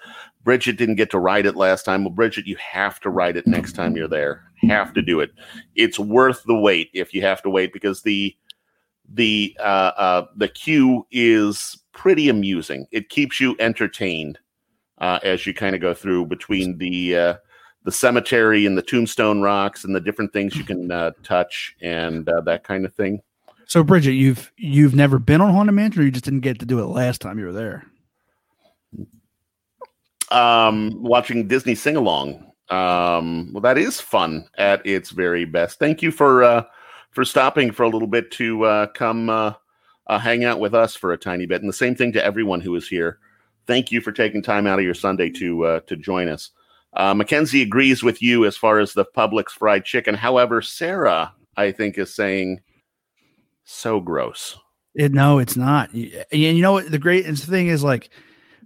Bridget 0.44 0.76
didn't 0.76 0.96
get 0.96 1.10
to 1.10 1.18
ride 1.18 1.46
it 1.46 1.56
last 1.56 1.84
time. 1.84 2.04
Well, 2.04 2.12
Bridget, 2.12 2.46
you 2.46 2.56
have 2.56 3.00
to 3.00 3.10
ride 3.10 3.36
it 3.36 3.46
next 3.46 3.72
time 3.72 3.96
you're 3.96 4.08
there. 4.08 4.44
Have 4.62 4.92
to 4.94 5.02
do 5.02 5.20
it. 5.20 5.30
It's 5.74 5.98
worth 5.98 6.42
the 6.44 6.58
wait 6.58 6.90
if 6.92 7.14
you 7.14 7.22
have 7.22 7.42
to 7.42 7.50
wait 7.50 7.72
because 7.72 8.02
the 8.02 8.36
the 9.10 9.56
uh, 9.60 9.92
uh, 9.96 10.26
the 10.36 10.48
queue 10.48 11.06
is 11.10 11.82
pretty 11.92 12.28
amusing. 12.28 12.86
It 12.90 13.08
keeps 13.08 13.40
you 13.40 13.56
entertained 13.58 14.38
uh, 15.00 15.18
as 15.22 15.46
you 15.46 15.54
kind 15.54 15.74
of 15.74 15.80
go 15.80 15.94
through 15.94 16.26
between 16.26 16.78
the 16.78 17.16
uh, 17.16 17.34
the 17.84 17.92
cemetery 17.92 18.66
and 18.66 18.76
the 18.76 18.82
tombstone 18.82 19.40
rocks 19.40 19.84
and 19.84 19.94
the 19.94 20.00
different 20.00 20.32
things 20.32 20.56
you 20.56 20.64
can 20.64 20.90
uh, 20.90 21.12
touch 21.22 21.74
and 21.80 22.28
uh, 22.28 22.40
that 22.42 22.64
kind 22.64 22.84
of 22.84 22.94
thing. 22.94 23.22
So, 23.66 23.82
Bridget, 23.82 24.12
you've 24.12 24.52
you've 24.56 24.94
never 24.94 25.18
been 25.18 25.40
on 25.40 25.52
Haunted 25.52 25.74
Mansion, 25.74 26.02
or 26.02 26.04
you 26.04 26.10
just 26.10 26.24
didn't 26.24 26.40
get 26.40 26.58
to 26.60 26.66
do 26.66 26.80
it 26.80 26.86
last 26.86 27.20
time 27.20 27.38
you 27.38 27.44
were 27.44 27.52
there? 27.52 27.84
Um, 30.30 31.02
watching 31.02 31.48
Disney 31.48 31.74
sing 31.74 31.96
along. 31.96 32.44
Um, 32.70 33.50
well, 33.52 33.62
that 33.62 33.78
is 33.78 34.00
fun 34.00 34.46
at 34.58 34.84
its 34.86 35.10
very 35.10 35.44
best. 35.44 35.78
Thank 35.78 36.02
you 36.02 36.10
for 36.10 36.42
uh, 36.42 36.64
for 37.10 37.24
stopping 37.24 37.70
for 37.70 37.82
a 37.82 37.88
little 37.88 38.08
bit 38.08 38.30
to 38.32 38.64
uh, 38.64 38.86
come 38.88 39.30
uh, 39.30 39.52
uh, 40.06 40.18
hang 40.18 40.44
out 40.44 40.60
with 40.60 40.74
us 40.74 40.96
for 40.96 41.12
a 41.12 41.18
tiny 41.18 41.46
bit, 41.46 41.60
and 41.60 41.68
the 41.68 41.74
same 41.74 41.94
thing 41.94 42.12
to 42.12 42.24
everyone 42.24 42.60
who 42.60 42.74
is 42.74 42.88
here. 42.88 43.18
Thank 43.68 43.92
you 43.92 44.00
for 44.00 44.10
taking 44.10 44.42
time 44.42 44.66
out 44.66 44.80
of 44.80 44.84
your 44.84 44.94
Sunday 44.94 45.30
to 45.30 45.64
uh, 45.64 45.80
to 45.80 45.94
join 45.94 46.26
us. 46.26 46.50
Uh, 46.94 47.14
Mackenzie 47.14 47.62
agrees 47.62 48.02
with 48.02 48.20
you 48.22 48.46
as 48.46 48.56
far 48.56 48.80
as 48.80 48.94
the 48.94 49.04
Publix 49.16 49.50
fried 49.50 49.84
chicken. 49.84 50.14
However, 50.14 50.62
Sarah, 50.62 51.32
I 51.56 51.70
think, 51.70 51.98
is 51.98 52.12
saying 52.14 52.60
so 53.64 54.00
gross. 54.00 54.58
It, 54.94 55.12
no, 55.12 55.38
it's 55.38 55.56
not. 55.56 55.92
And 55.92 56.26
you 56.32 56.62
know 56.62 56.72
what? 56.72 56.90
The 56.90 56.98
great 56.98 57.26
thing 57.26 57.68
is, 57.68 57.84
like, 57.84 58.10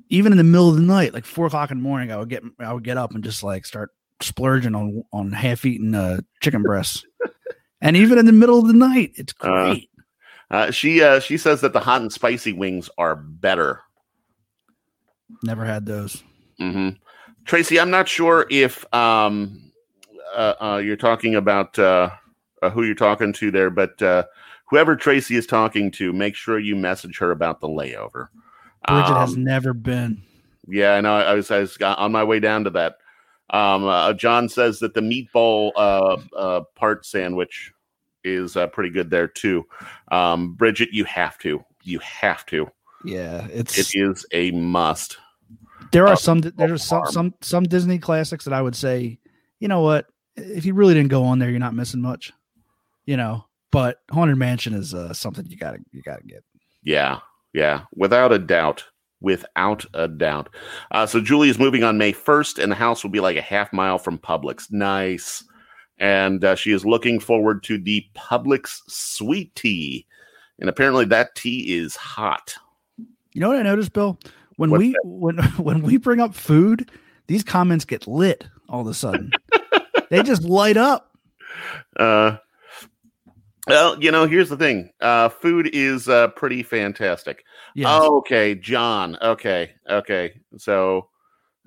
even 0.09 0.33
in 0.33 0.39
the 0.39 0.45
middle 0.45 0.69
of 0.69 0.77
the 0.77 0.83
night, 0.83 1.13
like 1.13 1.25
four 1.25 1.47
o'clock 1.47 1.71
in 1.73 1.79
the 1.79 1.83
morning, 1.83 2.13
I 2.13 2.17
would 2.17 2.29
get 2.29 2.45
I 2.61 2.73
would 2.73 2.85
get 2.85 2.97
up 2.97 3.13
and 3.13 3.25
just 3.25 3.43
like 3.43 3.67
start 3.67 3.91
splurging 4.21 4.75
on 4.77 5.03
on 5.13 5.33
half 5.33 5.65
eaten 5.65 5.95
uh, 5.95 6.21
chicken 6.41 6.63
breasts. 6.63 7.05
and 7.81 7.97
even 7.97 8.19
in 8.19 8.27
the 8.27 8.33
middle 8.33 8.61
of 8.61 8.69
the 8.69 8.73
night, 8.73 9.13
it's 9.17 9.35
Uh, 9.41 9.73
great. 9.73 9.91
Uh, 10.51 10.71
she 10.71 11.03
uh, 11.03 11.19
she 11.19 11.37
says 11.37 11.61
that 11.63 11.73
the 11.73 11.81
hot 11.81 12.03
and 12.03 12.13
spicy 12.13 12.53
wings 12.53 12.89
are 12.99 13.17
better. 13.17 13.81
Never 15.43 15.65
had 15.65 15.87
those. 15.87 16.23
hmm 16.59 16.91
Tracy, 17.45 17.81
I'm 17.81 17.91
not 17.91 18.09
sure 18.09 18.47
if 18.51 18.85
um, 18.95 19.73
uh, 20.35 20.55
uh, 20.61 20.77
you're 20.85 20.97
talking 20.97 21.35
about 21.35 21.77
uh, 21.79 22.11
uh, 22.63 22.71
who 22.71 22.85
you're 22.85 22.95
talking 22.95 23.33
to 23.33 23.51
there, 23.51 23.69
but 23.69 24.01
uh, 24.01 24.25
whoever 24.71 24.95
Tracy 24.95 25.35
is 25.35 25.47
talking 25.47 25.91
to, 25.93 26.13
make 26.13 26.37
sure 26.37 26.59
you 26.61 26.77
message 26.77 27.19
her 27.19 27.33
about 27.33 27.61
the 27.61 27.69
layover. 27.69 28.29
Bridget 28.87 29.17
has 29.17 29.37
Um, 29.37 29.45
never 29.45 29.75
been. 29.75 30.23
yeah, 30.69 30.93
I 30.95 31.01
know. 31.01 31.17
I 31.17 31.35
was, 31.35 31.51
I 31.51 31.59
was 31.61 31.77
on 31.81 32.13
my 32.13 32.23
way 32.23 32.39
down 32.39 32.63
to 32.65 32.71
that. 32.71 32.99
Um, 33.51 33.85
uh, 33.87 34.13
John 34.15 34.49
says 34.49 34.79
that 34.79 34.95
the 34.95 35.01
meatball 35.01 35.73
uh, 35.77 36.17
uh, 36.37 36.61
part 36.77 37.05
sandwich 37.05 37.73
is 38.25 38.57
uh, 38.57 38.69
pretty 38.69 38.91
good 38.91 39.11
there 39.11 39.29
too. 39.29 39.67
Um, 40.13 40.55
Bridget, 40.55 40.91
you 40.93 41.05
have 41.05 41.39
to. 41.39 41.65
You 41.83 41.99
have 41.99 42.47
to. 42.47 42.69
Yeah, 43.05 43.47
it's 43.53 43.79
It 43.79 43.99
is 43.99 44.27
a 44.33 44.51
must. 44.53 45.19
there 45.93 46.07
uh, 46.07 46.13
are 46.13 46.17
some 46.17 46.41
there 46.41 46.73
are 46.73 46.79
some 46.79 47.07
some 47.07 47.35
some 47.41 47.65
Disney 47.65 47.99
classics 47.99 48.45
that 48.45 48.55
I 48.55 48.63
would 48.63 48.77
say, 48.77 49.19
you 49.61 49.69
know 49.69 49.81
what? 49.81 50.07
If 50.37 50.65
you 50.65 50.75
really 50.75 50.95
didn't 50.95 51.11
go 51.11 51.25
on 51.25 51.39
there, 51.39 51.51
you're 51.51 51.59
not 51.59 51.75
missing 51.75 52.01
much. 52.01 52.33
You 53.05 53.17
know, 53.17 53.45
but 53.71 53.99
Haunted 54.11 54.37
Mansion 54.37 54.75
is 54.75 54.95
uh, 54.95 55.13
something 55.13 55.47
you 55.47 55.57
gotta 55.57 55.79
you 55.93 56.03
gotta 56.03 56.23
get. 56.23 56.45
Yeah, 56.83 57.19
yeah, 57.53 57.83
without 57.95 58.33
a 58.33 58.39
doubt. 58.39 58.85
Without 59.21 59.85
a 59.95 60.09
doubt. 60.09 60.49
Uh, 60.91 61.07
so 61.07 61.21
Julie 61.21 61.49
is 61.49 61.59
moving 61.59 61.85
on 61.85 61.97
May 61.97 62.13
1st, 62.13 62.61
and 62.61 62.73
the 62.73 62.77
house 62.77 63.05
will 63.05 63.11
be 63.13 63.21
like 63.21 63.37
a 63.37 63.41
half 63.41 63.73
mile 63.73 63.97
from 63.97 64.19
Publix. 64.19 64.67
Nice. 64.73 65.45
And 65.99 66.45
uh, 66.45 66.57
she 66.57 66.73
is 66.73 66.85
looking 66.85 67.21
forward 67.21 67.63
to 67.65 67.79
the 67.79 68.05
Publix 68.17 68.81
sweet 68.89 69.55
tea. 69.55 70.07
And 70.59 70.69
apparently 70.69 71.05
that 71.05 71.37
tea 71.37 71.73
is 71.79 71.95
hot. 71.95 72.53
You 73.33 73.41
know 73.41 73.49
what 73.49 73.59
I 73.59 73.63
noticed, 73.63 73.93
Bill? 73.93 74.19
When 74.57 74.71
What's 74.71 74.81
we 74.81 74.97
when 75.05 75.39
when 75.57 75.83
we 75.83 75.97
bring 75.97 76.21
up 76.21 76.35
food, 76.35 76.91
these 77.27 77.43
comments 77.43 77.85
get 77.85 78.07
lit 78.07 78.47
all 78.69 78.83
of 78.83 78.87
a 78.87 78.95
sudden. 78.95 79.33
they 80.11 80.23
just 80.23 80.43
light 80.43 80.77
up. 80.77 81.17
Uh, 81.97 82.37
well, 83.67 84.03
you 84.03 84.11
know, 84.11 84.27
here's 84.27 84.49
the 84.49 84.57
thing 84.57 84.91
uh, 85.01 85.29
food 85.29 85.71
is 85.73 86.09
uh, 86.09 86.29
pretty 86.29 86.63
fantastic. 86.63 87.45
Yes. 87.75 87.89
Oh, 87.91 88.19
okay, 88.19 88.55
John. 88.55 89.17
Okay, 89.23 89.73
okay. 89.89 90.41
So 90.59 91.09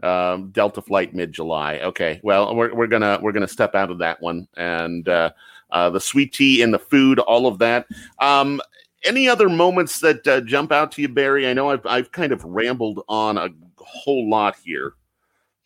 um, 0.04 0.51
Delta 0.51 0.82
flight 0.82 1.13
mid 1.13 1.32
July. 1.32 1.80
Okay, 1.80 2.19
well 2.23 2.56
we're 2.56 2.73
we're 2.73 2.88
gonna 2.88 3.19
we're 3.21 3.32
gonna 3.32 3.47
step 3.47 3.75
out 3.75 3.91
of 3.91 3.97
that 3.99 4.21
one 4.21 4.47
and 4.58 5.08
uh, 5.08 5.32
uh, 5.71 5.89
the 5.89 6.01
sweet 6.01 6.34
tea 6.34 6.62
and 6.62 6.73
the 6.73 6.80
food, 6.80 7.19
all 7.19 7.47
of 7.47 7.60
that. 7.60 7.88
Um, 8.19 8.62
any 9.06 9.30
other 9.30 9.50
moments 9.50 10.00
that 10.00 10.28
uh, 10.28 10.41
jump 10.41 10.72
out 10.72 10.91
to 10.94 11.02
you, 11.02 11.10
Barry? 11.10 11.48
I 11.48 11.54
know 11.54 11.70
I've 11.70 11.86
I've 11.86 12.12
kind 12.12 12.32
of 12.32 12.44
rambled 12.44 13.04
on 13.08 13.38
a 13.38 13.50
whole 13.78 14.30
lot 14.30 14.56
here. 14.63 14.94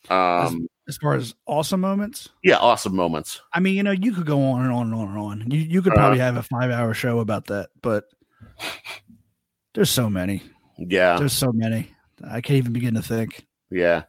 Um, 0.09 0.67
as 0.87 0.97
far 0.97 1.13
as 1.13 1.35
awesome 1.45 1.81
moments, 1.81 2.29
yeah, 2.43 2.57
awesome 2.57 2.95
moments. 2.95 3.41
I 3.53 3.59
mean, 3.59 3.75
you 3.75 3.83
know, 3.83 3.91
you 3.91 4.13
could 4.13 4.25
go 4.25 4.41
on 4.43 4.63
and 4.63 4.73
on 4.73 4.87
and 4.87 4.95
on 4.95 5.07
and 5.09 5.17
on. 5.17 5.51
You 5.51 5.59
you 5.59 5.81
could 5.81 5.93
probably 5.93 6.19
have 6.19 6.37
a 6.37 6.43
five 6.43 6.71
hour 6.71 6.93
show 6.93 7.19
about 7.19 7.45
that, 7.47 7.69
but 7.81 8.05
there's 9.73 9.89
so 9.89 10.09
many. 10.09 10.43
Yeah, 10.77 11.17
There's 11.17 11.33
so 11.33 11.51
many. 11.51 11.91
I 12.25 12.41
can't 12.41 12.57
even 12.57 12.73
begin 12.73 12.93
to 12.95 13.01
think. 13.01 13.45
Yeah. 13.69 14.03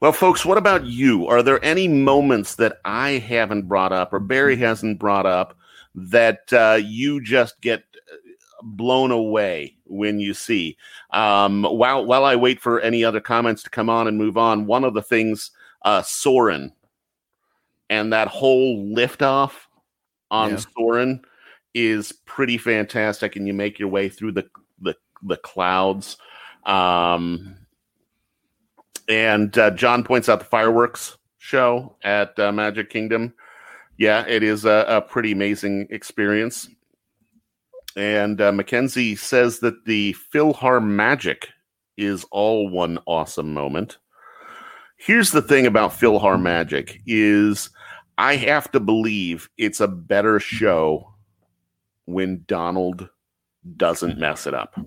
Well, 0.00 0.12
folks, 0.12 0.44
what 0.44 0.58
about 0.58 0.84
you? 0.84 1.26
Are 1.26 1.42
there 1.42 1.64
any 1.64 1.88
moments 1.88 2.56
that 2.56 2.80
I 2.84 3.12
haven't 3.12 3.68
brought 3.68 3.92
up 3.92 4.12
or 4.12 4.20
Barry 4.20 4.56
hasn't 4.56 4.98
brought 4.98 5.24
up 5.24 5.56
that 5.94 6.52
uh, 6.52 6.78
you 6.82 7.22
just 7.22 7.60
get 7.60 7.80
uh, 7.80 7.95
blown 8.62 9.10
away 9.10 9.76
when 9.84 10.18
you 10.18 10.34
see? 10.34 10.76
Um, 11.10 11.62
while 11.64 12.04
while 12.04 12.24
I 12.24 12.36
wait 12.36 12.60
for 12.60 12.80
any 12.80 13.04
other 13.04 13.20
comments 13.20 13.62
to 13.64 13.70
come 13.70 13.90
on 13.90 14.08
and 14.08 14.18
move 14.18 14.36
on, 14.36 14.66
one 14.66 14.84
of 14.84 14.94
the 14.94 15.02
things, 15.02 15.50
uh, 15.82 16.02
Soarin', 16.02 16.72
and 17.90 18.12
that 18.12 18.28
whole 18.28 18.84
liftoff 18.94 19.52
on 20.30 20.50
Yeah. 20.50 20.56
Soarin' 20.76 21.22
is 21.74 22.12
pretty 22.24 22.58
fantastic, 22.58 23.36
and 23.36 23.46
you 23.46 23.52
make 23.54 23.78
your 23.78 23.88
way 23.88 24.08
through 24.08 24.32
the 24.32 24.48
the 24.80 24.94
the 25.22 25.36
clouds. 25.36 26.16
Um, 26.64 27.56
and 29.08 29.56
uh, 29.56 29.70
John 29.70 30.02
points 30.02 30.28
out 30.28 30.40
the 30.40 30.46
fireworks 30.46 31.16
show 31.38 31.96
at 32.02 32.36
uh, 32.40 32.50
Magic 32.50 32.90
Kingdom. 32.90 33.32
Yeah, 33.98 34.26
it 34.26 34.42
is 34.42 34.64
a, 34.64 34.84
a 34.88 35.00
pretty 35.00 35.32
amazing 35.32 35.86
experience. 35.90 36.68
And 37.96 38.40
uh, 38.40 38.52
Mackenzie 38.52 39.16
says 39.16 39.60
that 39.60 39.86
the 39.86 40.14
PhilharMagic 40.32 41.44
is 41.96 42.24
all 42.30 42.68
one 42.68 42.98
awesome 43.06 43.54
moment. 43.54 43.96
Here's 44.98 45.30
the 45.30 45.42
thing 45.42 45.66
about 45.66 45.92
PhilharMagic 45.92 47.00
is 47.06 47.70
I 48.18 48.36
have 48.36 48.70
to 48.72 48.80
believe 48.80 49.48
it's 49.56 49.80
a 49.80 49.88
better 49.88 50.38
show 50.38 51.12
when 52.04 52.44
Donald 52.46 53.08
doesn't 53.76 54.18
mess 54.18 54.46
it 54.46 54.54
up. 54.54 54.78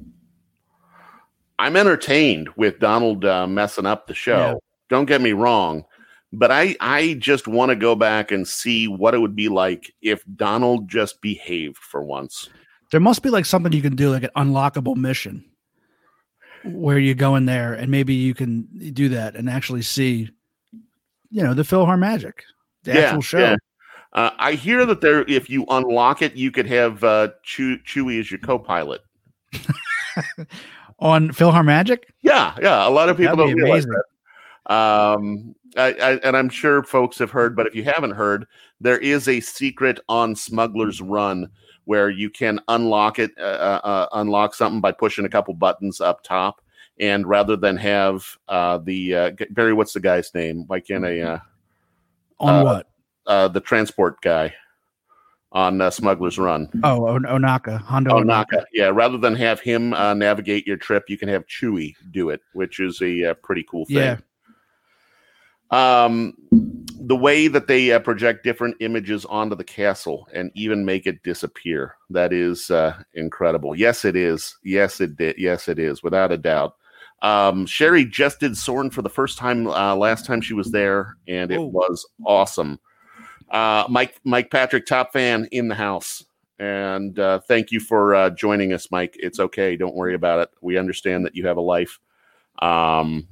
I'm 1.57 1.75
entertained 1.75 2.49
with 2.55 2.79
Donald 2.79 3.25
uh, 3.25 3.45
messing 3.45 3.85
up 3.85 4.07
the 4.07 4.13
show. 4.13 4.37
Yeah. 4.37 4.53
Don't 4.89 5.05
get 5.05 5.21
me 5.21 5.33
wrong, 5.33 5.83
but 6.31 6.51
I 6.51 6.75
I 6.79 7.15
just 7.19 7.47
want 7.47 7.69
to 7.69 7.75
go 7.75 7.95
back 7.95 8.31
and 8.31 8.47
see 8.47 8.87
what 8.87 9.13
it 9.13 9.19
would 9.19 9.35
be 9.35 9.49
like 9.49 9.93
if 10.01 10.23
Donald 10.35 10.87
just 10.87 11.21
behaved 11.21 11.77
for 11.77 12.03
once. 12.03 12.49
There 12.91 12.99
must 12.99 13.21
be 13.23 13.29
like 13.29 13.45
something 13.45 13.71
you 13.73 13.81
can 13.81 13.95
do, 13.95 14.09
like 14.11 14.23
an 14.23 14.29
unlockable 14.35 14.95
mission 14.95 15.45
where 16.65 16.97
you 16.99 17.15
go 17.15 17.35
in 17.35 17.45
there 17.45 17.73
and 17.73 17.89
maybe 17.89 18.13
you 18.13 18.33
can 18.33 18.67
do 18.93 19.09
that 19.09 19.35
and 19.35 19.49
actually 19.49 19.81
see, 19.81 20.29
you 21.29 21.43
know, 21.43 21.53
the 21.53 21.61
PhilharMagic, 21.63 22.33
the 22.83 22.93
Yeah, 22.93 22.99
actual 22.99 23.21
show. 23.21 23.37
yeah. 23.39 23.55
Uh, 24.13 24.31
I 24.39 24.53
hear 24.53 24.85
that 24.87 25.01
there, 25.01 25.21
if 25.27 25.49
you 25.49 25.65
unlock 25.69 26.21
it, 26.23 26.35
you 26.35 26.49
could 26.51 26.65
have 26.65 27.03
uh, 27.03 27.29
Chew- 27.43 27.77
Chewie 27.85 28.19
as 28.19 28.31
your 28.31 28.39
co-pilot. 28.39 29.01
On 30.99 31.29
PhilharMagic? 31.29 31.99
Yeah, 32.23 32.55
yeah. 32.61 32.87
A 32.87 32.89
lot 32.89 33.07
of 33.07 33.17
people 33.17 33.37
That'd 33.37 33.51
don't 33.55 33.63
realize 33.63 33.85
amazing. 33.85 34.01
that. 34.67 34.73
Um, 34.73 35.55
I, 35.77 35.93
I, 35.93 36.11
and 36.17 36.35
I'm 36.35 36.49
sure 36.49 36.83
folks 36.83 37.17
have 37.19 37.31
heard, 37.31 37.55
but 37.55 37.67
if 37.67 37.75
you 37.75 37.83
haven't 37.83 38.11
heard, 38.11 38.45
there 38.81 38.97
is 38.97 39.27
a 39.27 39.39
secret 39.39 39.99
on 40.09 40.35
Smuggler's 40.35 41.01
Run 41.01 41.47
where 41.89 42.11
you 42.11 42.29
can 42.29 42.59
unlock 42.67 43.17
it, 43.17 43.31
uh, 43.39 43.41
uh, 43.41 43.81
uh, 43.83 44.07
unlock 44.11 44.53
something 44.53 44.79
by 44.79 44.91
pushing 44.91 45.25
a 45.25 45.29
couple 45.29 45.55
buttons 45.55 45.99
up 45.99 46.21
top, 46.21 46.61
and 46.99 47.25
rather 47.25 47.55
than 47.55 47.75
have 47.77 48.37
uh, 48.47 48.77
the 48.77 49.15
uh, 49.15 49.31
Barry, 49.49 49.73
what's 49.73 49.93
the 49.93 49.99
guy's 49.99 50.31
name? 50.35 50.65
Why 50.67 50.81
can't 50.81 51.03
I? 51.03 51.19
Uh, 51.19 51.39
On 52.41 52.63
what? 52.63 52.87
uh, 53.25 53.47
the 53.47 53.59
transport 53.59 54.21
guy 54.21 54.53
on 55.51 55.81
uh, 55.81 55.89
Smuggler's 55.89 56.37
Run. 56.37 56.69
Oh, 56.83 56.99
Ohnaka, 56.99 57.81
Hondo 57.81 58.11
Ohnaka. 58.11 58.65
Yeah, 58.71 58.91
rather 58.93 59.17
than 59.17 59.33
have 59.33 59.59
him 59.59 59.95
uh, 59.95 60.13
navigate 60.13 60.67
your 60.67 60.77
trip, 60.77 61.05
you 61.07 61.17
can 61.17 61.27
have 61.27 61.47
Chewie 61.47 61.95
do 62.11 62.29
it, 62.29 62.41
which 62.53 62.79
is 62.79 63.01
a 63.01 63.31
uh, 63.31 63.33
pretty 63.33 63.63
cool 63.63 63.85
thing. 63.85 63.97
Yeah. 63.97 64.17
Um, 65.71 66.33
the 66.51 67.15
way 67.15 67.47
that 67.47 67.67
they 67.67 67.91
uh, 67.91 67.99
project 67.99 68.43
different 68.43 68.75
images 68.79 69.25
onto 69.25 69.55
the 69.55 69.63
castle 69.63 70.27
and 70.33 70.51
even 70.55 70.83
make 70.83 71.07
it 71.07 71.23
disappear 71.23 71.95
that 72.09 72.33
is 72.33 72.69
uh, 72.71 73.01
incredible. 73.13 73.75
Yes, 73.75 74.03
it 74.03 74.15
is. 74.15 74.57
Yes, 74.63 74.99
it 74.99 75.15
did. 75.15 75.37
Yes, 75.37 75.67
it 75.67 75.79
is, 75.79 76.03
without 76.03 76.31
a 76.31 76.37
doubt. 76.37 76.75
Um, 77.21 77.65
Sherry 77.65 78.05
just 78.05 78.39
did 78.39 78.57
Soarin' 78.57 78.89
for 78.91 79.01
the 79.01 79.09
first 79.09 79.37
time 79.37 79.67
uh, 79.67 79.95
last 79.95 80.25
time 80.25 80.41
she 80.41 80.53
was 80.53 80.71
there, 80.71 81.17
and 81.27 81.51
it 81.51 81.59
Oh. 81.59 81.65
was 81.65 82.05
awesome. 82.25 82.79
Uh, 83.49 83.85
Mike 83.89 84.19
Mike 84.23 84.51
Patrick, 84.51 84.85
top 84.85 85.11
fan 85.11 85.47
in 85.51 85.67
the 85.67 85.75
house, 85.75 86.23
and 86.59 87.17
uh, 87.19 87.39
thank 87.39 87.71
you 87.71 87.79
for 87.79 88.13
uh, 88.15 88.29
joining 88.29 88.73
us, 88.73 88.89
Mike. 88.91 89.15
It's 89.19 89.39
okay, 89.39 89.75
don't 89.75 89.95
worry 89.95 90.13
about 90.13 90.39
it. 90.39 90.49
We 90.61 90.77
understand 90.77 91.25
that 91.25 91.35
you 91.35 91.47
have 91.47 91.57
a 91.57 91.61
life. 91.61 91.99
Um, 92.61 93.27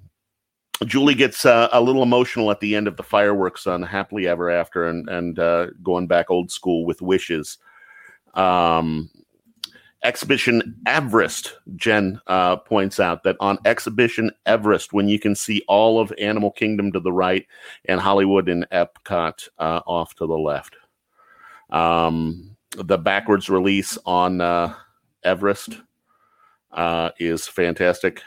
Julie 0.86 1.16
gets 1.16 1.46
uh, 1.46 1.70
a 1.72 1.82
little 1.82 2.04
emotional 2.04 2.52
at 2.52 2.60
the 2.60 2.76
end 2.76 2.88
of 2.88 2.98
the 2.98 3.04
fireworks 3.04 3.66
on 3.66 3.82
Happily 3.82 4.28
Ever 4.28 4.50
After, 4.50 4.88
and 4.88 5.10
and 5.10 5.40
uh, 5.40 5.68
going 5.82 6.08
back 6.08 6.30
old 6.30 6.52
school 6.52 6.86
with 6.86 7.02
wishes. 7.02 7.58
Um, 8.34 9.10
Expedition 10.04 10.76
Everest, 10.86 11.58
Jen 11.76 12.22
uh, 12.28 12.58
points 12.58 13.00
out 13.00 13.24
that 13.24 13.36
on 13.40 13.58
Expedition 13.66 14.32
Everest, 14.46 14.94
when 14.94 15.08
you 15.08 15.20
can 15.20 15.36
see 15.36 15.64
all 15.68 16.00
of 16.00 16.14
Animal 16.20 16.52
Kingdom 16.52 16.92
to 16.92 17.00
the 17.00 17.12
right 17.12 17.46
and 17.86 18.00
Hollywood 18.00 18.48
and 18.48 18.68
Epcot 18.72 19.50
uh, 19.58 19.82
off 19.88 20.14
to 20.16 20.28
the 20.28 20.38
left. 20.38 20.76
Um, 21.72 22.56
the 22.78 22.98
backwards 22.98 23.50
release 23.50 23.98
on 24.06 24.40
uh, 24.40 24.76
Everest 25.24 25.80
uh, 26.72 27.10
is 27.20 27.48
fantastic. 27.48 28.22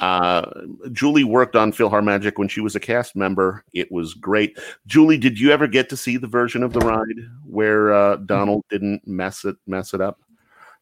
Uh, 0.00 0.48
Julie 0.92 1.24
worked 1.24 1.56
on 1.56 1.72
PhilharMagic 1.72 2.34
when 2.36 2.48
she 2.48 2.60
was 2.60 2.76
a 2.76 2.80
cast 2.80 3.16
member. 3.16 3.64
It 3.72 3.90
was 3.90 4.14
great. 4.14 4.58
Julie, 4.86 5.18
did 5.18 5.40
you 5.40 5.50
ever 5.50 5.66
get 5.66 5.88
to 5.88 5.96
see 5.96 6.16
the 6.16 6.26
version 6.26 6.62
of 6.62 6.72
the 6.72 6.80
ride 6.80 7.18
where 7.44 7.92
uh, 7.92 8.16
Donald 8.16 8.64
didn't 8.70 9.06
mess 9.06 9.44
it 9.44 9.56
mess 9.66 9.94
it 9.94 10.00
up? 10.00 10.20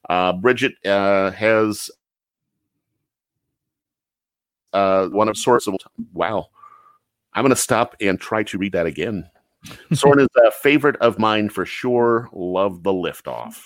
Uh, 0.08 0.32
Bridget 0.34 0.74
uh, 0.84 1.30
has 1.32 1.90
uh, 4.72 5.06
one 5.08 5.28
of 5.28 5.36
sorts 5.36 5.66
of 5.66 5.76
wow. 6.12 6.48
I'm 7.32 7.42
going 7.42 7.50
to 7.50 7.56
stop 7.56 7.96
and 8.00 8.20
try 8.20 8.42
to 8.44 8.58
read 8.58 8.72
that 8.72 8.86
again. 8.86 9.28
Soarin' 9.92 10.20
is 10.20 10.28
a 10.44 10.50
favorite 10.50 10.96
of 10.96 11.18
mine 11.18 11.48
for 11.48 11.66
sure. 11.66 12.28
Love 12.32 12.82
the 12.82 12.92
liftoff. 12.92 13.62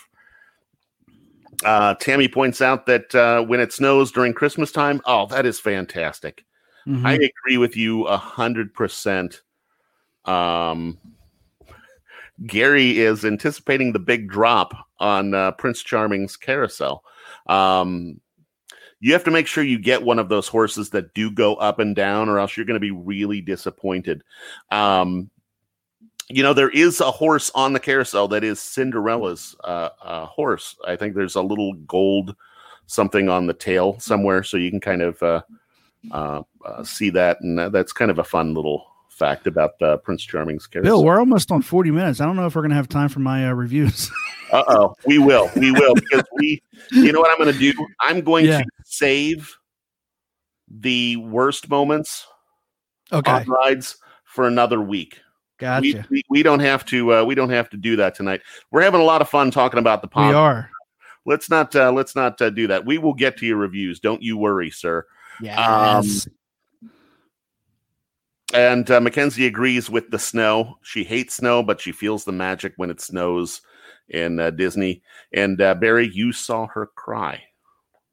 Uh, 1.64 1.94
Tammy 1.94 2.28
points 2.28 2.60
out 2.60 2.86
that 2.86 3.14
uh, 3.14 3.42
when 3.42 3.60
it 3.60 3.72
snows 3.72 4.10
during 4.10 4.32
Christmas 4.32 4.72
time, 4.72 5.00
oh, 5.04 5.26
that 5.26 5.46
is 5.46 5.60
fantastic. 5.60 6.44
Mhm. 6.86 7.04
I 7.04 7.14
agree 7.14 7.58
with 7.58 7.76
you 7.76 8.04
a 8.04 8.16
hundred 8.16 8.72
percent. 8.72 9.42
Um, 10.24 10.98
Gary 12.46 12.98
is 12.98 13.24
anticipating 13.24 13.92
the 13.92 13.98
big 13.98 14.28
drop 14.30 14.72
on 14.98 15.34
uh, 15.34 15.52
Prince 15.52 15.82
Charming's 15.82 16.36
carousel. 16.36 17.04
Um, 17.46 18.20
you 19.00 19.12
have 19.12 19.24
to 19.24 19.30
make 19.30 19.46
sure 19.46 19.64
you 19.64 19.78
get 19.78 20.02
one 20.02 20.18
of 20.18 20.28
those 20.28 20.48
horses 20.48 20.90
that 20.90 21.14
do 21.14 21.30
go 21.30 21.54
up 21.56 21.78
and 21.78 21.94
down, 21.94 22.28
or 22.28 22.38
else 22.38 22.56
you're 22.56 22.66
going 22.66 22.74
to 22.74 22.80
be 22.80 22.90
really 22.90 23.40
disappointed. 23.40 24.22
Um, 24.70 25.30
you 26.30 26.42
know, 26.42 26.52
there 26.52 26.70
is 26.70 27.00
a 27.00 27.10
horse 27.10 27.50
on 27.54 27.72
the 27.72 27.80
carousel 27.80 28.28
that 28.28 28.44
is 28.44 28.60
Cinderella's 28.60 29.56
uh, 29.64 29.90
uh, 30.02 30.26
horse. 30.26 30.76
I 30.86 30.96
think 30.96 31.14
there's 31.14 31.34
a 31.34 31.42
little 31.42 31.72
gold 31.72 32.36
something 32.86 33.28
on 33.28 33.46
the 33.46 33.54
tail 33.54 33.98
somewhere, 33.98 34.42
so 34.42 34.56
you 34.56 34.70
can 34.70 34.80
kind 34.80 35.02
of 35.02 35.22
uh, 35.22 35.42
uh, 36.12 36.42
uh, 36.64 36.84
see 36.84 37.10
that, 37.10 37.40
and 37.40 37.72
that's 37.72 37.92
kind 37.92 38.10
of 38.10 38.18
a 38.18 38.24
fun 38.24 38.54
little 38.54 38.86
fact 39.08 39.46
about 39.46 39.80
uh, 39.82 39.96
Prince 39.98 40.24
Charming's 40.24 40.66
carousel. 40.66 40.98
Bill, 40.98 41.04
we're 41.04 41.18
almost 41.18 41.52
on 41.52 41.62
40 41.62 41.90
minutes. 41.90 42.20
I 42.20 42.26
don't 42.26 42.36
know 42.36 42.46
if 42.46 42.54
we're 42.54 42.62
going 42.62 42.70
to 42.70 42.76
have 42.76 42.88
time 42.88 43.08
for 43.08 43.20
my 43.20 43.48
uh, 43.48 43.52
reviews. 43.52 44.10
Uh 44.52 44.64
oh, 44.66 44.96
we 45.06 45.16
will, 45.16 45.48
we 45.54 45.70
will, 45.70 45.94
because 45.94 46.24
we, 46.34 46.60
you 46.90 47.12
know 47.12 47.20
what 47.20 47.30
I'm 47.30 47.38
going 47.38 47.52
to 47.52 47.72
do? 47.72 47.72
I'm 48.00 48.20
going 48.20 48.46
Yeah. 48.46 48.58
to 48.58 48.64
save 48.82 49.56
the 50.68 51.18
worst 51.18 51.70
moments 51.70 52.26
okay. 53.12 53.30
on 53.30 53.44
rides 53.44 53.96
for 54.24 54.48
another 54.48 54.80
week. 54.80 55.20
We, 55.60 55.92
Gotcha. 55.92 56.06
we, 56.10 56.22
we 56.30 56.42
don't 56.42 56.60
have 56.60 56.84
to 56.86 57.14
uh, 57.14 57.24
we 57.24 57.34
don't 57.34 57.50
have 57.50 57.68
to 57.70 57.76
do 57.76 57.96
that 57.96 58.14
tonight. 58.14 58.40
We're 58.70 58.82
having 58.82 59.00
a 59.00 59.04
lot 59.04 59.20
of 59.20 59.28
fun 59.28 59.50
talking 59.50 59.78
about 59.78 60.02
the 60.02 60.08
We 60.16 60.22
are. 60.22 60.70
Let's 61.26 61.50
not 61.50 61.76
uh, 61.76 61.92
let's 61.92 62.16
not 62.16 62.40
uh, 62.40 62.50
do 62.50 62.66
that. 62.68 62.86
We 62.86 62.98
will 62.98 63.14
get 63.14 63.36
to 63.38 63.46
your 63.46 63.58
reviews. 63.58 64.00
Don't 64.00 64.22
you 64.22 64.36
worry, 64.36 64.70
sir. 64.70 65.06
Yes. 65.40 66.28
And 68.52 68.90
uh, 68.90 69.00
Mackenzie 69.00 69.46
agrees 69.46 69.88
with 69.88 70.10
the 70.10 70.18
snow. 70.18 70.78
She 70.82 71.04
hates 71.04 71.34
snow, 71.34 71.62
but 71.62 71.80
she 71.80 71.92
feels 71.92 72.24
the 72.24 72.32
magic 72.32 72.72
when 72.76 72.90
it 72.90 73.00
snows 73.00 73.60
in 74.08 74.40
uh, 74.40 74.50
Disney. 74.50 75.02
And 75.32 75.60
uh, 75.60 75.74
Barry, 75.74 76.10
you 76.12 76.32
saw 76.32 76.66
her 76.68 76.86
cry. 76.86 77.42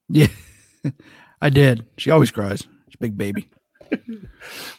yeah. 0.10 0.28
I 1.41 1.50
did. 1.50 1.86
She 1.98 2.12
always 2.12 2.32
cries. 2.32 2.62
She's 2.88 2.95
a 2.95 3.00
big 3.00 3.18
baby. 3.18 3.50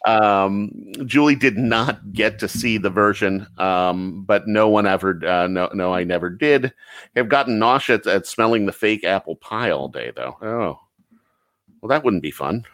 Um, 0.07 0.71
Julie 1.05 1.35
did 1.35 1.59
not 1.59 2.13
get 2.13 2.39
to 2.39 2.49
see 2.49 2.79
the 2.79 2.89
version, 2.89 3.47
um, 3.59 4.25
but 4.25 4.47
no 4.47 4.69
one 4.69 4.87
ever. 4.87 5.21
Uh, 5.27 5.47
no, 5.47 5.69
no, 5.75 5.93
I 5.93 6.05
never 6.05 6.31
did. 6.31 6.73
Have 7.15 7.29
gotten 7.29 7.59
nauseous 7.59 8.07
at 8.07 8.27
smelling 8.27 8.65
the 8.65 8.73
fake 8.73 9.05
apple 9.05 9.37
pie 9.37 9.71
all 9.71 9.89
day, 9.89 10.13
though. 10.15 10.37
Oh, 10.41 10.79
well, 11.81 11.89
that 11.89 12.05
wouldn't 12.05 12.23
be 12.23 12.31
fun. 12.31 12.65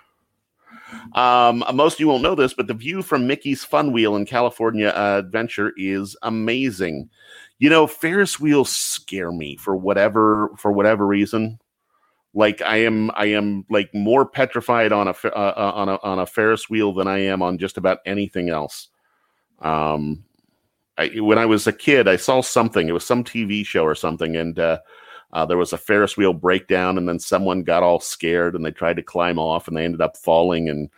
Um, 1.15 1.65
most 1.73 1.95
of 1.95 2.01
you 2.01 2.09
won't 2.09 2.23
know 2.23 2.35
this, 2.35 2.55
but 2.55 2.67
the 2.67 2.75
view 2.75 3.03
from 3.03 3.27
Mickey's 3.27 3.65
Fun 3.65 3.93
Wheel 3.93 4.17
in 4.17 4.27
California 4.27 4.89
uh, 4.89 5.19
Adventure 5.19 5.73
is 5.77 6.17
amazing. 6.23 7.09
You 7.59 7.71
know, 7.71 7.87
Ferris 7.87 8.39
wheels 8.41 8.71
scare 8.71 9.33
me 9.33 9.57
for 9.57 9.77
whatever 9.77 10.51
for 10.59 10.73
whatever 10.73 11.07
reason. 11.07 11.59
Like 12.35 12.61
I 12.63 12.79
am, 12.79 13.11
I 13.15 13.27
am 13.27 13.65
like 13.71 13.95
more 13.95 14.27
petrified 14.27 14.93
on 14.93 15.07
a 15.07 15.15
uh, 15.25 15.29
uh, 15.29 15.73
on 15.75 15.89
a 15.89 15.99
on 16.03 16.19
a 16.19 16.27
Ferris 16.27 16.69
wheel 16.69 16.93
than 16.93 17.07
I 17.07 17.19
am 17.19 17.43
on 17.43 17.59
just 17.59 17.79
about 17.79 17.99
anything 18.05 18.51
else. 18.51 18.89
Um, 19.61 20.25
I, 20.99 21.09
when 21.17 21.39
I 21.39 21.47
was 21.47 21.67
a 21.67 21.73
kid, 21.73 22.09
I 22.09 22.17
saw 22.17 22.41
something. 22.41 22.89
It 22.89 22.93
was 22.93 23.07
some 23.07 23.25
TV 23.25 23.65
show 23.65 23.85
or 23.85 23.95
something, 23.95 24.37
and 24.37 24.59
uh, 24.59 24.79
uh, 25.33 25.45
there 25.45 25.57
was 25.57 25.73
a 25.73 25.79
Ferris 25.79 26.17
wheel 26.17 26.33
breakdown, 26.33 26.99
and 26.99 27.09
then 27.09 27.19
someone 27.19 27.63
got 27.63 27.83
all 27.83 27.99
scared 28.01 28.55
and 28.55 28.65
they 28.65 28.71
tried 28.71 28.97
to 28.97 29.03
climb 29.03 29.39
off, 29.39 29.67
and 29.67 29.77
they 29.77 29.85
ended 29.85 30.01
up 30.01 30.17
falling. 30.17 30.69
And 30.69 30.91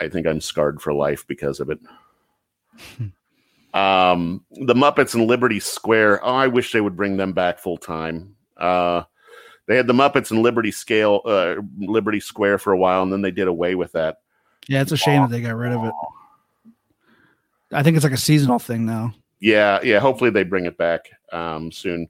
I 0.00 0.08
think 0.08 0.26
I'm 0.26 0.40
scarred 0.40 0.80
for 0.80 0.92
life 0.92 1.26
because 1.26 1.58
of 1.58 1.70
it. 1.70 1.80
um, 3.74 4.44
the 4.52 4.74
Muppets 4.74 5.14
and 5.14 5.26
Liberty 5.26 5.58
Square. 5.58 6.24
Oh, 6.24 6.34
I 6.34 6.46
wish 6.46 6.72
they 6.72 6.80
would 6.80 6.96
bring 6.96 7.16
them 7.16 7.32
back 7.32 7.58
full 7.58 7.76
time. 7.76 8.36
Uh, 8.56 9.02
they 9.66 9.76
had 9.76 9.86
the 9.86 9.92
Muppets 9.92 10.30
in 10.30 10.42
Liberty 10.42 10.70
Scale, 10.70 11.20
uh, 11.24 11.56
Liberty 11.78 12.20
Square 12.20 12.58
for 12.58 12.72
a 12.72 12.78
while, 12.78 13.02
and 13.02 13.12
then 13.12 13.22
they 13.22 13.30
did 13.30 13.48
away 13.48 13.74
with 13.74 13.92
that. 13.92 14.20
Yeah, 14.68 14.82
it's 14.82 14.92
a 14.92 14.96
shame 14.96 15.22
that 15.22 15.30
they 15.30 15.40
got 15.40 15.56
rid 15.56 15.72
of 15.72 15.84
it. 15.84 15.92
I 17.72 17.82
think 17.82 17.96
it's 17.96 18.04
like 18.04 18.12
a 18.12 18.18
seasonal 18.18 18.58
thing 18.58 18.86
now. 18.86 19.14
Yeah, 19.40 19.80
yeah. 19.82 19.98
Hopefully 19.98 20.30
they 20.30 20.44
bring 20.44 20.66
it 20.66 20.78
back 20.78 21.10
um, 21.32 21.70
soon. 21.70 22.08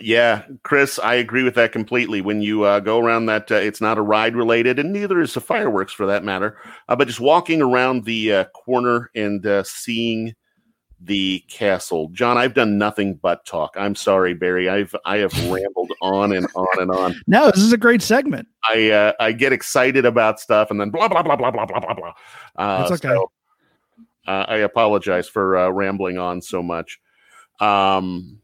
Yeah, 0.00 0.42
Chris, 0.62 0.98
I 0.98 1.14
agree 1.14 1.44
with 1.44 1.54
that 1.54 1.72
completely. 1.72 2.20
When 2.20 2.42
you 2.42 2.64
uh, 2.64 2.80
go 2.80 2.98
around 2.98 3.26
that, 3.26 3.50
uh, 3.50 3.56
it's 3.56 3.80
not 3.80 3.98
a 3.98 4.02
ride 4.02 4.34
related, 4.34 4.78
and 4.78 4.92
neither 4.92 5.20
is 5.20 5.34
the 5.34 5.40
fireworks 5.40 5.92
for 5.92 6.06
that 6.06 6.24
matter. 6.24 6.58
Uh, 6.88 6.96
but 6.96 7.06
just 7.06 7.20
walking 7.20 7.62
around 7.62 8.04
the 8.04 8.32
uh, 8.32 8.44
corner 8.46 9.10
and 9.14 9.46
uh, 9.46 9.62
seeing 9.62 10.34
the 11.00 11.44
castle, 11.48 12.08
John, 12.12 12.38
I've 12.38 12.54
done 12.54 12.78
nothing 12.78 13.14
but 13.14 13.44
talk. 13.44 13.74
I'm 13.76 13.94
sorry, 13.94 14.34
Barry. 14.34 14.68
I've 14.68 14.94
I 15.04 15.18
have 15.18 15.32
rambled 15.50 15.92
on 16.00 16.32
and 16.32 16.46
on 16.54 16.80
and 16.80 16.90
on. 16.90 17.20
No, 17.26 17.50
this 17.50 17.62
is 17.62 17.72
a 17.72 17.78
great 17.78 18.02
segment. 18.02 18.48
I 18.64 18.90
uh, 18.90 19.12
I 19.20 19.32
get 19.32 19.52
excited 19.52 20.04
about 20.04 20.40
stuff 20.40 20.70
and 20.70 20.80
then 20.80 20.90
blah 20.90 21.08
blah 21.08 21.22
blah 21.22 21.36
blah 21.36 21.50
blah 21.50 21.66
blah 21.66 21.80
blah 21.80 21.94
blah. 21.94 22.12
Uh, 22.56 22.88
That's 22.88 23.04
okay. 23.04 23.14
so, 23.14 23.30
uh, 24.26 24.46
I 24.48 24.56
apologize 24.58 25.28
for 25.28 25.56
uh, 25.56 25.70
rambling 25.70 26.18
on 26.18 26.40
so 26.40 26.62
much. 26.62 27.00
Um, 27.60 28.38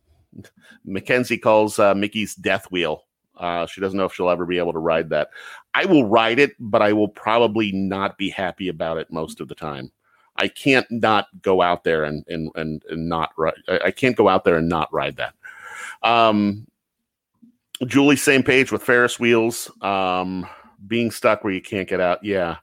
Mackenzie 0.85 1.39
calls 1.39 1.79
uh, 1.79 1.95
Mickey's 1.95 2.35
Death 2.35 2.71
Wheel. 2.71 3.05
Uh, 3.37 3.67
she 3.67 3.81
doesn't 3.81 3.97
know 3.97 4.05
if 4.05 4.13
she'll 4.13 4.29
ever 4.29 4.45
be 4.45 4.59
able 4.59 4.75
to 4.75 4.79
ride 4.79 5.09
that. 5.11 5.31
I 5.73 5.87
will 5.87 6.05
ride 6.05 6.39
it, 6.39 6.53
but 6.59 6.83
I 6.83 6.93
will 6.93 7.09
probably 7.09 7.73
not 7.73 8.19
be 8.19 8.29
happy 8.29 8.69
about 8.69 8.99
it 8.99 9.11
most 9.11 9.41
of 9.41 9.49
the 9.49 9.55
time. 9.55 9.91
I 10.41 10.49
can't 10.49 10.91
not 10.91 11.29
go 11.43 11.63
out 11.63 11.85
there 11.85 12.05
and 12.05 12.25
and 12.29 12.51
and, 12.57 12.83
and 12.91 13.09
not 13.09 13.33
ride. 13.37 13.55
I 13.69 13.91
can't 13.91 14.17
go 14.17 14.29
out 14.29 14.45
there 14.45 14.57
and 14.57 14.69
not 14.69 14.93
ride 14.93 15.17
that. 15.17 15.35
Um, 16.03 16.67
Julie, 17.87 18.17
same 18.17 18.43
page 18.43 18.73
with 18.73 18.83
Ferris 18.83 19.21
wheels. 19.21 19.71
Um, 19.83 20.47
being 20.87 21.11
stuck 21.11 21.45
where 21.45 21.53
you 21.53 21.63
can't 21.63 21.89
get 21.89 22.01
out. 22.01 22.25
Yeah, 22.25 22.57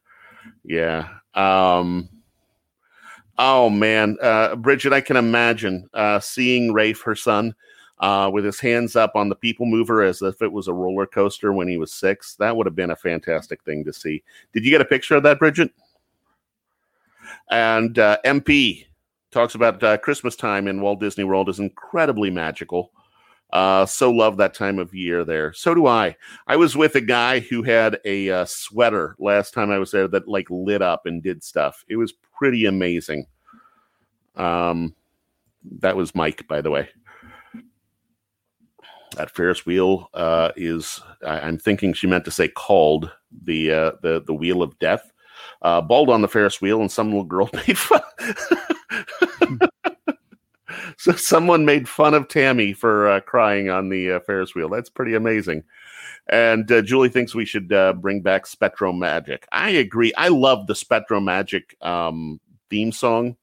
yeah. 0.64 1.08
Um, 1.34 2.10
Oh 3.40 3.70
man, 3.70 4.18
uh, 4.22 4.56
Bridget, 4.56 4.94
I 4.94 5.02
can 5.02 5.16
imagine 5.16 5.88
uh, 5.94 6.20
seeing 6.20 6.74
Rafe, 6.74 7.02
her 7.02 7.16
son, 7.16 7.54
uh, 8.00 8.32
with 8.34 8.44
his 8.44 8.60
hands 8.60 8.96
up 8.96 9.16
on 9.16 9.30
the 9.30 9.36
people 9.36 9.68
mover 9.68 10.02
as 10.02 10.24
if 10.24 10.42
it 10.42 10.52
was 10.52 10.68
a 10.68 10.74
roller 10.74 11.06
coaster 11.06 11.54
when 11.54 11.68
he 11.68 11.78
was 11.78 11.94
six. 11.94 12.36
That 12.36 12.56
would 12.56 12.66
have 12.66 12.76
been 12.76 12.92
a 12.92 12.96
fantastic 12.96 13.64
thing 13.64 13.84
to 13.86 13.94
see. 13.94 14.24
Did 14.54 14.66
you 14.66 14.72
get 14.72 14.82
a 14.82 14.86
picture 14.86 15.16
of 15.16 15.24
that, 15.24 15.38
Bridget? 15.38 15.72
And 17.50 17.98
uh, 17.98 18.18
MP 18.26 18.86
talks 19.32 19.56
about 19.56 19.82
uh, 19.84 19.98
Christmas 19.98 20.36
time 20.36 20.68
in 20.68 20.82
Walt 20.82 21.00
Disney 21.00 21.24
World 21.24 21.50
is 21.50 21.60
incredibly 21.60 22.30
magical. 22.30 22.92
Uh, 23.54 23.86
so 23.86 24.12
love 24.12 24.38
that 24.38 24.54
time 24.54 24.78
of 24.78 24.94
year 24.94 25.24
there. 25.24 25.54
So 25.54 25.74
do 25.74 25.88
I. 25.88 26.18
I 26.48 26.58
was 26.58 26.76
with 26.76 26.96
a 26.96 27.02
guy 27.02 27.40
who 27.40 27.64
had 27.64 28.00
a 28.04 28.30
uh, 28.30 28.46
sweater 28.46 29.16
last 29.20 29.54
time 29.54 29.72
I 29.72 29.80
was 29.80 29.92
there 29.92 30.08
that 30.10 30.28
like 30.28 30.48
lit 30.50 30.82
up 30.82 31.06
and 31.06 31.24
did 31.24 31.44
stuff. 31.44 31.86
It 31.88 31.96
was 31.96 32.14
pretty 32.38 32.66
amazing. 32.66 33.26
Um, 34.36 34.96
that 35.80 35.96
was 35.96 36.14
Mike, 36.14 36.48
by 36.48 36.62
the 36.62 36.72
way. 36.72 36.90
That 39.16 39.32
Ferris 39.32 39.66
wheel 39.66 40.10
uh, 40.14 40.52
is. 40.56 41.02
I, 41.26 41.48
am 41.48 41.58
thinking 41.58 41.94
she 41.94 42.08
meant 42.08 42.26
to 42.26 42.32
say 42.32 42.50
called 42.50 43.10
the 43.44 43.72
uh, 43.72 43.92
the 44.02 44.22
the 44.22 44.34
wheel 44.34 44.62
of 44.62 44.78
death. 44.80 45.12
Uh, 45.62 45.82
bald 45.82 46.10
on 46.10 46.22
the 46.22 46.28
Ferris 46.28 46.62
wheel, 46.62 46.82
and 46.82 46.92
some 46.92 47.08
little 47.08 47.24
girl 47.24 47.50
made 47.68 47.78
fun. 47.78 48.02
so 50.98 51.14
someone 51.14 51.66
made 51.66 51.88
fun 51.88 52.14
of 52.14 52.28
Tammy 52.28 52.74
for 52.74 53.08
uh, 53.08 53.20
crying 53.22 53.70
on 53.70 53.90
the 53.90 54.14
uh, 54.14 54.20
Ferris 54.22 54.54
wheel. 54.56 54.70
That's 54.70 54.90
pretty 54.90 55.16
amazing. 55.16 55.64
And 56.30 56.70
uh, 56.72 56.82
Julie 56.82 57.10
thinks 57.10 57.34
we 57.34 57.46
should 57.46 57.72
uh, 57.72 57.94
bring 57.94 58.22
back 58.22 58.46
Spectro 58.46 58.92
Magic. 58.92 59.48
I 59.52 59.70
agree. 59.70 60.14
I 60.18 60.28
love 60.28 60.68
the 60.68 60.76
Spectro 60.76 61.20
Magic 61.20 61.76
um, 61.82 62.40
theme 62.70 62.92
song. 62.92 63.38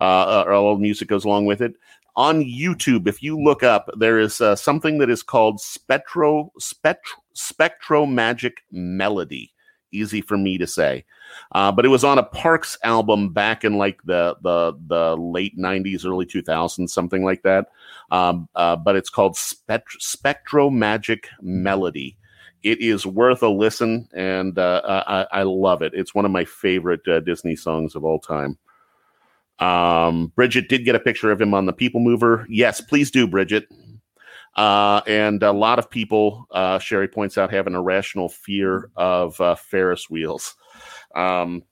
Uh, 0.00 0.44
uh, 0.46 0.52
all 0.52 0.76
the 0.76 0.80
music 0.82 1.08
goes 1.08 1.24
along 1.24 1.46
with 1.46 1.60
it. 1.60 1.74
On 2.16 2.42
YouTube, 2.42 3.06
if 3.06 3.22
you 3.22 3.38
look 3.38 3.62
up, 3.62 3.88
there 3.96 4.18
is 4.18 4.40
something 4.56 4.98
that 4.98 5.10
is 5.10 5.22
called 5.22 5.60
Spectro 5.60 6.52
Spectro 7.32 8.04
Magic 8.04 8.64
Melody 8.70 9.52
easy 9.92 10.20
for 10.20 10.36
me 10.36 10.58
to 10.58 10.66
say. 10.66 11.04
Uh, 11.52 11.72
but 11.72 11.84
it 11.84 11.88
was 11.88 12.04
on 12.04 12.18
a 12.18 12.22
Parks 12.22 12.76
album 12.82 13.32
back 13.32 13.64
in 13.64 13.78
like 13.78 14.02
the 14.04 14.36
the 14.42 14.72
the 14.86 15.16
late 15.16 15.56
'90s, 15.58 16.04
early 16.04 16.26
2000s, 16.26 16.90
something 16.90 17.24
like 17.24 17.42
that. 17.42 17.68
Um, 18.10 18.48
uh, 18.54 18.76
but 18.76 18.96
it's 18.96 19.10
called 19.10 19.36
Spect- 19.36 20.00
Spectro 20.00 20.70
Magic 20.70 21.28
Melody. 21.40 22.16
It 22.62 22.80
is 22.80 23.06
worth 23.06 23.42
a 23.42 23.48
listen, 23.48 24.08
and 24.12 24.58
uh, 24.58 25.02
I, 25.06 25.40
I, 25.40 25.42
love 25.44 25.80
it. 25.80 25.94
It's 25.94 26.14
one 26.14 26.26
of 26.26 26.30
my 26.30 26.44
favorite 26.44 27.06
uh, 27.08 27.20
Disney 27.20 27.56
songs 27.56 27.94
of 27.94 28.04
all 28.04 28.18
time. 28.18 28.58
Um, 29.60 30.32
Bridget 30.34 30.68
did 30.68 30.84
get 30.84 30.94
a 30.94 31.00
picture 31.00 31.30
of 31.30 31.40
him 31.40 31.54
on 31.54 31.64
the 31.64 31.72
People 31.72 32.00
Mover. 32.00 32.46
Yes, 32.50 32.80
please 32.82 33.10
do, 33.10 33.26
Bridget. 33.26 33.66
Uh, 34.56 35.00
and 35.06 35.42
a 35.42 35.52
lot 35.52 35.78
of 35.78 35.88
people, 35.88 36.46
uh, 36.50 36.78
Sherry 36.78 37.08
points 37.08 37.38
out, 37.38 37.52
have 37.52 37.66
an 37.66 37.74
irrational 37.74 38.28
fear 38.28 38.90
of 38.96 39.40
uh, 39.40 39.54
Ferris 39.54 40.10
wheels. 40.10 40.54
Um, 41.14 41.62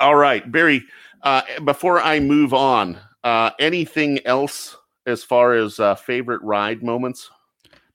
all 0.00 0.14
right, 0.14 0.50
Barry, 0.50 0.82
uh, 1.22 1.42
before 1.64 2.00
I 2.00 2.20
move 2.20 2.54
on, 2.54 2.98
uh, 3.24 3.50
anything 3.58 4.24
else 4.26 4.76
as 5.06 5.22
far 5.22 5.54
as 5.54 5.78
uh, 5.80 5.94
favorite 5.94 6.42
ride 6.42 6.82
moments? 6.82 7.30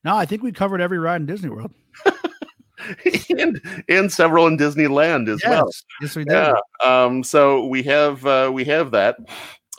No, 0.04 0.16
I 0.16 0.26
think 0.26 0.44
we 0.44 0.52
covered 0.52 0.82
every 0.82 1.00
ride 1.00 1.22
in 1.22 1.26
Disney 1.26 1.50
World. 1.50 1.74
and, 3.38 3.62
and 3.90 4.12
several 4.12 4.48
in 4.48 4.58
Disneyland 4.58 5.28
as 5.28 5.42
yes. 5.44 5.50
well. 5.50 5.70
Yes, 6.02 6.16
we 6.16 6.24
did. 6.24 6.34
Yeah. 6.34 6.54
Um, 6.84 7.24
so 7.24 7.66
we 7.66 7.84
have 7.84 8.26
uh, 8.26 8.52
we 8.54 8.64
have 8.66 8.92
that. 8.92 9.18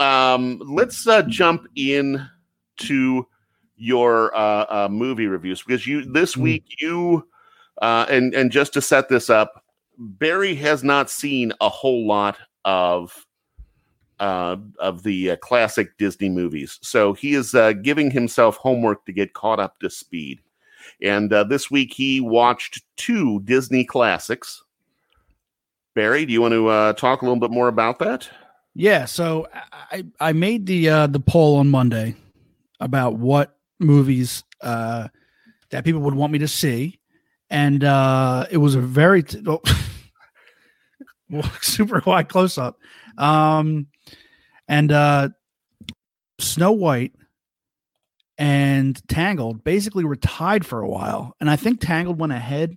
Um, 0.00 0.60
let's 0.64 1.06
uh, 1.06 1.22
jump 1.22 1.66
in 1.76 2.26
to 2.78 3.26
your 3.78 4.34
uh, 4.36 4.66
uh, 4.68 4.88
movie 4.90 5.26
reviews 5.26 5.62
because 5.62 5.86
you 5.86 6.04
this 6.04 6.34
mm. 6.34 6.42
week 6.42 6.64
you 6.80 7.26
uh, 7.80 8.06
and 8.08 8.34
and 8.34 8.50
just 8.50 8.72
to 8.72 8.82
set 8.82 9.08
this 9.08 9.30
up, 9.30 9.64
Barry 9.98 10.54
has 10.56 10.82
not 10.82 11.10
seen 11.10 11.52
a 11.60 11.68
whole 11.68 12.06
lot 12.06 12.36
of 12.64 13.26
uh, 14.18 14.56
of 14.78 15.02
the 15.04 15.32
uh, 15.32 15.36
classic 15.36 15.96
Disney 15.96 16.28
movies, 16.28 16.78
so 16.82 17.12
he 17.12 17.34
is 17.34 17.54
uh, 17.54 17.72
giving 17.72 18.10
himself 18.10 18.56
homework 18.56 19.04
to 19.06 19.12
get 19.12 19.34
caught 19.34 19.60
up 19.60 19.78
to 19.80 19.90
speed. 19.90 20.40
And 21.02 21.32
uh, 21.32 21.44
this 21.44 21.70
week 21.70 21.92
he 21.94 22.20
watched 22.20 22.82
two 22.96 23.40
Disney 23.40 23.84
classics. 23.84 24.64
Barry, 25.94 26.24
do 26.26 26.32
you 26.32 26.40
want 26.40 26.52
to 26.52 26.68
uh, 26.68 26.92
talk 26.94 27.22
a 27.22 27.24
little 27.24 27.40
bit 27.40 27.50
more 27.50 27.68
about 27.68 27.98
that? 28.00 28.28
Yeah, 28.74 29.04
so 29.04 29.48
I 29.92 30.04
I 30.20 30.32
made 30.32 30.66
the 30.66 30.88
uh, 30.88 31.06
the 31.06 31.20
poll 31.20 31.56
on 31.56 31.68
Monday 31.68 32.16
about 32.80 33.16
what 33.16 33.57
movies 33.78 34.44
uh, 34.60 35.08
that 35.70 35.84
people 35.84 36.00
would 36.02 36.14
want 36.14 36.32
me 36.32 36.38
to 36.40 36.48
see, 36.48 36.98
and 37.50 37.84
uh, 37.84 38.46
it 38.50 38.58
was 38.58 38.74
a 38.74 38.80
very 38.80 39.22
t- 39.22 39.42
oh, 39.46 39.60
super 41.60 42.02
wide 42.06 42.28
close 42.28 42.58
up, 42.58 42.78
um, 43.16 43.86
and 44.66 44.92
uh, 44.92 45.28
Snow 46.38 46.72
White 46.72 47.12
and 48.36 49.00
Tangled 49.08 49.64
basically 49.64 50.04
were 50.04 50.16
tied 50.16 50.64
for 50.64 50.80
a 50.80 50.88
while, 50.88 51.34
and 51.40 51.50
I 51.50 51.56
think 51.56 51.80
Tangled 51.80 52.18
went 52.18 52.32
ahead, 52.32 52.76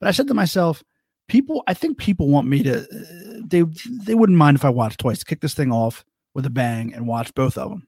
but 0.00 0.08
I 0.08 0.12
said 0.12 0.28
to 0.28 0.34
myself. 0.34 0.82
People, 1.28 1.62
I 1.66 1.72
think 1.72 1.96
people 1.96 2.28
want 2.28 2.46
me 2.46 2.62
to. 2.64 2.86
They 3.46 3.62
they 3.62 4.14
wouldn't 4.14 4.36
mind 4.36 4.56
if 4.56 4.66
I 4.66 4.70
watched 4.70 4.98
twice. 5.00 5.24
Kick 5.24 5.40
this 5.40 5.54
thing 5.54 5.72
off 5.72 6.04
with 6.34 6.44
a 6.44 6.50
bang 6.50 6.92
and 6.92 7.06
watch 7.06 7.32
both 7.32 7.56
of 7.56 7.70
them. 7.70 7.86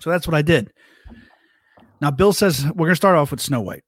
So 0.00 0.08
that's 0.08 0.26
what 0.26 0.34
I 0.34 0.40
did. 0.40 0.72
Now, 2.00 2.10
Bill 2.10 2.32
says 2.32 2.64
we're 2.64 2.86
going 2.86 2.90
to 2.90 2.96
start 2.96 3.16
off 3.16 3.30
with 3.30 3.40
Snow 3.40 3.60
White. 3.60 3.84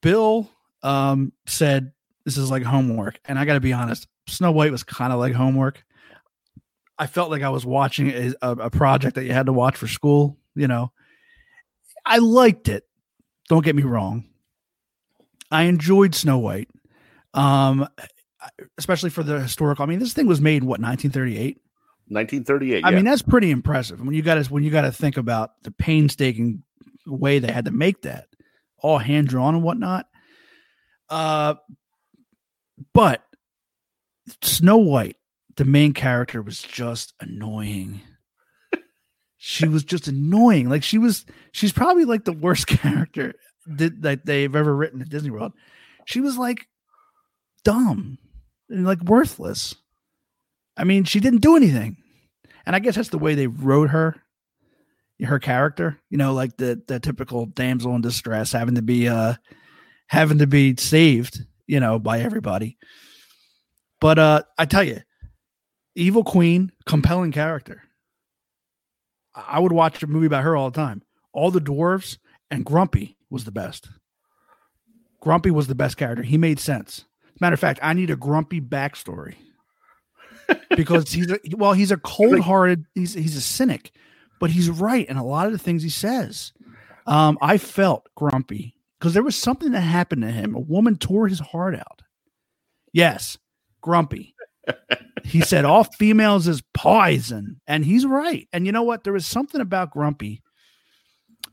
Bill 0.00 0.50
um, 0.82 1.32
said 1.46 1.92
this 2.24 2.36
is 2.36 2.50
like 2.50 2.62
homework, 2.62 3.18
and 3.24 3.38
I 3.38 3.44
got 3.44 3.54
to 3.54 3.60
be 3.60 3.72
honest, 3.72 4.06
Snow 4.28 4.52
White 4.52 4.70
was 4.70 4.84
kind 4.84 5.12
of 5.12 5.18
like 5.18 5.34
homework. 5.34 5.84
I 6.98 7.06
felt 7.06 7.30
like 7.30 7.42
I 7.42 7.48
was 7.48 7.66
watching 7.66 8.10
a, 8.10 8.34
a, 8.42 8.70
project 8.70 9.16
that 9.16 9.24
you 9.24 9.32
had 9.32 9.46
to 9.46 9.52
watch 9.52 9.76
for 9.76 9.88
school. 9.88 10.36
You 10.54 10.68
know, 10.68 10.92
I 12.06 12.18
liked 12.18 12.68
it. 12.68 12.86
Don't 13.48 13.64
get 13.64 13.74
me 13.74 13.82
wrong. 13.82 14.24
I 15.50 15.64
enjoyed 15.64 16.14
Snow 16.14 16.38
White, 16.38 16.68
um, 17.34 17.88
especially 18.78 19.10
for 19.10 19.22
the 19.22 19.40
historical. 19.40 19.82
I 19.82 19.86
mean, 19.86 19.98
this 19.98 20.12
thing 20.12 20.26
was 20.26 20.40
made 20.40 20.62
in 20.62 20.68
what 20.68 20.80
1938. 20.80 21.58
1938. 22.08 22.84
I 22.84 22.90
yeah. 22.90 22.96
mean, 22.96 23.04
that's 23.04 23.22
pretty 23.22 23.50
impressive. 23.50 24.00
When 24.00 24.14
you 24.14 24.22
got 24.22 24.34
to 24.34 24.44
when 24.52 24.62
you 24.62 24.70
got 24.70 24.82
to 24.82 24.92
think 24.92 25.16
about 25.16 25.62
the 25.62 25.70
painstaking 25.70 26.62
way 27.06 27.38
they 27.38 27.52
had 27.52 27.64
to 27.66 27.70
make 27.70 28.02
that, 28.02 28.28
all 28.78 28.98
hand 28.98 29.28
drawn 29.28 29.54
and 29.54 29.64
whatnot. 29.64 30.06
Uh, 31.08 31.54
but 32.94 33.22
Snow 34.42 34.78
White, 34.78 35.16
the 35.56 35.64
main 35.64 35.92
character, 35.92 36.42
was 36.42 36.60
just 36.60 37.14
annoying. 37.20 38.00
she 39.36 39.68
was 39.68 39.84
just 39.84 40.08
annoying. 40.08 40.68
Like 40.68 40.82
she 40.82 40.98
was, 40.98 41.26
she's 41.52 41.72
probably 41.72 42.04
like 42.04 42.24
the 42.24 42.32
worst 42.32 42.66
character 42.66 43.34
that, 43.66 44.02
that 44.02 44.26
they've 44.26 44.54
ever 44.54 44.74
written 44.74 45.02
at 45.02 45.08
Disney 45.08 45.30
World. 45.30 45.52
She 46.06 46.20
was 46.20 46.38
like 46.38 46.66
dumb 47.64 48.18
and 48.68 48.86
like 48.86 49.02
worthless. 49.02 49.74
I 50.76 50.84
mean, 50.84 51.04
she 51.04 51.20
didn't 51.20 51.42
do 51.42 51.56
anything. 51.56 51.98
And 52.64 52.74
I 52.74 52.78
guess 52.78 52.94
that's 52.94 53.08
the 53.08 53.18
way 53.18 53.34
they 53.34 53.48
wrote 53.48 53.90
her 53.90 54.22
her 55.24 55.38
character, 55.38 55.98
you 56.10 56.18
know, 56.18 56.32
like 56.32 56.56
the 56.56 56.82
the 56.86 57.00
typical 57.00 57.46
damsel 57.46 57.94
in 57.94 58.02
distress 58.02 58.52
having 58.52 58.74
to 58.74 58.82
be 58.82 59.08
uh 59.08 59.34
having 60.08 60.38
to 60.38 60.46
be 60.46 60.76
saved, 60.76 61.44
you 61.66 61.80
know, 61.80 61.98
by 61.98 62.20
everybody. 62.20 62.76
But 64.00 64.18
uh 64.18 64.42
I 64.58 64.66
tell 64.66 64.82
you, 64.82 65.00
Evil 65.94 66.24
Queen, 66.24 66.72
compelling 66.86 67.32
character. 67.32 67.82
I 69.34 69.58
would 69.60 69.72
watch 69.72 70.02
a 70.02 70.06
movie 70.06 70.26
about 70.26 70.44
her 70.44 70.56
all 70.56 70.70
the 70.70 70.76
time. 70.76 71.02
All 71.32 71.50
the 71.50 71.60
dwarves 71.60 72.18
and 72.50 72.64
Grumpy 72.64 73.16
was 73.30 73.44
the 73.44 73.52
best. 73.52 73.88
Grumpy 75.20 75.50
was 75.50 75.68
the 75.68 75.74
best 75.74 75.96
character. 75.96 76.22
He 76.22 76.36
made 76.36 76.58
sense. 76.58 77.04
matter 77.40 77.54
of 77.54 77.60
fact, 77.60 77.80
I 77.82 77.94
need 77.94 78.10
a 78.10 78.16
Grumpy 78.16 78.60
backstory 78.60 79.36
because 80.76 81.12
he's 81.12 81.30
a 81.30 81.38
well, 81.56 81.72
he's 81.72 81.92
a 81.92 81.96
cold 81.96 82.40
hearted. 82.40 82.84
He's 82.94 83.14
he's 83.14 83.36
a 83.36 83.40
cynic 83.40 83.92
but 84.42 84.50
he's 84.50 84.68
right 84.68 85.08
in 85.08 85.16
a 85.16 85.24
lot 85.24 85.46
of 85.46 85.52
the 85.52 85.58
things 85.58 85.84
he 85.84 85.88
says. 85.88 86.52
Um, 87.06 87.38
I 87.40 87.58
felt 87.58 88.08
grumpy 88.16 88.74
because 88.98 89.14
there 89.14 89.22
was 89.22 89.36
something 89.36 89.70
that 89.70 89.82
happened 89.82 90.22
to 90.22 90.32
him. 90.32 90.56
A 90.56 90.60
woman 90.60 90.96
tore 90.96 91.28
his 91.28 91.38
heart 91.38 91.76
out. 91.76 92.02
Yes, 92.92 93.38
grumpy. 93.82 94.34
he 95.22 95.40
said 95.42 95.64
all 95.64 95.84
females 95.84 96.48
is 96.48 96.60
poison, 96.74 97.60
and 97.68 97.84
he's 97.84 98.04
right. 98.04 98.48
And 98.52 98.66
you 98.66 98.72
know 98.72 98.82
what? 98.82 99.04
There 99.04 99.12
was 99.12 99.26
something 99.26 99.60
about 99.60 99.92
grumpy. 99.92 100.42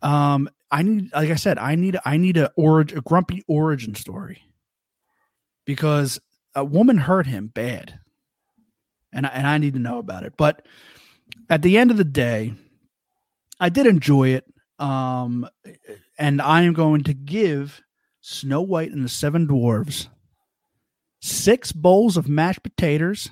Um, 0.01 0.49
I 0.71 0.81
need, 0.81 1.13
like 1.13 1.29
I 1.29 1.35
said, 1.35 1.59
I 1.59 1.75
need, 1.75 1.99
I 2.05 2.17
need 2.17 2.37
a 2.37 2.51
origin, 2.55 2.97
a 2.97 3.01
grumpy 3.01 3.43
origin 3.47 3.93
story 3.93 4.41
because 5.63 6.19
a 6.55 6.65
woman 6.65 6.97
hurt 6.97 7.27
him 7.27 7.51
bad, 7.53 7.99
and 9.13 9.27
I, 9.27 9.29
and 9.29 9.45
I 9.45 9.59
need 9.59 9.73
to 9.73 9.79
know 9.79 9.99
about 9.99 10.23
it. 10.23 10.33
But 10.37 10.65
at 11.51 11.61
the 11.61 11.77
end 11.77 11.91
of 11.91 11.97
the 11.97 12.03
day, 12.03 12.55
I 13.59 13.69
did 13.69 13.87
enjoy 13.87 14.29
it. 14.29 14.45
Um, 14.79 15.47
and 16.17 16.41
I 16.41 16.61
am 16.61 16.73
going 16.73 17.03
to 17.03 17.13
give 17.13 17.81
Snow 18.21 18.61
White 18.61 18.91
and 18.91 19.03
the 19.03 19.09
Seven 19.09 19.47
Dwarves 19.47 20.07
six 21.21 21.71
bowls 21.71 22.17
of 22.17 22.27
mashed 22.29 22.63
potatoes 22.63 23.29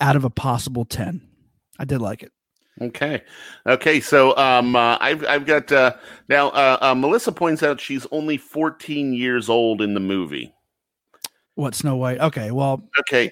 out 0.00 0.16
of 0.16 0.24
a 0.24 0.30
possible 0.30 0.84
10. 0.84 1.20
I 1.78 1.84
did 1.84 2.00
like 2.00 2.22
it. 2.22 2.32
Okay. 2.80 3.22
Okay. 3.66 4.00
So 4.00 4.36
um, 4.36 4.74
uh, 4.74 4.96
I've 5.00 5.24
I've 5.26 5.46
got 5.46 5.70
uh, 5.70 5.94
now. 6.28 6.48
Uh, 6.50 6.78
uh, 6.80 6.94
Melissa 6.94 7.30
points 7.30 7.62
out 7.62 7.80
she's 7.80 8.06
only 8.10 8.38
14 8.38 9.12
years 9.12 9.48
old 9.48 9.82
in 9.82 9.94
the 9.94 10.00
movie. 10.00 10.54
What 11.54 11.74
Snow 11.74 11.96
White? 11.96 12.18
Okay. 12.18 12.50
Well. 12.50 12.88
Okay. 13.00 13.30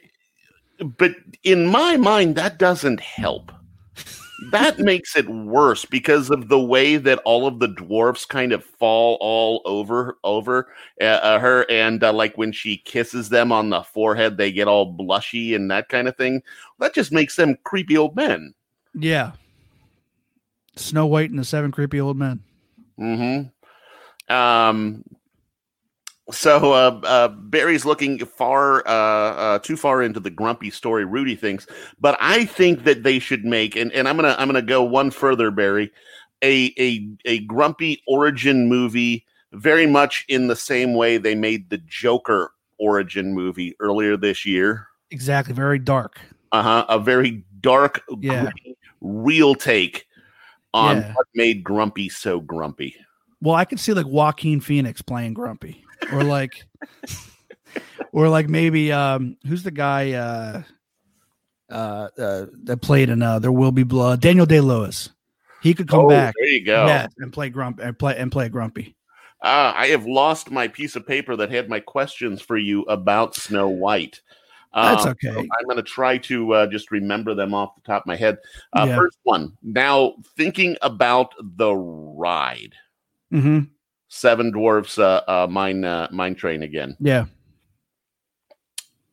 But 0.79 1.13
in 1.43 1.67
my 1.67 1.97
mind, 1.97 2.37
that 2.37 2.59
doesn't 2.59 3.01
help. 3.01 3.51
That 4.51 4.79
makes 4.79 5.17
it 5.17 5.29
worse 5.29 5.85
because 5.85 6.31
of 6.31 6.49
the 6.49 6.59
way 6.59 6.97
that 6.97 7.19
all 7.25 7.47
of 7.47 7.59
the 7.59 7.69
dwarfs 7.69 8.25
kind 8.25 8.53
of 8.53 8.65
fall 8.65 9.19
all 9.21 9.61
over 9.65 10.19
over 10.25 10.69
uh, 11.01 11.05
uh, 11.05 11.39
her 11.39 11.67
and 11.71 12.03
uh, 12.03 12.13
like 12.13 12.39
when 12.39 12.53
she 12.53 12.79
kisses 12.79 13.29
them 13.29 13.53
on 13.53 13.71
the 13.71 13.83
forehead 13.83 14.37
they 14.37 14.51
get 14.51 14.69
all 14.69 14.97
blushy 14.97 15.55
and 15.55 15.71
that 15.71 15.89
kind 15.89 16.09
of 16.09 16.17
thing 16.17 16.43
that 16.79 16.95
just 16.95 17.13
makes 17.13 17.37
them 17.37 17.57
creepy 17.65 17.97
old 17.97 18.17
men 18.17 18.55
Yeah. 18.95 19.33
Snow 20.77 21.07
White 21.07 21.31
and 21.31 21.39
the 21.39 21.45
Seven 21.45 21.71
Creepy 21.71 22.01
Old 22.01 22.17
Men. 22.17 22.41
Mm-hmm. 22.99 24.35
Um. 24.35 25.05
So 26.33 26.73
uh, 26.73 27.01
uh, 27.05 27.29
Barry's 27.29 27.85
looking 27.85 28.19
far, 28.25 28.87
uh, 28.87 28.91
uh, 28.91 29.59
too 29.61 29.77
far 29.77 30.03
into 30.03 30.21
the 30.21 30.31
grumpy 30.31 30.71
story 30.71 31.05
Rudy 31.05 31.35
thinks, 31.37 31.67
but 32.01 32.17
I 32.21 32.45
think 32.45 32.85
that 32.85 33.03
they 33.03 33.19
should 33.19 33.45
make, 33.45 33.77
and, 33.77 33.93
and 33.93 34.09
I'm 34.09 34.17
gonna 34.17 34.37
I'm 34.39 34.49
gonna 34.49 34.63
go 34.63 34.83
one 34.83 35.11
further, 35.11 35.51
Barry, 35.51 35.91
a 36.43 36.73
a 36.79 37.09
a 37.25 37.39
grumpy 37.41 38.03
origin 38.07 38.69
movie, 38.69 39.25
very 39.53 39.87
much 39.87 40.25
in 40.29 40.47
the 40.47 40.57
same 40.57 40.95
way 40.95 41.17
they 41.19 41.35
made 41.35 41.71
the 41.71 41.79
Joker 41.79 42.53
origin 42.79 43.35
movie 43.35 43.75
earlier 43.81 44.17
this 44.17 44.47
year. 44.47 44.87
Exactly. 45.11 45.55
Very 45.55 45.79
dark. 45.79 46.21
Uh 46.53 46.63
huh. 46.63 46.87
A 46.89 46.99
very 46.99 47.45
dark, 47.61 48.03
Yeah. 48.21 48.43
gritty, 48.43 48.77
real 49.01 49.55
take 49.55 50.07
on 50.73 50.99
Yeah. 50.99 51.13
what 51.15 51.27
made 51.35 51.63
Grumpy 51.65 52.09
so 52.09 52.41
grumpy. 52.41 52.95
Well, 53.43 53.55
I 53.55 53.65
could 53.65 53.81
see 53.81 53.93
like 53.93 54.07
Joaquin 54.07 54.61
Phoenix 54.61 55.03
playing 55.03 55.35
Grumpy, 55.35 55.85
or 56.13 56.23
like, 56.23 56.65
or 58.13 58.29
like 58.29 58.49
maybe 58.49 58.93
um, 58.93 59.37
who's 59.47 59.63
the 59.63 59.71
guy 59.71 60.13
uh, 60.13 60.63
uh, 61.71 62.09
uh, 62.19 62.47
that 62.65 62.79
played 62.83 63.11
in 63.11 63.23
uh, 63.23 63.39
There 63.39 63.53
Will 63.53 63.73
Be 63.73 63.83
Blood? 63.85 64.21
Daniel 64.21 64.47
Day 64.47 64.61
Lewis. 64.61 65.11
He 65.61 65.75
could 65.75 65.89
come 65.89 66.01
Oh, 66.01 66.09
back, 66.09 66.35
There 66.39 66.49
you 66.49 66.65
go. 66.65 66.87
yes, 66.87 67.13
and 67.19 67.33
play 67.33 67.51
Grump 67.51 67.81
and 67.81 67.99
play 67.99 68.17
and 68.17 68.33
play 68.33 68.49
Grumpy. 68.49 68.97
Ah, 69.43 69.75
I 69.77 69.87
have 69.89 70.07
lost 70.07 70.51
my 70.51 70.69
piece 70.69 70.97
of 70.97 71.07
paper 71.07 71.37
that 71.37 71.51
had 71.51 71.69
my 71.69 71.81
questions 71.81 72.43
for 72.43 72.57
you 72.59 72.83
about 72.83 73.35
Snow 73.35 73.69
White. 73.69 74.21
That's 74.75 75.05
Um, 75.07 75.13
okay. 75.13 75.35
so 75.35 75.41
I'm 75.41 75.65
going 75.65 75.77
to 75.77 75.83
try 75.83 76.19
to 76.19 76.53
uh, 76.55 76.67
just 76.67 76.91
remember 76.91 77.35
them 77.35 77.55
off 77.55 77.75
the 77.75 77.81
top 77.83 78.03
of 78.03 78.07
my 78.07 78.17
head. 78.17 78.39
Uh, 78.73 78.87
Yeah. 78.87 78.97
First 78.97 79.19
one. 79.25 79.57
Now, 79.63 80.15
thinking 80.37 80.77
about 80.83 81.35
the 81.41 81.75
ride, 81.75 82.75
hmm 83.31 83.61
Seven 84.13 84.51
Dwarfs 84.51 84.99
uh, 84.99 85.23
uh, 85.29 85.47
Mine 85.49 85.85
uh, 85.85 86.09
Mine 86.11 86.35
Train 86.35 86.63
again, 86.65 86.97
Yeah, 87.01 87.27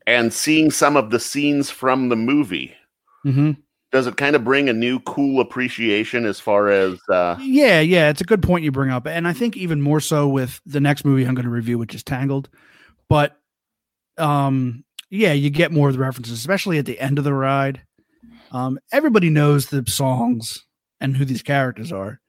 and 0.06 0.34
seeing 0.34 0.72
some 0.72 0.98
of 0.98 1.12
the 1.12 1.20
scenes 1.20 1.70
from 1.70 2.10
the 2.10 2.16
movie. 2.16 2.74
hmm 3.24 3.52
Does 3.91 4.08
it 4.08 4.18
kind 4.18 4.36
of 4.36 4.43
bring 4.43 4.70
a 4.70 4.74
new 4.74 5.00
cool 5.02 5.39
appreciation 5.39 6.26
as 6.26 6.39
far 6.39 6.70
as 6.70 6.98
uh, 7.10 7.38
yeah, 7.39 7.80
yeah. 7.80 8.10
It's 8.10 8.22
a 8.22 8.26
good 8.26 8.41
point 8.41 8.64
you 8.64 8.72
bring 8.72 8.89
up, 8.89 9.06
and 9.08 9.28
I 9.28 9.34
think 9.34 9.56
even 9.56 9.82
more 9.82 10.00
so 10.00 10.28
with 10.28 10.60
the 10.66 10.80
next 10.80 11.06
movie 11.06 11.26
I'm 11.26 11.36
going 11.36 11.45
to 11.45 11.52
review, 11.52 11.78
which 11.78 11.93
is 11.95 12.04
Tangled. 12.04 12.50
But, 13.10 13.38
um, 14.18 14.84
yeah, 15.10 15.32
you 15.32 15.50
get 15.50 15.72
more 15.72 15.88
of 15.88 15.93
the 15.93 16.02
references, 16.02 16.38
especially 16.38 16.78
at 16.78 16.86
the 16.86 17.00
end 17.00 17.18
of 17.18 17.24
the 17.24 17.34
ride. 17.34 17.82
Um, 18.52 18.80
everybody 18.91 19.30
knows 19.30 19.68
the 19.68 19.84
songs 19.88 20.66
and 21.00 21.16
who 21.16 21.24
these 21.24 21.41
characters 21.43 21.91
are, 21.93 22.20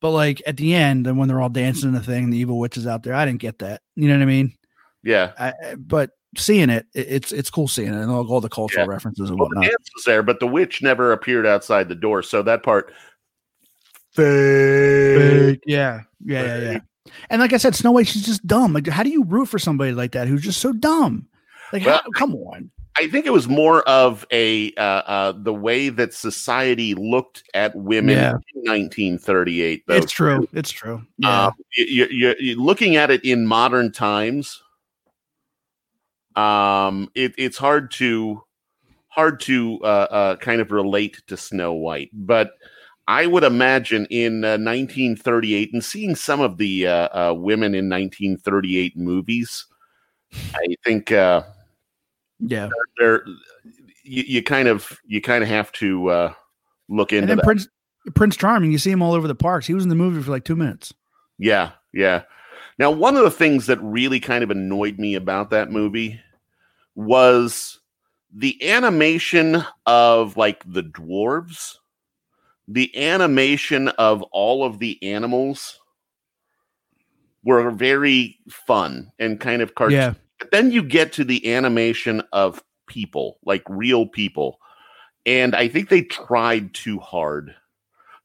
but 0.00 0.10
like 0.10 0.42
at 0.46 0.56
the 0.56 0.74
end, 0.74 1.06
and 1.06 1.18
when 1.18 1.28
they're 1.28 1.40
all 1.40 1.48
dancing 1.48 1.88
in 1.90 1.94
the 1.94 2.02
thing, 2.02 2.30
the 2.30 2.38
evil 2.38 2.58
witch 2.58 2.76
is 2.76 2.86
out 2.86 3.02
there. 3.02 3.14
I 3.14 3.24
didn't 3.24 3.40
get 3.40 3.58
that. 3.60 3.82
You 3.96 4.08
know 4.08 4.14
what 4.16 4.22
I 4.22 4.26
mean? 4.26 4.54
yeah? 5.02 5.32
I, 5.38 5.48
I- 5.48 5.74
but 5.76 6.10
seeing 6.36 6.70
it, 6.70 6.86
it, 6.94 7.06
it's 7.08 7.32
it's 7.32 7.50
cool 7.50 7.66
seeing 7.68 7.88
it 7.88 7.96
and 8.00 8.10
all, 8.10 8.26
all 8.30 8.40
the 8.40 8.48
cultural 8.48 8.86
Yeah. 8.86 8.92
references 8.92 9.30
and 9.30 9.38
Well, 9.38 9.48
the 9.48 9.56
whatnot. 9.56 9.70
dance 9.70 9.88
was 9.94 10.04
there, 10.04 10.22
but 10.22 10.38
the 10.40 10.46
witch 10.46 10.82
never 10.82 11.12
appeared 11.12 11.46
outside 11.46 11.88
the 11.88 11.94
door, 11.94 12.22
so 12.22 12.42
that 12.42 12.62
part. 12.62 12.92
Fake. 14.12 15.60
Yeah, 15.66 16.02
yeah, 16.24 16.42
yeah, 16.58 16.70
yeah. 16.72 16.78
And 17.30 17.40
like 17.40 17.52
I 17.52 17.56
said, 17.56 17.74
Snow 17.74 17.92
White, 17.92 18.06
she's 18.08 18.24
just 18.26 18.46
dumb. 18.46 18.72
Like, 18.72 18.86
how 18.86 19.02
do 19.02 19.10
you 19.10 19.24
root 19.24 19.46
for 19.46 19.58
somebody 19.58 19.92
like 19.92 20.12
that 20.12 20.28
who's 20.28 20.42
just 20.42 20.60
so 20.60 20.72
dumb? 20.72 21.26
Like, 21.72 21.84
Well, 21.84 22.00
how, 22.04 22.10
come 22.12 22.34
on. 22.34 22.70
I 22.96 23.08
think 23.08 23.26
it 23.26 23.32
was 23.32 23.48
more 23.48 23.82
of 23.82 24.26
a 24.32 24.72
uh, 24.74 24.80
uh, 24.80 25.32
the 25.36 25.54
way 25.54 25.88
that 25.88 26.12
society 26.12 26.94
looked 26.94 27.44
at 27.54 27.74
women 27.74 28.16
Yeah. 28.16 28.30
in 28.54 28.62
1938. 28.64 29.84
Though. 29.86 29.94
It's 29.94 30.12
true. 30.12 30.48
It's 30.52 30.70
true. 30.70 31.02
Yeah. 31.18 31.46
Um, 31.46 31.52
you, 31.76 32.06
you, 32.10 32.62
looking 32.62 32.96
at 32.96 33.10
it 33.10 33.24
in 33.24 33.46
modern 33.46 33.92
times, 33.92 34.62
um, 36.36 37.10
it, 37.14 37.32
it's 37.38 37.56
hard 37.56 37.90
to 37.92 38.42
hard 39.08 39.40
to 39.40 39.78
uh, 39.82 40.06
uh, 40.10 40.36
kind 40.36 40.60
of 40.60 40.70
relate 40.70 41.22
to 41.28 41.36
Snow 41.36 41.72
White, 41.72 42.10
but 42.12 42.52
I 43.08 43.26
would 43.26 43.42
imagine 43.42 44.06
in 44.10 44.44
uh, 44.44 44.58
1938 44.58 45.72
and 45.72 45.84
seeing 45.84 46.14
some 46.14 46.40
of 46.40 46.58
the 46.58 46.86
uh, 46.86 47.30
uh, 47.30 47.34
women 47.34 47.74
in 47.74 47.88
1938 47.88 48.96
movies, 48.96 49.66
I 50.54 50.76
think. 50.84 51.12
Yeah. 52.40 52.68
there 52.98 53.24
you, 54.02 54.22
you 54.26 54.42
kind 54.42 54.68
of 54.68 54.98
you 55.06 55.20
kind 55.20 55.42
of 55.42 55.48
have 55.48 55.70
to 55.72 56.08
uh 56.08 56.32
look 56.88 57.12
And 57.12 57.18
into 57.18 57.28
then 57.28 57.36
that 57.38 57.44
Prince 57.44 57.68
Prince 58.14 58.36
Charming, 58.36 58.72
you 58.72 58.78
see 58.78 58.90
him 58.90 59.02
all 59.02 59.12
over 59.12 59.28
the 59.28 59.34
parks. 59.34 59.66
He 59.66 59.74
was 59.74 59.82
in 59.84 59.90
the 59.90 59.94
movie 59.94 60.22
for 60.22 60.30
like 60.30 60.44
two 60.44 60.56
minutes. 60.56 60.92
yeah 61.38 61.72
yeah 61.92 62.22
now 62.78 62.90
one 62.90 63.16
of 63.16 63.24
the 63.24 63.30
things 63.30 63.66
that 63.66 63.78
really 63.82 64.20
kind 64.20 64.42
of 64.44 64.50
annoyed 64.50 64.98
me 64.98 65.14
about 65.14 65.50
that 65.50 65.70
movie 65.70 66.20
was 66.94 67.78
the 68.32 68.70
animation 68.70 69.62
of 69.86 70.36
like 70.36 70.62
the 70.70 70.82
dwarves 70.82 71.74
the 72.68 72.96
animation 72.96 73.88
of 73.88 74.22
all 74.30 74.64
of 74.64 74.78
the 74.78 75.02
animals 75.02 75.80
were 77.44 77.70
very 77.70 78.38
fun 78.48 79.10
and 79.18 79.40
kind 79.40 79.62
of 79.62 79.74
cartoon 79.74 79.96
Yeah. 79.96 80.14
But 80.40 80.50
then 80.50 80.72
you 80.72 80.82
get 80.82 81.12
to 81.12 81.24
the 81.24 81.54
animation 81.54 82.22
of 82.32 82.64
people, 82.88 83.38
like 83.44 83.62
real 83.68 84.06
people. 84.06 84.58
And 85.26 85.54
I 85.54 85.68
think 85.68 85.88
they 85.90 86.02
tried 86.02 86.74
too 86.74 86.98
hard 86.98 87.54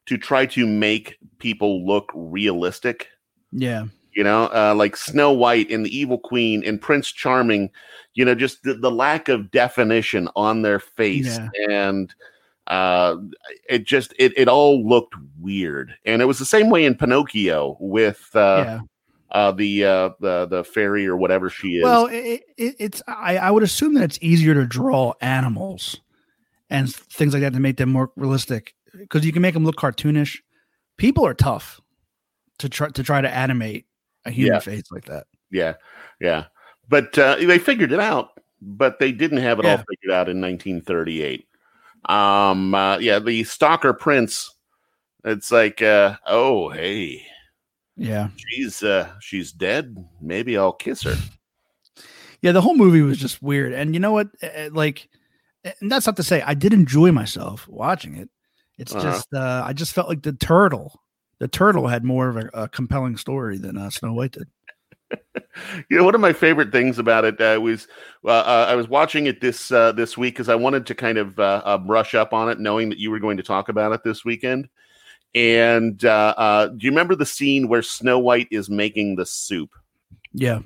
to 0.07 0.17
try 0.17 0.45
to 0.47 0.65
make 0.65 1.17
people 1.39 1.85
look 1.85 2.09
realistic. 2.15 3.09
Yeah. 3.51 3.85
You 4.13 4.23
know, 4.23 4.45
uh, 4.45 4.73
like 4.75 4.95
Snow 4.95 5.33
White 5.33 5.69
and 5.69 5.85
the 5.85 5.95
Evil 5.95 6.17
Queen 6.17 6.63
and 6.65 6.81
Prince 6.81 7.11
Charming, 7.11 7.69
you 8.13 8.23
know, 8.23 8.33
just 8.33 8.63
the, 8.63 8.75
the 8.75 8.91
lack 8.91 9.27
of 9.27 9.51
definition 9.51 10.29
on 10.37 10.61
their 10.61 10.79
face. 10.79 11.37
Yeah. 11.37 11.49
And 11.69 12.15
uh, 12.67 13.17
it 13.69 13.83
just, 13.83 14.13
it, 14.17 14.31
it 14.37 14.47
all 14.47 14.87
looked 14.87 15.15
weird. 15.39 15.93
And 16.05 16.21
it 16.21 16.25
was 16.25 16.39
the 16.39 16.45
same 16.45 16.69
way 16.69 16.85
in 16.85 16.95
Pinocchio 16.95 17.75
with 17.81 18.29
uh, 18.35 18.63
yeah. 18.65 18.79
Uh, 19.31 19.51
the, 19.51 19.83
uh, 19.85 20.09
the, 20.19 20.45
the 20.45 20.63
fairy 20.63 21.07
or 21.07 21.17
whatever 21.17 21.49
she 21.49 21.77
is. 21.77 21.83
Well, 21.83 22.05
it, 22.07 22.43
it, 22.57 22.75
it's 22.79 23.01
I, 23.07 23.37
I 23.37 23.51
would 23.51 23.63
assume 23.63 23.93
that 23.95 24.03
it's 24.03 24.19
easier 24.21 24.53
to 24.53 24.65
draw 24.65 25.13
animals 25.21 25.99
and 26.69 26.93
things 26.93 27.33
like 27.33 27.41
that 27.41 27.53
to 27.53 27.59
make 27.59 27.77
them 27.77 27.91
more 27.91 28.11
realistic 28.15 28.73
because 28.97 29.25
you 29.25 29.31
can 29.33 29.41
make 29.41 29.53
them 29.53 29.65
look 29.65 29.75
cartoonish. 29.75 30.39
People 30.97 31.25
are 31.25 31.33
tough 31.33 31.81
to 32.59 32.69
try 32.69 32.89
to 32.89 33.03
try 33.03 33.21
to 33.21 33.29
animate 33.29 33.85
a 34.25 34.31
human 34.31 34.53
Yeah. 34.53 34.59
face 34.59 34.91
like 34.91 35.05
that. 35.05 35.25
Yeah, 35.51 35.73
yeah. 36.19 36.45
But 36.87 37.17
uh, 37.17 37.35
they 37.37 37.59
figured 37.59 37.91
it 37.91 37.99
out, 37.99 38.39
but 38.61 38.99
they 38.99 39.11
didn't 39.11 39.39
have 39.39 39.59
it 39.59 39.65
all 39.65 39.77
figured 39.77 40.13
out 40.13 40.29
in 40.29 40.39
1938. 40.41 41.47
Um, 42.07 42.75
uh, 42.75 42.97
yeah, 42.99 43.19
the 43.19 43.43
stalker 43.43 43.93
prince. 43.93 44.53
It's 45.23 45.51
like, 45.51 45.81
uh, 45.81 46.17
oh, 46.27 46.69
hey, 46.69 47.25
Yeah. 47.97 48.29
she's 48.35 48.83
uh, 48.83 49.09
she's 49.21 49.51
dead. 49.51 49.95
Maybe 50.21 50.57
I'll 50.57 50.73
kiss 50.73 51.03
her. 51.03 51.15
Yeah, 52.41 52.51
the 52.51 52.61
whole 52.61 52.75
movie 52.75 53.01
was 53.01 53.17
just 53.17 53.41
weird. 53.41 53.73
And 53.73 53.93
you 53.93 53.99
know 53.99 54.11
what? 54.11 54.27
Like, 54.71 55.07
and 55.63 55.91
that's 55.91 56.05
not 56.05 56.17
to 56.17 56.23
say 56.23 56.41
I 56.41 56.53
did 56.53 56.73
enjoy 56.73 57.11
myself 57.11 57.67
watching 57.67 58.15
it. 58.15 58.29
It's 58.77 58.93
Uh-huh. 58.93 59.03
just 59.03 59.33
uh, 59.33 59.63
I 59.65 59.73
just 59.73 59.93
felt 59.93 60.09
like 60.09 60.21
the 60.23 60.33
turtle, 60.33 60.99
the 61.39 61.47
turtle 61.47 61.87
had 61.87 62.03
more 62.03 62.27
of 62.29 62.37
a, 62.37 62.49
a 62.53 62.67
compelling 62.69 63.17
story 63.17 63.57
than 63.57 63.77
uh, 63.77 63.89
Snow 63.89 64.13
White 64.13 64.33
did. 64.33 64.47
you 65.89 65.97
know, 65.97 66.03
one 66.03 66.15
of 66.15 66.21
my 66.21 66.33
favorite 66.33 66.71
things 66.71 66.99
about 66.99 67.23
it 67.25 67.39
uh, 67.39 67.59
was 67.61 67.87
uh, 68.25 68.29
uh, 68.29 68.65
I 68.69 68.75
was 68.75 68.89
watching 68.89 69.27
it 69.27 69.39
this 69.39 69.71
uh, 69.71 69.91
this 69.93 70.17
week 70.17 70.33
because 70.35 70.49
I 70.49 70.55
wanted 70.55 70.85
to 70.87 70.95
kind 70.95 71.17
of 71.17 71.39
uh, 71.39 71.61
uh, 71.63 71.77
brush 71.77 72.13
up 72.15 72.33
on 72.33 72.49
it, 72.49 72.59
knowing 72.59 72.89
that 72.89 72.99
you 72.99 73.09
were 73.11 73.19
going 73.19 73.37
to 73.37 73.43
talk 73.43 73.69
about 73.69 73.93
it 73.93 74.03
this 74.03 74.25
weekend. 74.25 74.67
And 75.35 76.03
uh, 76.05 76.33
uh, 76.37 76.67
do 76.67 76.85
you 76.85 76.91
remember 76.91 77.13
the 77.13 77.25
scene 77.25 77.67
where 77.67 77.81
Snow 77.81 78.17
White 78.17 78.47
is 78.51 78.69
making 78.69 79.17
the 79.17 79.25
soup? 79.25 79.71
Yeah. 80.33 80.59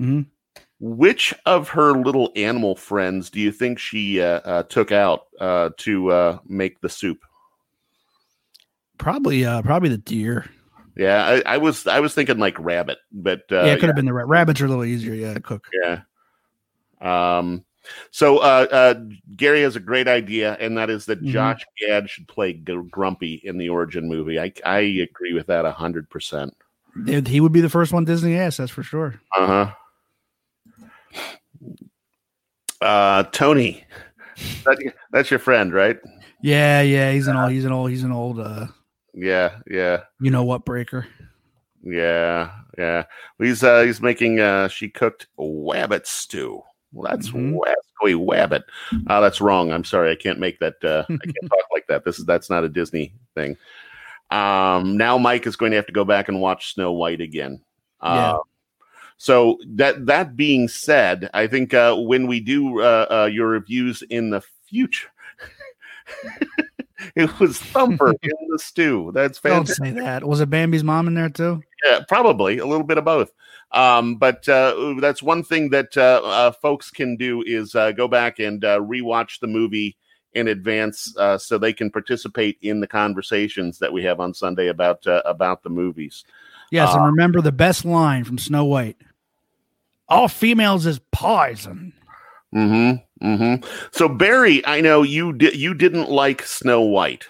Mm-hmm. 0.00 0.22
Which 0.80 1.34
of 1.46 1.68
her 1.68 1.92
little 1.92 2.32
animal 2.34 2.74
friends 2.74 3.30
do 3.30 3.38
you 3.38 3.52
think 3.52 3.78
she 3.78 4.20
uh, 4.20 4.64
took 4.64 4.90
out 4.90 5.26
to 5.38 6.40
make 6.48 6.80
the 6.80 6.88
soup? 6.88 7.18
Probably, 8.98 9.44
probably 9.44 9.90
the 9.90 9.98
deer. 9.98 10.50
Yeah, 10.96 11.24
I, 11.24 11.54
I, 11.54 11.58
was 11.58 11.86
I 11.86 12.00
was 12.00 12.14
thinking 12.14 12.38
like 12.38 12.58
rabbit, 12.58 12.98
but 13.12 13.42
uh, 13.50 13.62
yeah, 13.62 13.66
it 13.66 13.74
could 13.74 13.82
yeah. 13.82 13.86
have 13.88 13.96
been 13.96 14.04
the 14.06 14.12
rabbits 14.12 14.60
are 14.60 14.66
a 14.66 14.68
little 14.68 14.84
easier, 14.84 15.14
yeah, 15.14 15.34
to 15.34 15.40
cook. 15.40 15.66
Yeah. 15.84 16.00
Um. 17.00 17.64
So 18.10 18.38
uh, 18.38 18.66
uh, 18.70 18.94
Gary 19.36 19.62
has 19.62 19.76
a 19.76 19.80
great 19.80 20.08
idea, 20.08 20.56
and 20.60 20.76
that 20.78 20.90
is 20.90 21.06
that 21.06 21.20
mm-hmm. 21.20 21.32
Josh 21.32 21.64
Gad 21.80 22.08
should 22.08 22.28
play 22.28 22.52
Grumpy 22.52 23.40
in 23.44 23.58
the 23.58 23.68
origin 23.68 24.08
movie. 24.08 24.38
I 24.38 24.52
I 24.64 24.78
agree 24.78 25.32
with 25.32 25.46
that 25.48 25.64
hundred 25.72 26.08
percent. 26.10 26.54
He 27.06 27.40
would 27.40 27.52
be 27.52 27.60
the 27.62 27.70
first 27.70 27.92
one 27.92 28.04
Disney 28.04 28.36
asked, 28.36 28.58
that's 28.58 28.70
for 28.70 28.82
sure. 28.82 29.20
Uh 29.36 29.46
huh. 29.46 31.28
Uh, 32.80 33.22
Tony, 33.24 33.84
that, 34.64 34.92
that's 35.10 35.30
your 35.30 35.38
friend, 35.38 35.72
right? 35.72 35.98
Yeah, 36.42 36.82
yeah. 36.82 37.12
He's 37.12 37.28
an 37.28 37.36
old. 37.36 37.52
He's 37.52 37.64
an 37.64 37.72
old. 37.72 37.90
He's 37.90 38.02
an 38.02 38.12
old. 38.12 38.40
uh 38.40 38.66
yeah, 39.14 39.58
yeah. 39.70 40.02
You 40.20 40.30
know 40.30 40.44
what, 40.44 40.64
Breaker? 40.64 41.06
Yeah, 41.82 42.50
yeah. 42.78 43.04
He's 43.38 43.62
uh 43.62 43.82
he's 43.82 44.00
making 44.00 44.40
uh 44.40 44.68
she 44.68 44.88
cooked 44.88 45.26
wabbit 45.38 46.06
stew. 46.06 46.62
Well, 46.92 47.10
that's 47.10 47.30
mm-hmm. 47.30 47.56
wabbit. 48.02 48.64
Oh, 49.08 49.20
that's 49.20 49.40
wrong. 49.40 49.72
I'm 49.72 49.84
sorry. 49.84 50.10
I 50.10 50.16
can't 50.16 50.38
make 50.38 50.58
that. 50.60 50.82
Uh, 50.84 51.04
I 51.08 51.24
can't 51.24 51.48
talk 51.48 51.66
like 51.72 51.86
that. 51.88 52.04
This 52.04 52.18
is 52.18 52.26
that's 52.26 52.50
not 52.50 52.64
a 52.64 52.68
Disney 52.68 53.14
thing. 53.34 53.56
Um, 54.30 54.96
now 54.96 55.18
Mike 55.18 55.46
is 55.46 55.56
going 55.56 55.72
to 55.72 55.76
have 55.76 55.86
to 55.86 55.92
go 55.92 56.04
back 56.04 56.28
and 56.28 56.40
watch 56.40 56.74
Snow 56.74 56.92
White 56.92 57.20
again. 57.20 57.60
Uh, 58.00 58.34
yeah. 58.34 58.38
So 59.16 59.58
that 59.66 60.06
that 60.06 60.36
being 60.36 60.68
said, 60.68 61.30
I 61.32 61.46
think 61.46 61.74
uh, 61.74 61.94
when 61.96 62.26
we 62.26 62.40
do 62.40 62.80
uh, 62.80 63.06
uh, 63.10 63.26
your 63.26 63.48
reviews 63.48 64.02
in 64.02 64.30
the 64.30 64.42
future, 64.66 65.10
it 67.14 67.38
was 67.38 67.58
Thumper 67.58 68.10
in 68.22 68.48
the 68.48 68.58
stew. 68.58 69.12
That's 69.14 69.38
fantastic. 69.38 69.84
Don't 69.84 69.94
say 69.94 70.00
that. 70.00 70.24
Was 70.24 70.40
it 70.40 70.50
Bambi's 70.50 70.82
mom 70.82 71.06
in 71.06 71.14
there 71.14 71.28
too? 71.28 71.62
Yeah, 71.84 72.00
probably 72.06 72.58
a 72.58 72.66
little 72.66 72.86
bit 72.86 72.98
of 72.98 73.04
both. 73.04 73.32
Um, 73.72 74.16
but 74.16 74.48
uh, 74.48 74.94
that's 75.00 75.22
one 75.22 75.42
thing 75.42 75.70
that 75.70 75.96
uh, 75.96 76.20
uh, 76.24 76.52
folks 76.52 76.90
can 76.90 77.16
do 77.16 77.42
is 77.42 77.74
uh, 77.74 77.92
go 77.92 78.06
back 78.06 78.38
and 78.38 78.64
uh, 78.64 78.78
rewatch 78.80 79.40
the 79.40 79.46
movie 79.46 79.96
in 80.34 80.48
advance 80.48 81.14
uh, 81.18 81.38
so 81.38 81.58
they 81.58 81.72
can 81.72 81.90
participate 81.90 82.58
in 82.62 82.80
the 82.80 82.86
conversations 82.86 83.78
that 83.78 83.92
we 83.92 84.02
have 84.04 84.20
on 84.20 84.34
Sunday 84.34 84.68
about 84.68 85.04
about 85.06 85.62
the 85.62 85.70
movies. 85.70 86.24
Yes, 86.70 86.94
and 86.94 87.04
remember 87.04 87.40
the 87.40 87.52
best 87.52 87.84
line 87.84 88.24
from 88.24 88.38
Snow 88.38 88.64
White: 88.64 88.96
"All 90.08 90.28
females 90.28 90.86
is 90.86 91.00
poison." 91.10 91.92
Mm-hmm. 92.54 93.26
Mm-hmm. 93.26 93.66
So 93.92 94.08
Barry, 94.08 94.64
I 94.66 94.80
know 94.80 95.02
you 95.02 95.32
di- 95.32 95.56
you 95.56 95.74
didn't 95.74 96.10
like 96.10 96.42
Snow 96.42 96.82
White. 96.82 97.28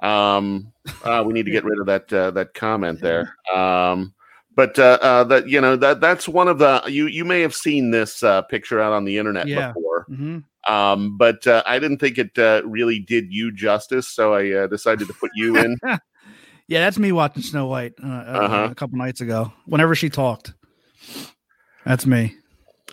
Um, 0.00 0.72
uh, 1.04 1.22
we 1.26 1.32
need 1.32 1.46
to 1.46 1.52
get 1.52 1.64
rid 1.64 1.78
of 1.78 1.86
that 1.86 2.12
uh, 2.12 2.30
that 2.32 2.54
comment 2.54 3.00
there. 3.00 3.36
Um, 3.54 4.14
but 4.56 4.78
uh, 4.78 4.98
uh, 5.00 5.24
that 5.24 5.48
you 5.48 5.60
know 5.60 5.76
that 5.76 6.00
that's 6.00 6.28
one 6.28 6.48
of 6.48 6.58
the 6.58 6.82
you 6.86 7.06
you 7.06 7.24
may 7.24 7.40
have 7.40 7.54
seen 7.54 7.90
this 7.90 8.22
uh, 8.22 8.42
picture 8.42 8.80
out 8.80 8.92
on 8.92 9.04
the 9.04 9.18
internet 9.18 9.46
yeah. 9.46 9.68
before. 9.68 10.06
Mm-hmm. 10.10 10.72
Um, 10.72 11.16
but 11.16 11.46
uh, 11.46 11.62
I 11.66 11.78
didn't 11.78 11.98
think 11.98 12.18
it 12.18 12.38
uh, 12.38 12.62
really 12.64 12.98
did 12.98 13.32
you 13.32 13.52
justice, 13.52 14.08
so 14.08 14.34
I 14.34 14.50
uh, 14.50 14.66
decided 14.66 15.06
to 15.08 15.14
put 15.14 15.30
you 15.34 15.56
in. 15.64 15.76
yeah, 15.82 16.80
that's 16.80 16.98
me 16.98 17.12
watching 17.12 17.42
Snow 17.42 17.66
White 17.66 17.94
uh, 18.02 18.06
uh-huh. 18.06 18.68
a 18.70 18.74
couple 18.74 18.98
nights 18.98 19.20
ago. 19.20 19.52
Whenever 19.66 19.94
she 19.94 20.10
talked, 20.10 20.52
that's 21.84 22.06
me. 22.06 22.36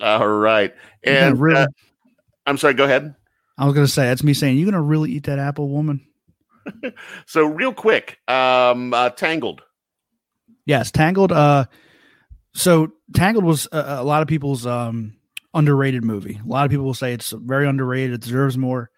All 0.02 0.28
right. 0.28 0.74
And 1.04 1.40
really, 1.40 1.66
I'm 2.46 2.58
sorry, 2.58 2.76
go 2.76 2.86
ahead. 2.86 3.16
I 3.58 3.66
was 3.66 3.74
going 3.74 3.86
to 3.86 3.92
say, 3.92 4.06
that's 4.06 4.24
me 4.24 4.34
saying, 4.34 4.58
you're 4.58 4.66
going 4.66 4.74
to 4.76 4.82
really 4.82 5.12
eat 5.12 5.24
that 5.24 5.40
apple, 5.40 5.70
woman? 5.70 6.06
so, 7.26 7.46
real 7.46 7.74
quick, 7.74 8.20
um, 8.28 8.94
uh, 8.94 9.10
Tangled. 9.12 9.62
Yes, 10.66 10.92
Tangled. 10.92 11.32
Uh, 11.32 11.66
so, 12.54 12.94
Tangled 13.16 13.44
was 13.44 13.68
a, 13.72 13.98
a 14.00 14.04
lot 14.04 14.22
of 14.22 14.28
people's 14.28 14.66
um, 14.66 15.18
underrated 15.54 16.04
movie. 16.04 16.40
A 16.44 16.48
lot 16.48 16.66
of 16.66 16.72
people 16.72 16.86
will 16.86 16.94
say 16.94 17.14
it's 17.14 17.32
very 17.32 17.68
underrated, 17.68 18.14
it 18.14 18.22
deserves 18.22 18.58
more. 18.58 18.90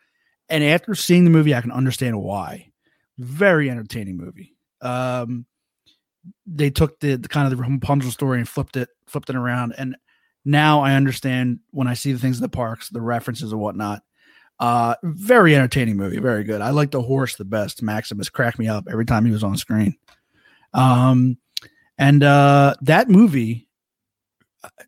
And 0.50 0.64
after 0.64 0.96
seeing 0.96 1.24
the 1.24 1.30
movie, 1.30 1.54
I 1.54 1.62
can 1.62 1.72
understand 1.72 2.22
why. 2.22 2.72
Very 3.18 3.70
entertaining 3.70 4.18
movie. 4.18 4.56
Um, 4.82 5.46
they 6.46 6.70
took 6.70 7.00
the, 7.00 7.16
the 7.16 7.28
kind 7.28 7.52
of 7.52 7.58
the 7.58 7.64
Rapunzel 7.64 8.12
story 8.12 8.40
and 8.40 8.50
flipped 8.50 8.76
it, 8.78 8.90
flipped 9.08 9.30
it 9.30 9.36
around, 9.36 9.74
and 9.78 9.96
now 10.46 10.82
I 10.82 10.94
understand 10.96 11.60
when 11.72 11.88
I 11.88 11.94
see 11.94 12.12
the 12.12 12.20
things 12.20 12.38
in 12.38 12.42
the 12.42 12.50
parks, 12.50 12.90
the 12.90 13.02
references 13.02 13.52
and 13.52 13.62
whatnot. 13.62 14.02
Uh, 14.60 14.96
very 15.04 15.56
entertaining 15.56 15.96
movie, 15.96 16.20
very 16.20 16.44
good. 16.44 16.62
I 16.62 16.72
like 16.72 16.92
the 16.92 17.02
horse 17.02 17.36
the 17.36 17.46
best. 17.46 17.82
Maximus 17.82 18.30
cracked 18.30 18.60
me 18.60 18.68
up 18.68 18.88
every 18.92 19.06
time 19.06 19.26
he 19.26 19.32
was 19.32 19.44
on 19.44 19.56
screen. 19.58 19.96
Um, 20.74 21.38
and 21.98 22.22
uh, 22.24 22.76
that 22.82 23.10
movie, 23.10 23.68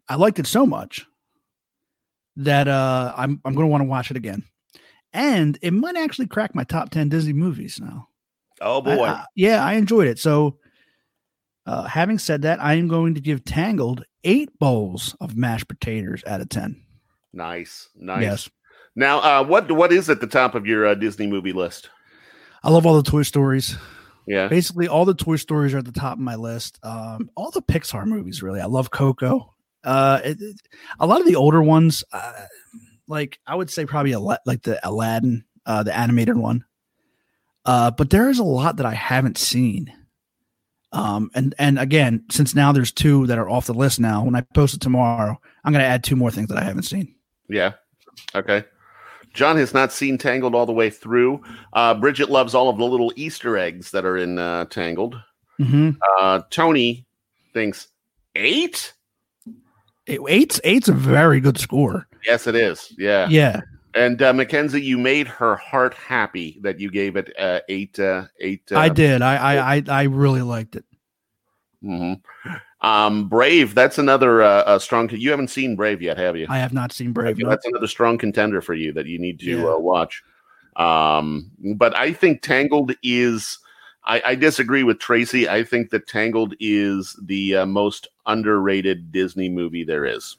I 0.09 0.15
liked 0.15 0.39
it 0.39 0.47
so 0.47 0.65
much 0.65 1.05
that 2.36 2.67
uh, 2.67 3.13
I'm 3.15 3.41
I'm 3.45 3.53
going 3.53 3.65
to 3.65 3.72
want 3.72 3.82
to 3.82 3.89
watch 3.89 4.11
it 4.11 4.17
again, 4.17 4.43
and 5.13 5.57
it 5.61 5.72
might 5.72 5.95
actually 5.95 6.28
crack 6.28 6.53
my 6.53 6.63
top 6.63 6.89
ten 6.89 7.09
Disney 7.09 7.34
movies 7.34 7.80
now. 7.82 8.09
Oh 8.59 8.82
boy, 8.82 9.03
I, 9.03 9.11
I, 9.11 9.26
yeah, 9.36 9.63
I 9.63 9.74
enjoyed 9.74 10.07
it. 10.07 10.19
So, 10.19 10.57
uh, 11.65 11.84
having 11.84 12.19
said 12.19 12.41
that, 12.43 12.61
I 12.61 12.74
am 12.74 12.88
going 12.88 13.15
to 13.15 13.22
give 13.22 13.45
Tangled 13.45 14.03
eight 14.24 14.57
bowls 14.59 15.15
of 15.19 15.36
mashed 15.36 15.67
potatoes 15.67 16.24
out 16.28 16.41
of 16.41 16.49
10. 16.49 16.82
Nice. 17.34 17.89
Nice. 17.95 18.22
Yes. 18.22 18.49
Now, 18.96 19.20
uh, 19.20 19.44
what 19.46 19.72
what 19.72 19.92
is 19.92 20.10
at 20.10 20.22
the 20.22 20.28
top 20.28 20.56
of 20.56 20.66
your 20.66 20.86
uh, 20.86 20.96
Disney 20.96 21.28
movie 21.28 21.54
list? 21.54 21.89
I 22.64 22.70
love 22.70 22.86
all 22.86 23.02
the 23.02 23.10
Toy 23.10 23.24
Stories. 23.24 23.78
Yeah. 24.28 24.48
Basically, 24.48 24.88
all 24.88 25.06
the 25.06 25.14
Toy 25.14 25.38
Stories 25.38 25.74
are 25.74 25.80
at 25.80 25.86
the 25.86 25.92
top 25.92 26.14
of 26.14 26.20
my 26.20 26.36
list. 26.36 26.80
Um, 26.84 27.30
all 27.36 27.52
the 27.52 27.62
Pixar 27.62 28.06
movies, 28.06 28.44
really. 28.44 28.62
I 28.62 28.66
love 28.66 28.92
Coco. 28.92 29.56
Uh, 29.84 30.20
it, 30.24 30.42
it, 30.42 30.62
a 31.00 31.08
lot 31.08 31.22
of 31.22 31.26
the 31.26 31.36
older 31.36 31.62
ones, 31.62 32.04
uh, 32.12 32.46
like 33.08 33.39
I 33.48 33.56
would 33.56 33.70
say 33.70 33.86
probably 33.86 34.16
like 34.16 34.62
the 34.62 34.80
Aladdin, 34.88 35.44
uh, 35.66 35.84
the 35.84 35.96
animated 35.98 36.38
one. 36.38 36.66
Uh, 37.66 37.92
but 37.92 38.10
there 38.10 38.30
is 38.30 38.39
a 38.39 38.44
lot 38.44 38.78
that 38.78 38.86
I 38.86 38.94
haven't 38.94 39.38
seen. 39.38 39.92
Um, 40.92 41.32
and 41.34 41.56
and 41.58 41.80
again, 41.80 42.26
since 42.30 42.54
now 42.54 42.74
there's 42.74 42.92
two 42.92 43.26
that 43.28 43.38
are 43.38 43.50
off 43.50 43.66
the 43.66 43.74
list 43.74 44.00
now, 44.00 44.26
when 44.26 44.36
I 44.36 44.42
post 44.42 44.74
it 44.74 44.82
tomorrow, 44.82 45.39
I'm 45.64 45.72
going 45.72 45.84
to 45.84 45.88
add 45.88 46.04
two 46.04 46.16
more 46.18 46.32
things 46.32 46.50
that 46.50 46.58
I 46.58 46.64
haven't 46.64 46.84
seen. 46.84 47.16
Yeah. 47.50 47.74
Okay. 48.36 48.66
John 49.34 49.58
has 49.58 49.74
not 49.74 49.92
seen 49.92 50.18
Tangled 50.18 50.56
all 50.56 50.66
the 50.66 50.74
way 50.74 50.90
through. 50.90 51.42
Uh, 51.74 51.94
Bridget 51.94 52.30
loves 52.30 52.54
all 52.54 52.70
of 52.70 52.78
the 52.78 52.86
little 52.86 53.14
Easter 53.16 53.58
eggs 53.58 53.92
that 53.92 54.06
are 54.06 54.18
in 54.18 54.38
uh, 54.38 54.66
Tangled. 54.66 55.22
Mm-hmm. 55.60 55.92
Uh, 56.20 56.42
Tony 56.50 57.06
thinks 57.54 57.88
eight. 58.36 58.94
Eight's 60.08 60.60
eight's 60.64 60.90
a 60.90 60.94
very 60.94 61.40
good 61.40 61.58
score. 61.58 62.08
Yes, 62.26 62.48
it 62.48 62.56
is. 62.56 62.94
Yeah. 62.98 63.28
Yeah. 63.30 63.62
And 63.94 64.22
uh, 64.22 64.34
Mackenzie, 64.34 64.82
you 64.82 64.98
made 64.98 65.28
her 65.28 65.56
heart 65.56 65.94
happy 65.94 66.60
that 66.64 66.80
you 66.80 66.90
gave 66.90 67.16
it 67.16 67.32
uh, 67.38 67.60
eight. 67.70 68.00
Uh, 68.00 68.26
eight. 68.40 68.64
Uh, 68.72 68.80
I 68.80 68.90
did. 68.90 69.22
I, 69.22 69.36
I 69.36 69.76
I 69.76 69.84
I 69.88 70.04
really 70.04 70.42
liked 70.42 70.76
it. 70.76 70.86
Mm-hmm. 71.84 72.86
Um, 72.86 73.28
Brave. 73.28 73.76
That's 73.76 73.98
another 73.98 74.42
uh, 74.42 74.80
strong. 74.80 75.10
You 75.10 75.32
haven't 75.32 75.50
seen 75.50 75.76
Brave 75.76 76.02
yet, 76.02 76.18
have 76.18 76.36
you? 76.36 76.48
I 76.50 76.58
have 76.58 76.74
not 76.74 76.92
seen 76.92 77.12
Brave. 77.12 77.38
That's 77.38 77.66
another 77.66 77.88
strong 77.88 78.18
contender 78.18 78.62
for 78.62 78.74
you 78.74 78.92
that 78.94 79.06
you 79.06 79.20
need 79.20 79.40
to 79.40 79.60
yeah. 79.60 79.66
uh, 79.66 79.78
watch. 79.78 80.24
Um, 80.76 81.52
but 81.76 81.96
I 81.96 82.14
think 82.14 82.42
Tangled 82.42 82.94
is. 83.04 83.60
I, 84.04 84.22
I, 84.26 84.36
disagree 84.36 84.82
with 84.82 84.98
Tracy. 84.98 85.48
I 85.48 85.64
think 85.64 85.92
that 85.92 86.08
Tangled 86.08 86.56
is 86.60 87.16
the 87.22 87.58
uh, 87.58 87.66
most 87.68 88.08
underrated 88.26 89.12
Disney 89.12 89.48
movie 89.48 89.84
there 89.84 90.06
is. 90.06 90.38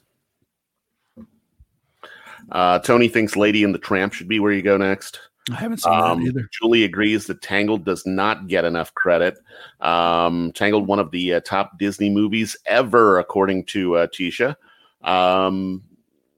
Uh, 2.51 2.79
Tony 2.79 3.07
thinks 3.07 3.37
Lady 3.37 3.63
and 3.63 3.73
the 3.73 3.79
Tramp 3.79 4.11
should 4.11 4.27
be 4.27 4.41
where 4.41 4.51
you 4.51 4.61
go 4.61 4.75
next. 4.75 5.21
I 5.51 5.55
haven't 5.55 5.79
seen 5.79 5.93
um, 5.93 6.23
that 6.23 6.29
either. 6.29 6.49
Julie 6.51 6.83
agrees 6.83 7.27
that 7.27 7.41
Tangled 7.41 7.83
does 7.83 8.05
not 8.05 8.47
get 8.47 8.63
enough 8.63 8.93
credit. 8.93 9.37
Um, 9.81 10.51
Tangled, 10.53 10.87
one 10.87 10.99
of 10.99 11.11
the 11.11 11.33
uh, 11.33 11.39
top 11.41 11.77
Disney 11.77 12.09
movies 12.09 12.55
ever, 12.65 13.19
according 13.19 13.65
to 13.65 13.97
uh, 13.97 14.07
Tisha. 14.07 14.55
Um, 15.03 15.83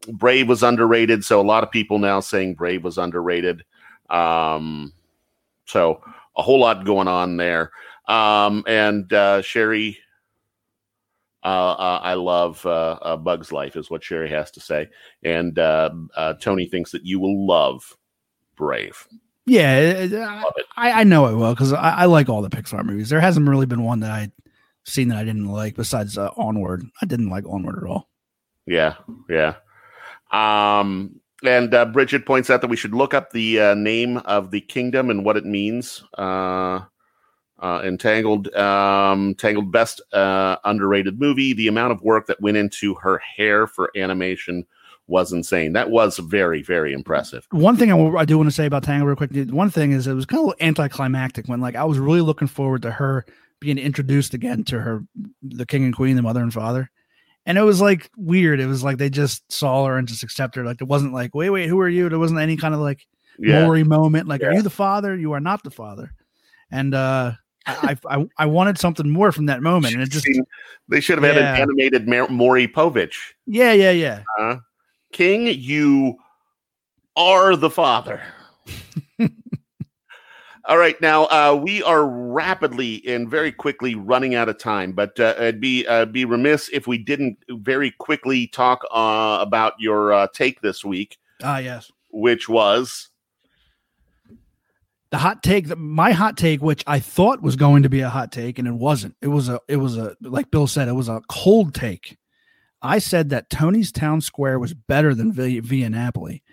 Brave 0.07 0.49
was 0.49 0.63
underrated, 0.63 1.23
so 1.23 1.39
a 1.39 1.43
lot 1.43 1.63
of 1.63 1.69
people 1.69 1.99
now 1.99 2.19
saying 2.19 2.55
Brave 2.55 2.83
was 2.83 2.97
underrated. 2.97 3.63
Um, 4.09 4.93
so 5.65 6.01
a 6.35 6.41
whole 6.41 6.59
lot 6.59 6.85
going 6.85 7.07
on 7.07 7.37
there. 7.37 7.71
Um, 8.07 8.63
and 8.67 9.11
uh, 9.13 9.41
Sherry 9.41 9.97
Uh, 11.43 11.73
uh, 11.77 11.99
I 12.01 12.15
love 12.15 12.65
uh, 12.65 12.97
uh, 13.03 13.17
Bug's 13.17 13.51
Life, 13.51 13.75
is 13.75 13.91
what 13.91 14.03
Sherry 14.03 14.29
has 14.31 14.49
to 14.49 14.59
say. 14.59 14.89
And 15.21 15.59
uh, 15.59 15.91
uh, 16.17 16.33
Tony 16.41 16.65
thinks 16.65 16.91
that 16.91 17.05
you 17.05 17.19
will 17.19 17.45
love 17.45 17.95
Brave. 18.55 19.07
Yeah, 19.45 20.07
uh, 20.11 20.51
I, 20.75 21.01
I 21.01 21.03
know 21.03 21.27
it 21.27 21.35
will 21.35 21.53
because 21.53 21.71
I, 21.71 21.91
I 21.91 22.05
like 22.05 22.29
all 22.29 22.41
the 22.41 22.49
Pixar 22.49 22.83
movies. 22.83 23.09
There 23.09 23.21
hasn't 23.21 23.47
really 23.47 23.67
been 23.67 23.83
one 23.83 23.99
that 23.99 24.11
I 24.11 24.31
seen 24.85 25.09
that 25.09 25.17
I 25.17 25.23
didn't 25.23 25.47
like 25.47 25.75
besides 25.75 26.17
uh, 26.17 26.31
Onward. 26.35 26.83
I 27.01 27.05
didn't 27.05 27.29
like 27.29 27.45
Onward 27.47 27.77
at 27.77 27.89
all. 27.89 28.09
Yeah, 28.65 28.95
yeah. 29.29 29.55
Um, 30.31 31.19
and 31.43 31.73
uh, 31.73 31.85
Bridget 31.85 32.25
points 32.25 32.49
out 32.49 32.61
that 32.61 32.69
we 32.69 32.75
should 32.75 32.95
look 32.95 33.13
up 33.13 33.31
the 33.31 33.59
uh, 33.59 33.73
name 33.75 34.17
of 34.17 34.51
the 34.51 34.61
kingdom 34.61 35.09
and 35.11 35.23
what 35.23 35.37
it 35.37 35.45
means. 35.45 36.03
Uh, 36.17 36.81
uh, 37.59 37.81
Entangled, 37.83 38.53
um, 38.55 39.35
Tangled, 39.35 39.71
best 39.71 40.01
uh, 40.11 40.57
underrated 40.65 41.19
movie. 41.19 41.53
The 41.53 41.67
amount 41.67 41.93
of 41.93 42.01
work 42.01 42.27
that 42.27 42.41
went 42.41 42.57
into 42.57 42.95
her 42.95 43.19
hair 43.19 43.67
for 43.67 43.91
animation 43.95 44.65
was 45.07 45.31
insane. 45.31 45.73
That 45.73 45.89
was 45.91 46.17
very, 46.17 46.61
very 46.63 46.93
impressive. 46.93 47.47
One 47.51 47.77
thing 47.77 47.91
I 47.91 48.25
do 48.25 48.37
want 48.37 48.49
to 48.49 48.55
say 48.55 48.65
about 48.65 48.83
Tangled 48.83 49.07
real 49.07 49.15
quick. 49.15 49.31
One 49.51 49.69
thing 49.69 49.91
is 49.91 50.07
it 50.07 50.13
was 50.13 50.25
kind 50.25 50.47
of 50.49 50.55
anticlimactic 50.61 51.47
when 51.47 51.61
like 51.61 51.75
I 51.75 51.83
was 51.83 51.99
really 51.99 52.21
looking 52.21 52.47
forward 52.47 52.81
to 52.83 52.91
her 52.91 53.25
being 53.59 53.77
introduced 53.77 54.33
again 54.33 54.63
to 54.65 54.79
her, 54.79 55.03
the 55.43 55.65
king 55.65 55.83
and 55.85 55.95
queen, 55.95 56.15
the 56.15 56.21
mother 56.21 56.41
and 56.41 56.53
father. 56.53 56.89
And 57.45 57.57
it 57.59 57.61
was 57.61 57.79
like 57.79 58.09
weird. 58.17 58.59
It 58.59 58.65
was 58.65 58.83
like 58.83 58.97
they 58.97 59.09
just 59.09 59.49
saw 59.51 59.85
her 59.85 59.97
and 59.97 60.07
just 60.07 60.23
accepted 60.23 60.61
her. 60.61 60.65
Like 60.65 60.81
it 60.81 60.87
wasn't 60.87 61.13
like, 61.13 61.35
wait, 61.35 61.51
wait, 61.51 61.69
who 61.69 61.79
are 61.79 61.87
you? 61.89 62.09
There 62.09 62.17
wasn't 62.19 62.39
any 62.39 62.57
kind 62.57 62.73
of 62.73 62.79
like 62.79 63.05
Yeah, 63.37 63.63
Maury 63.63 63.83
moment. 63.83 64.27
Like, 64.27 64.41
are 64.41 64.51
you 64.53 64.63
the 64.63 64.69
father? 64.71 65.15
You 65.15 65.33
are 65.33 65.39
not 65.39 65.63
the 65.63 65.69
father. 65.71 66.11
And 66.71 66.95
uh 66.95 67.33
I, 67.67 67.95
I 68.07 68.17
I- 68.17 68.29
I 68.39 68.45
wanted 68.47 68.79
something 68.79 69.09
more 69.09 69.31
from 69.31 69.45
that 69.45 69.61
moment. 69.61 69.93
And 69.93 70.01
it 70.03 70.09
just 70.09 70.27
they 70.89 70.99
should 70.99 71.19
have 71.21 71.35
had 71.35 71.35
Yeah. 71.41 71.55
an 71.55 71.61
animated 71.61 72.07
Maury 72.07 72.67
Povich. 72.67 73.15
yeah, 73.45 73.71
yeah, 73.73 73.91
yeah. 73.91 74.23
Uh, 74.39 74.57
King, 75.15 75.47
you 75.47 76.17
are 77.15 77.55
the 77.55 77.69
father. 77.69 78.21
All 80.67 80.77
right, 80.77 80.99
now 80.99 81.23
uh, 81.27 81.55
we 81.55 81.81
are 81.83 82.05
rapidly 82.05 83.01
and 83.07 83.29
very 83.29 83.53
quickly 83.53 83.95
running 83.95 84.35
out 84.35 84.49
of 84.49 84.57
time, 84.57 84.91
but 84.91 85.17
uh, 85.17 85.33
it'd 85.37 85.61
be 85.61 85.87
uh, 85.87 86.03
be 86.03 86.25
remiss 86.25 86.67
if 86.73 86.85
we 86.85 86.97
didn't 86.97 87.37
very 87.49 87.91
quickly 87.91 88.47
talk 88.47 88.83
uh, 88.91 89.37
about 89.39 89.71
your 89.79 90.11
uh, 90.11 90.27
take 90.33 90.59
this 90.59 90.83
week, 90.83 91.17
Ah, 91.41 91.59
yes. 91.59 91.93
which 92.09 92.49
was 92.49 93.07
the 95.11 95.17
hot 95.19 95.41
take 95.43 95.67
that 95.69 95.77
my 95.77 96.11
hot 96.11 96.35
take 96.35 96.61
which 96.61 96.83
i 96.87 96.99
thought 96.99 97.41
was 97.41 97.55
going 97.55 97.83
to 97.83 97.89
be 97.89 98.01
a 98.01 98.09
hot 98.09 98.33
take 98.33 98.59
and 98.59 98.67
it 98.67 98.73
wasn't 98.73 99.15
it 99.21 99.27
was 99.27 99.47
a 99.47 99.61
it 99.69 99.77
was 99.77 99.95
a 99.97 100.13
like 100.19 100.51
bill 100.51 100.67
said 100.67 100.89
it 100.89 100.93
was 100.93 101.07
a 101.07 101.21
cold 101.29 101.73
take 101.73 102.17
i 102.85 102.99
said 102.99 103.29
that 103.29 103.49
tony's 103.49 103.91
town 103.91 104.21
square 104.21 104.59
was 104.59 104.73
better 104.73 105.15
than 105.15 105.33
via, 105.33 105.61
via 105.61 105.89
napoli. 105.89 106.43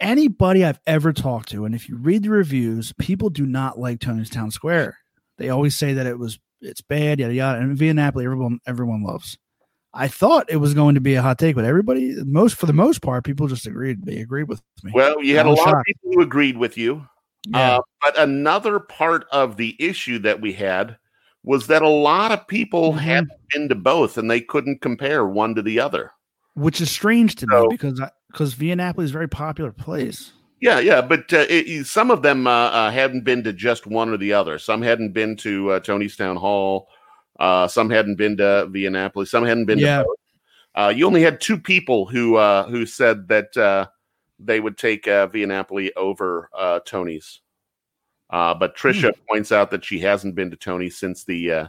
Anybody 0.00 0.64
i've 0.64 0.80
ever 0.86 1.12
talked 1.12 1.48
to 1.50 1.64
and 1.64 1.74
if 1.74 1.88
you 1.88 1.96
read 1.96 2.22
the 2.22 2.30
reviews 2.30 2.92
people 2.98 3.30
do 3.30 3.46
not 3.46 3.78
like 3.78 4.00
tony's 4.00 4.30
town 4.30 4.50
square. 4.50 4.98
They 5.38 5.50
always 5.50 5.76
say 5.76 5.92
that 5.94 6.06
it 6.06 6.18
was 6.18 6.38
it's 6.60 6.80
bad 6.80 7.20
yada 7.20 7.34
yada 7.34 7.60
and 7.60 7.76
via 7.76 7.94
napoli 7.94 8.24
everyone 8.24 8.58
everyone 8.66 9.02
loves. 9.02 9.38
I 9.94 10.06
thought 10.08 10.50
it 10.50 10.56
was 10.56 10.74
going 10.74 10.94
to 10.96 11.00
be 11.00 11.14
a 11.14 11.22
hot 11.22 11.38
take 11.38 11.56
but 11.56 11.64
everybody 11.64 12.14
most 12.24 12.56
for 12.56 12.66
the 12.66 12.72
most 12.72 13.02
part 13.02 13.24
people 13.24 13.48
just 13.48 13.66
agreed 13.66 14.04
they 14.04 14.18
agreed 14.18 14.48
with 14.48 14.60
me. 14.82 14.92
Well, 14.94 15.22
you 15.22 15.36
had 15.36 15.46
a 15.46 15.50
lot 15.50 15.74
of 15.74 15.82
people 15.84 16.12
who 16.12 16.20
agreed 16.20 16.56
with 16.56 16.76
you. 16.76 17.06
yeah. 17.48 17.78
Uh, 17.78 17.80
but 18.02 18.18
another 18.18 18.78
part 18.78 19.26
of 19.32 19.56
the 19.56 19.76
issue 19.78 20.18
that 20.20 20.40
we 20.40 20.52
had 20.52 20.98
was 21.48 21.66
that 21.66 21.80
a 21.80 21.88
lot 21.88 22.30
of 22.30 22.46
people 22.46 22.92
Mhm. 22.92 22.98
had 22.98 23.26
been 23.54 23.70
to 23.70 23.74
both 23.74 24.18
and 24.18 24.30
they 24.30 24.38
couldn't 24.40 24.82
compare 24.82 25.26
one 25.26 25.54
to 25.54 25.62
the 25.62 25.80
other. 25.80 26.12
which 26.54 26.80
is 26.80 26.90
strange 26.90 27.36
to 27.36 27.46
So- 27.48 27.62
me 27.62 27.68
because 27.70 28.00
I, 28.00 28.10
because 28.32 28.52
Via 28.54 28.74
Napoli 28.76 29.04
is 29.04 29.10
a 29.10 29.12
very 29.12 29.28
popular 29.28 29.70
place. 29.70 30.32
Yeah, 30.60 30.80
yeah, 30.80 31.00
but 31.00 31.32
uh, 31.32 31.46
it, 31.48 31.86
some 31.86 32.10
of 32.10 32.22
them 32.22 32.48
uh, 32.48 32.50
uh, 32.50 32.90
hadn't 32.90 33.22
been 33.24 33.44
to 33.44 33.52
just 33.52 33.86
one 33.86 34.08
or 34.10 34.16
the 34.16 34.32
other. 34.32 34.58
Some 34.58 34.82
hadn't 34.82 35.12
been 35.12 35.36
to 35.36 35.70
uh, 35.70 35.80
Tony's 35.80 36.16
Town 36.16 36.34
Hall. 36.36 36.88
Uh, 37.38 37.68
some 37.68 37.88
hadn't 37.90 38.16
been 38.16 38.36
to 38.38 38.66
Via 38.70 38.90
Napoli. 38.90 39.24
Some 39.24 39.44
hadn't 39.46 39.66
been 39.66 39.78
Yeah. 39.78 39.98
to 39.98 40.04
both. 40.04 40.16
Uh, 40.74 40.88
you 40.94 41.06
only 41.06 41.22
had 41.22 41.40
two 41.40 41.56
people 41.58 42.06
who 42.06 42.34
uh, 42.36 42.64
who 42.68 42.84
said 42.86 43.28
that 43.28 43.56
uh, 43.56 43.86
they 44.40 44.58
would 44.58 44.76
take 44.76 45.06
uh, 45.06 45.28
Via 45.28 45.46
over 45.96 46.50
uh, 46.58 46.80
Tony's. 46.84 47.40
Uh, 48.30 48.54
but 48.54 48.76
Trisha 48.76 49.12
points 49.28 49.52
out 49.52 49.70
that 49.70 49.84
she 49.84 49.98
hasn't 50.00 50.34
been 50.34 50.50
to 50.50 50.56
Tony 50.56 50.90
since 50.90 51.24
the 51.24 51.52
uh, 51.52 51.68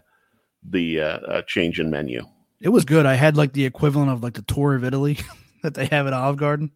the 0.70 0.99
uh, 0.99 1.20
uh, 1.20 1.41
change 1.43 1.80
in 1.80 1.89
menu. 1.89 2.26
It 2.60 2.70
was 2.70 2.84
good. 2.84 3.05
I 3.05 3.16
had 3.16 3.38
like 3.38 3.53
the 3.53 3.66
equivalent 3.66 4.12
of 4.12 4.24
like 4.24 4.34
the 4.34 4.41
tour 4.41 4.76
of 4.76 4.84
Italy 4.84 5.18
that 5.64 5.74
they 5.74 5.86
have 5.86 6.07
at 6.07 6.14
Olive 6.14 6.38
Garden, 6.38 6.72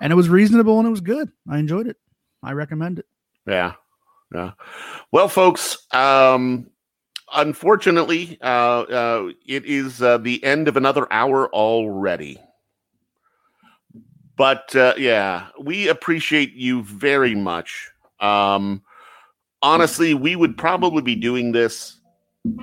and 0.00 0.12
it 0.12 0.16
was 0.16 0.28
reasonable 0.28 0.78
and 0.78 0.88
it 0.88 0.90
was 0.90 1.02
good. 1.02 1.30
I 1.48 1.58
enjoyed 1.58 1.86
it. 1.86 1.96
I 2.42 2.52
recommend 2.52 2.98
it. 2.98 3.06
Yeah. 3.46 3.74
Yeah. 4.34 4.52
Well, 5.10 5.28
folks, 5.28 5.78
um, 5.92 6.70
unfortunately, 7.34 8.38
uh, 8.42 8.82
uh, 8.82 9.30
it 9.46 9.64
is 9.64 10.02
uh, 10.02 10.18
the 10.18 10.42
end 10.44 10.68
of 10.68 10.76
another 10.76 11.10
hour 11.12 11.52
already. 11.52 12.38
But 14.36 14.74
uh, 14.76 14.94
yeah, 14.96 15.48
we 15.60 15.88
appreciate 15.88 16.54
you 16.54 16.82
very 16.82 17.34
much. 17.34 17.90
Um, 18.20 18.82
honestly, 19.62 20.14
we 20.14 20.36
would 20.36 20.56
probably 20.56 21.02
be 21.02 21.16
doing 21.16 21.52
this 21.52 22.00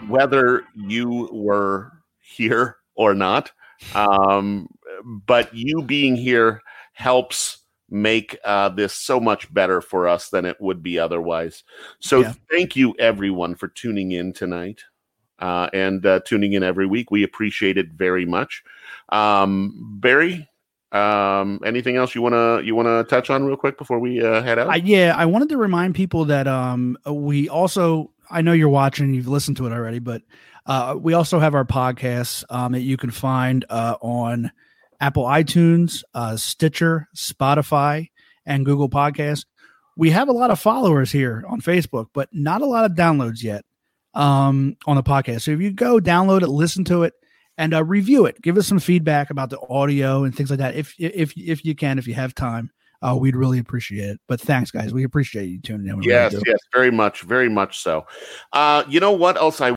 whether 0.07 0.63
you 0.75 1.29
were 1.31 1.91
here 2.19 2.77
or 2.95 3.13
not. 3.13 3.51
Um, 3.93 4.67
but 5.03 5.53
you 5.53 5.81
being 5.81 6.15
here 6.15 6.61
helps 6.93 7.59
make 7.89 8.37
uh, 8.43 8.69
this 8.69 8.93
so 8.93 9.19
much 9.19 9.53
better 9.53 9.81
for 9.81 10.07
us 10.07 10.29
than 10.29 10.45
it 10.45 10.59
would 10.59 10.81
be 10.81 10.97
otherwise. 10.97 11.63
So 11.99 12.21
Yeah. 12.21 12.33
thank 12.49 12.75
you, 12.75 12.95
everyone, 12.97 13.55
for 13.55 13.67
tuning 13.67 14.11
in 14.11 14.33
tonight 14.33 14.83
uh, 15.39 15.69
and 15.73 16.05
uh, 16.05 16.21
tuning 16.25 16.53
in 16.53 16.63
every 16.63 16.87
week. 16.87 17.11
We 17.11 17.23
appreciate 17.23 17.77
it 17.77 17.89
very 17.91 18.25
much. 18.25 18.63
Um, 19.09 19.99
Barry, 19.99 20.49
um, 20.95 21.59
anything 21.65 21.97
else 21.97 22.15
you 22.15 22.21
wanna 22.21 22.61
you 22.61 22.75
wanna 22.75 23.03
touch 23.03 23.29
on 23.29 23.45
real 23.45 23.57
quick 23.57 23.77
before 23.77 23.99
we 23.99 24.21
uh, 24.21 24.41
head 24.41 24.59
out? 24.59 24.69
I, 24.69 24.75
yeah, 24.75 25.13
I 25.17 25.25
wanted 25.25 25.49
to 25.49 25.57
remind 25.57 25.95
people 25.95 26.25
that 26.25 26.47
um 26.47 26.97
we 27.05 27.49
also 27.49 28.11
I 28.29 28.41
know 28.41 28.53
you're 28.53 28.69
watching, 28.69 29.13
you've 29.13 29.27
listened 29.27 29.57
to 29.57 29.67
it 29.67 29.71
already, 29.71 29.99
but 29.99 30.21
uh, 30.65 30.95
we 30.99 31.13
also 31.13 31.39
have 31.39 31.53
our 31.53 31.65
podcasts 31.65 32.43
um, 32.49 32.71
that 32.71 32.81
you 32.81 32.97
can 32.97 33.11
find 33.11 33.65
uh, 33.69 33.97
on 34.01 34.51
Apple 34.99 35.25
iTunes, 35.25 36.03
uh, 36.13 36.35
Stitcher, 36.37 37.07
Spotify, 37.15 38.09
and 38.45 38.65
Google 38.65 38.89
Podcasts. 38.89 39.45
We 39.97 40.09
have 40.11 40.27
a 40.27 40.33
lot 40.33 40.49
of 40.49 40.59
followers 40.59 41.11
here 41.11 41.43
on 41.47 41.61
Facebook, 41.61 42.07
but 42.13 42.29
not 42.31 42.61
a 42.61 42.65
lot 42.65 42.85
of 42.85 42.93
downloads 42.93 43.43
yet 43.43 43.63
um, 44.13 44.75
on 44.87 44.95
the 44.95 45.03
podcast. 45.03 45.43
So 45.43 45.51
if 45.51 45.61
you 45.61 45.71
go 45.71 45.99
download 45.99 46.41
it, 46.41 46.49
listen 46.49 46.83
to 46.85 47.03
it, 47.03 47.13
and 47.57 47.73
uh, 47.73 47.83
review 47.83 48.25
it, 48.25 48.41
give 48.41 48.57
us 48.57 48.67
some 48.67 48.79
feedback 48.79 49.29
about 49.29 49.49
the 49.49 49.59
audio 49.69 50.23
and 50.23 50.35
things 50.35 50.49
like 50.49 50.59
that. 50.59 50.75
If 50.75 50.93
if 50.99 51.37
if 51.37 51.65
you 51.65 51.75
can, 51.75 51.97
if 51.99 52.07
you 52.07 52.13
have 52.13 52.35
time, 52.35 52.71
uh, 53.01 53.15
we'd 53.15 53.35
really 53.35 53.59
appreciate 53.59 54.09
it. 54.09 54.19
But 54.27 54.41
thanks, 54.41 54.71
guys. 54.71 54.93
We 54.93 55.03
appreciate 55.03 55.45
you 55.45 55.59
tuning 55.59 55.87
in. 55.87 55.97
Really 55.97 56.09
yes, 56.09 56.33
yes, 56.45 56.59
very 56.73 56.91
much, 56.91 57.21
very 57.21 57.49
much 57.49 57.79
so. 57.79 58.05
Uh, 58.53 58.83
you 58.87 58.99
know 58.99 59.11
what 59.11 59.37
else 59.37 59.61
I 59.61 59.75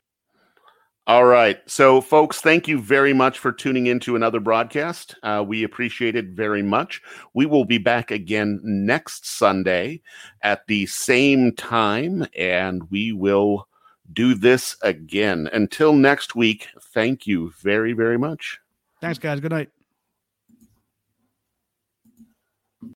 all 1.09 1.25
right. 1.25 1.59
So, 1.65 2.03
folks, 2.03 2.43
thank 2.43 2.69
you 2.69 2.79
very 2.79 3.15
much 3.15 3.39
for 3.39 3.51
tuning 3.51 3.87
into 3.87 4.15
another 4.15 4.41
broadcast. 4.41 5.15
Uh, 5.23 5.43
we 5.47 5.65
appreciate 5.65 6.17
it 6.17 6.27
very 6.27 6.63
much. 6.63 7.01
We 7.33 7.47
will 7.47 7.65
be 7.65 7.79
back 7.79 8.11
again 8.11 8.61
next 8.63 9.27
Sunday 9.27 10.03
at 10.43 10.67
the 10.67 10.85
same 10.85 11.53
time, 11.57 12.27
and 12.37 12.83
we 12.91 13.13
will 13.13 13.68
do 14.13 14.35
this 14.35 14.77
again. 14.83 15.49
Until 15.53 15.93
next 15.93 16.35
week, 16.35 16.69
thank 16.81 17.27
you 17.27 17.53
very, 17.59 17.93
very 17.93 18.19
much. 18.19 18.61
Thanks, 19.01 19.19
guys. 19.19 19.41
Good 19.41 19.53
night. 19.53 19.71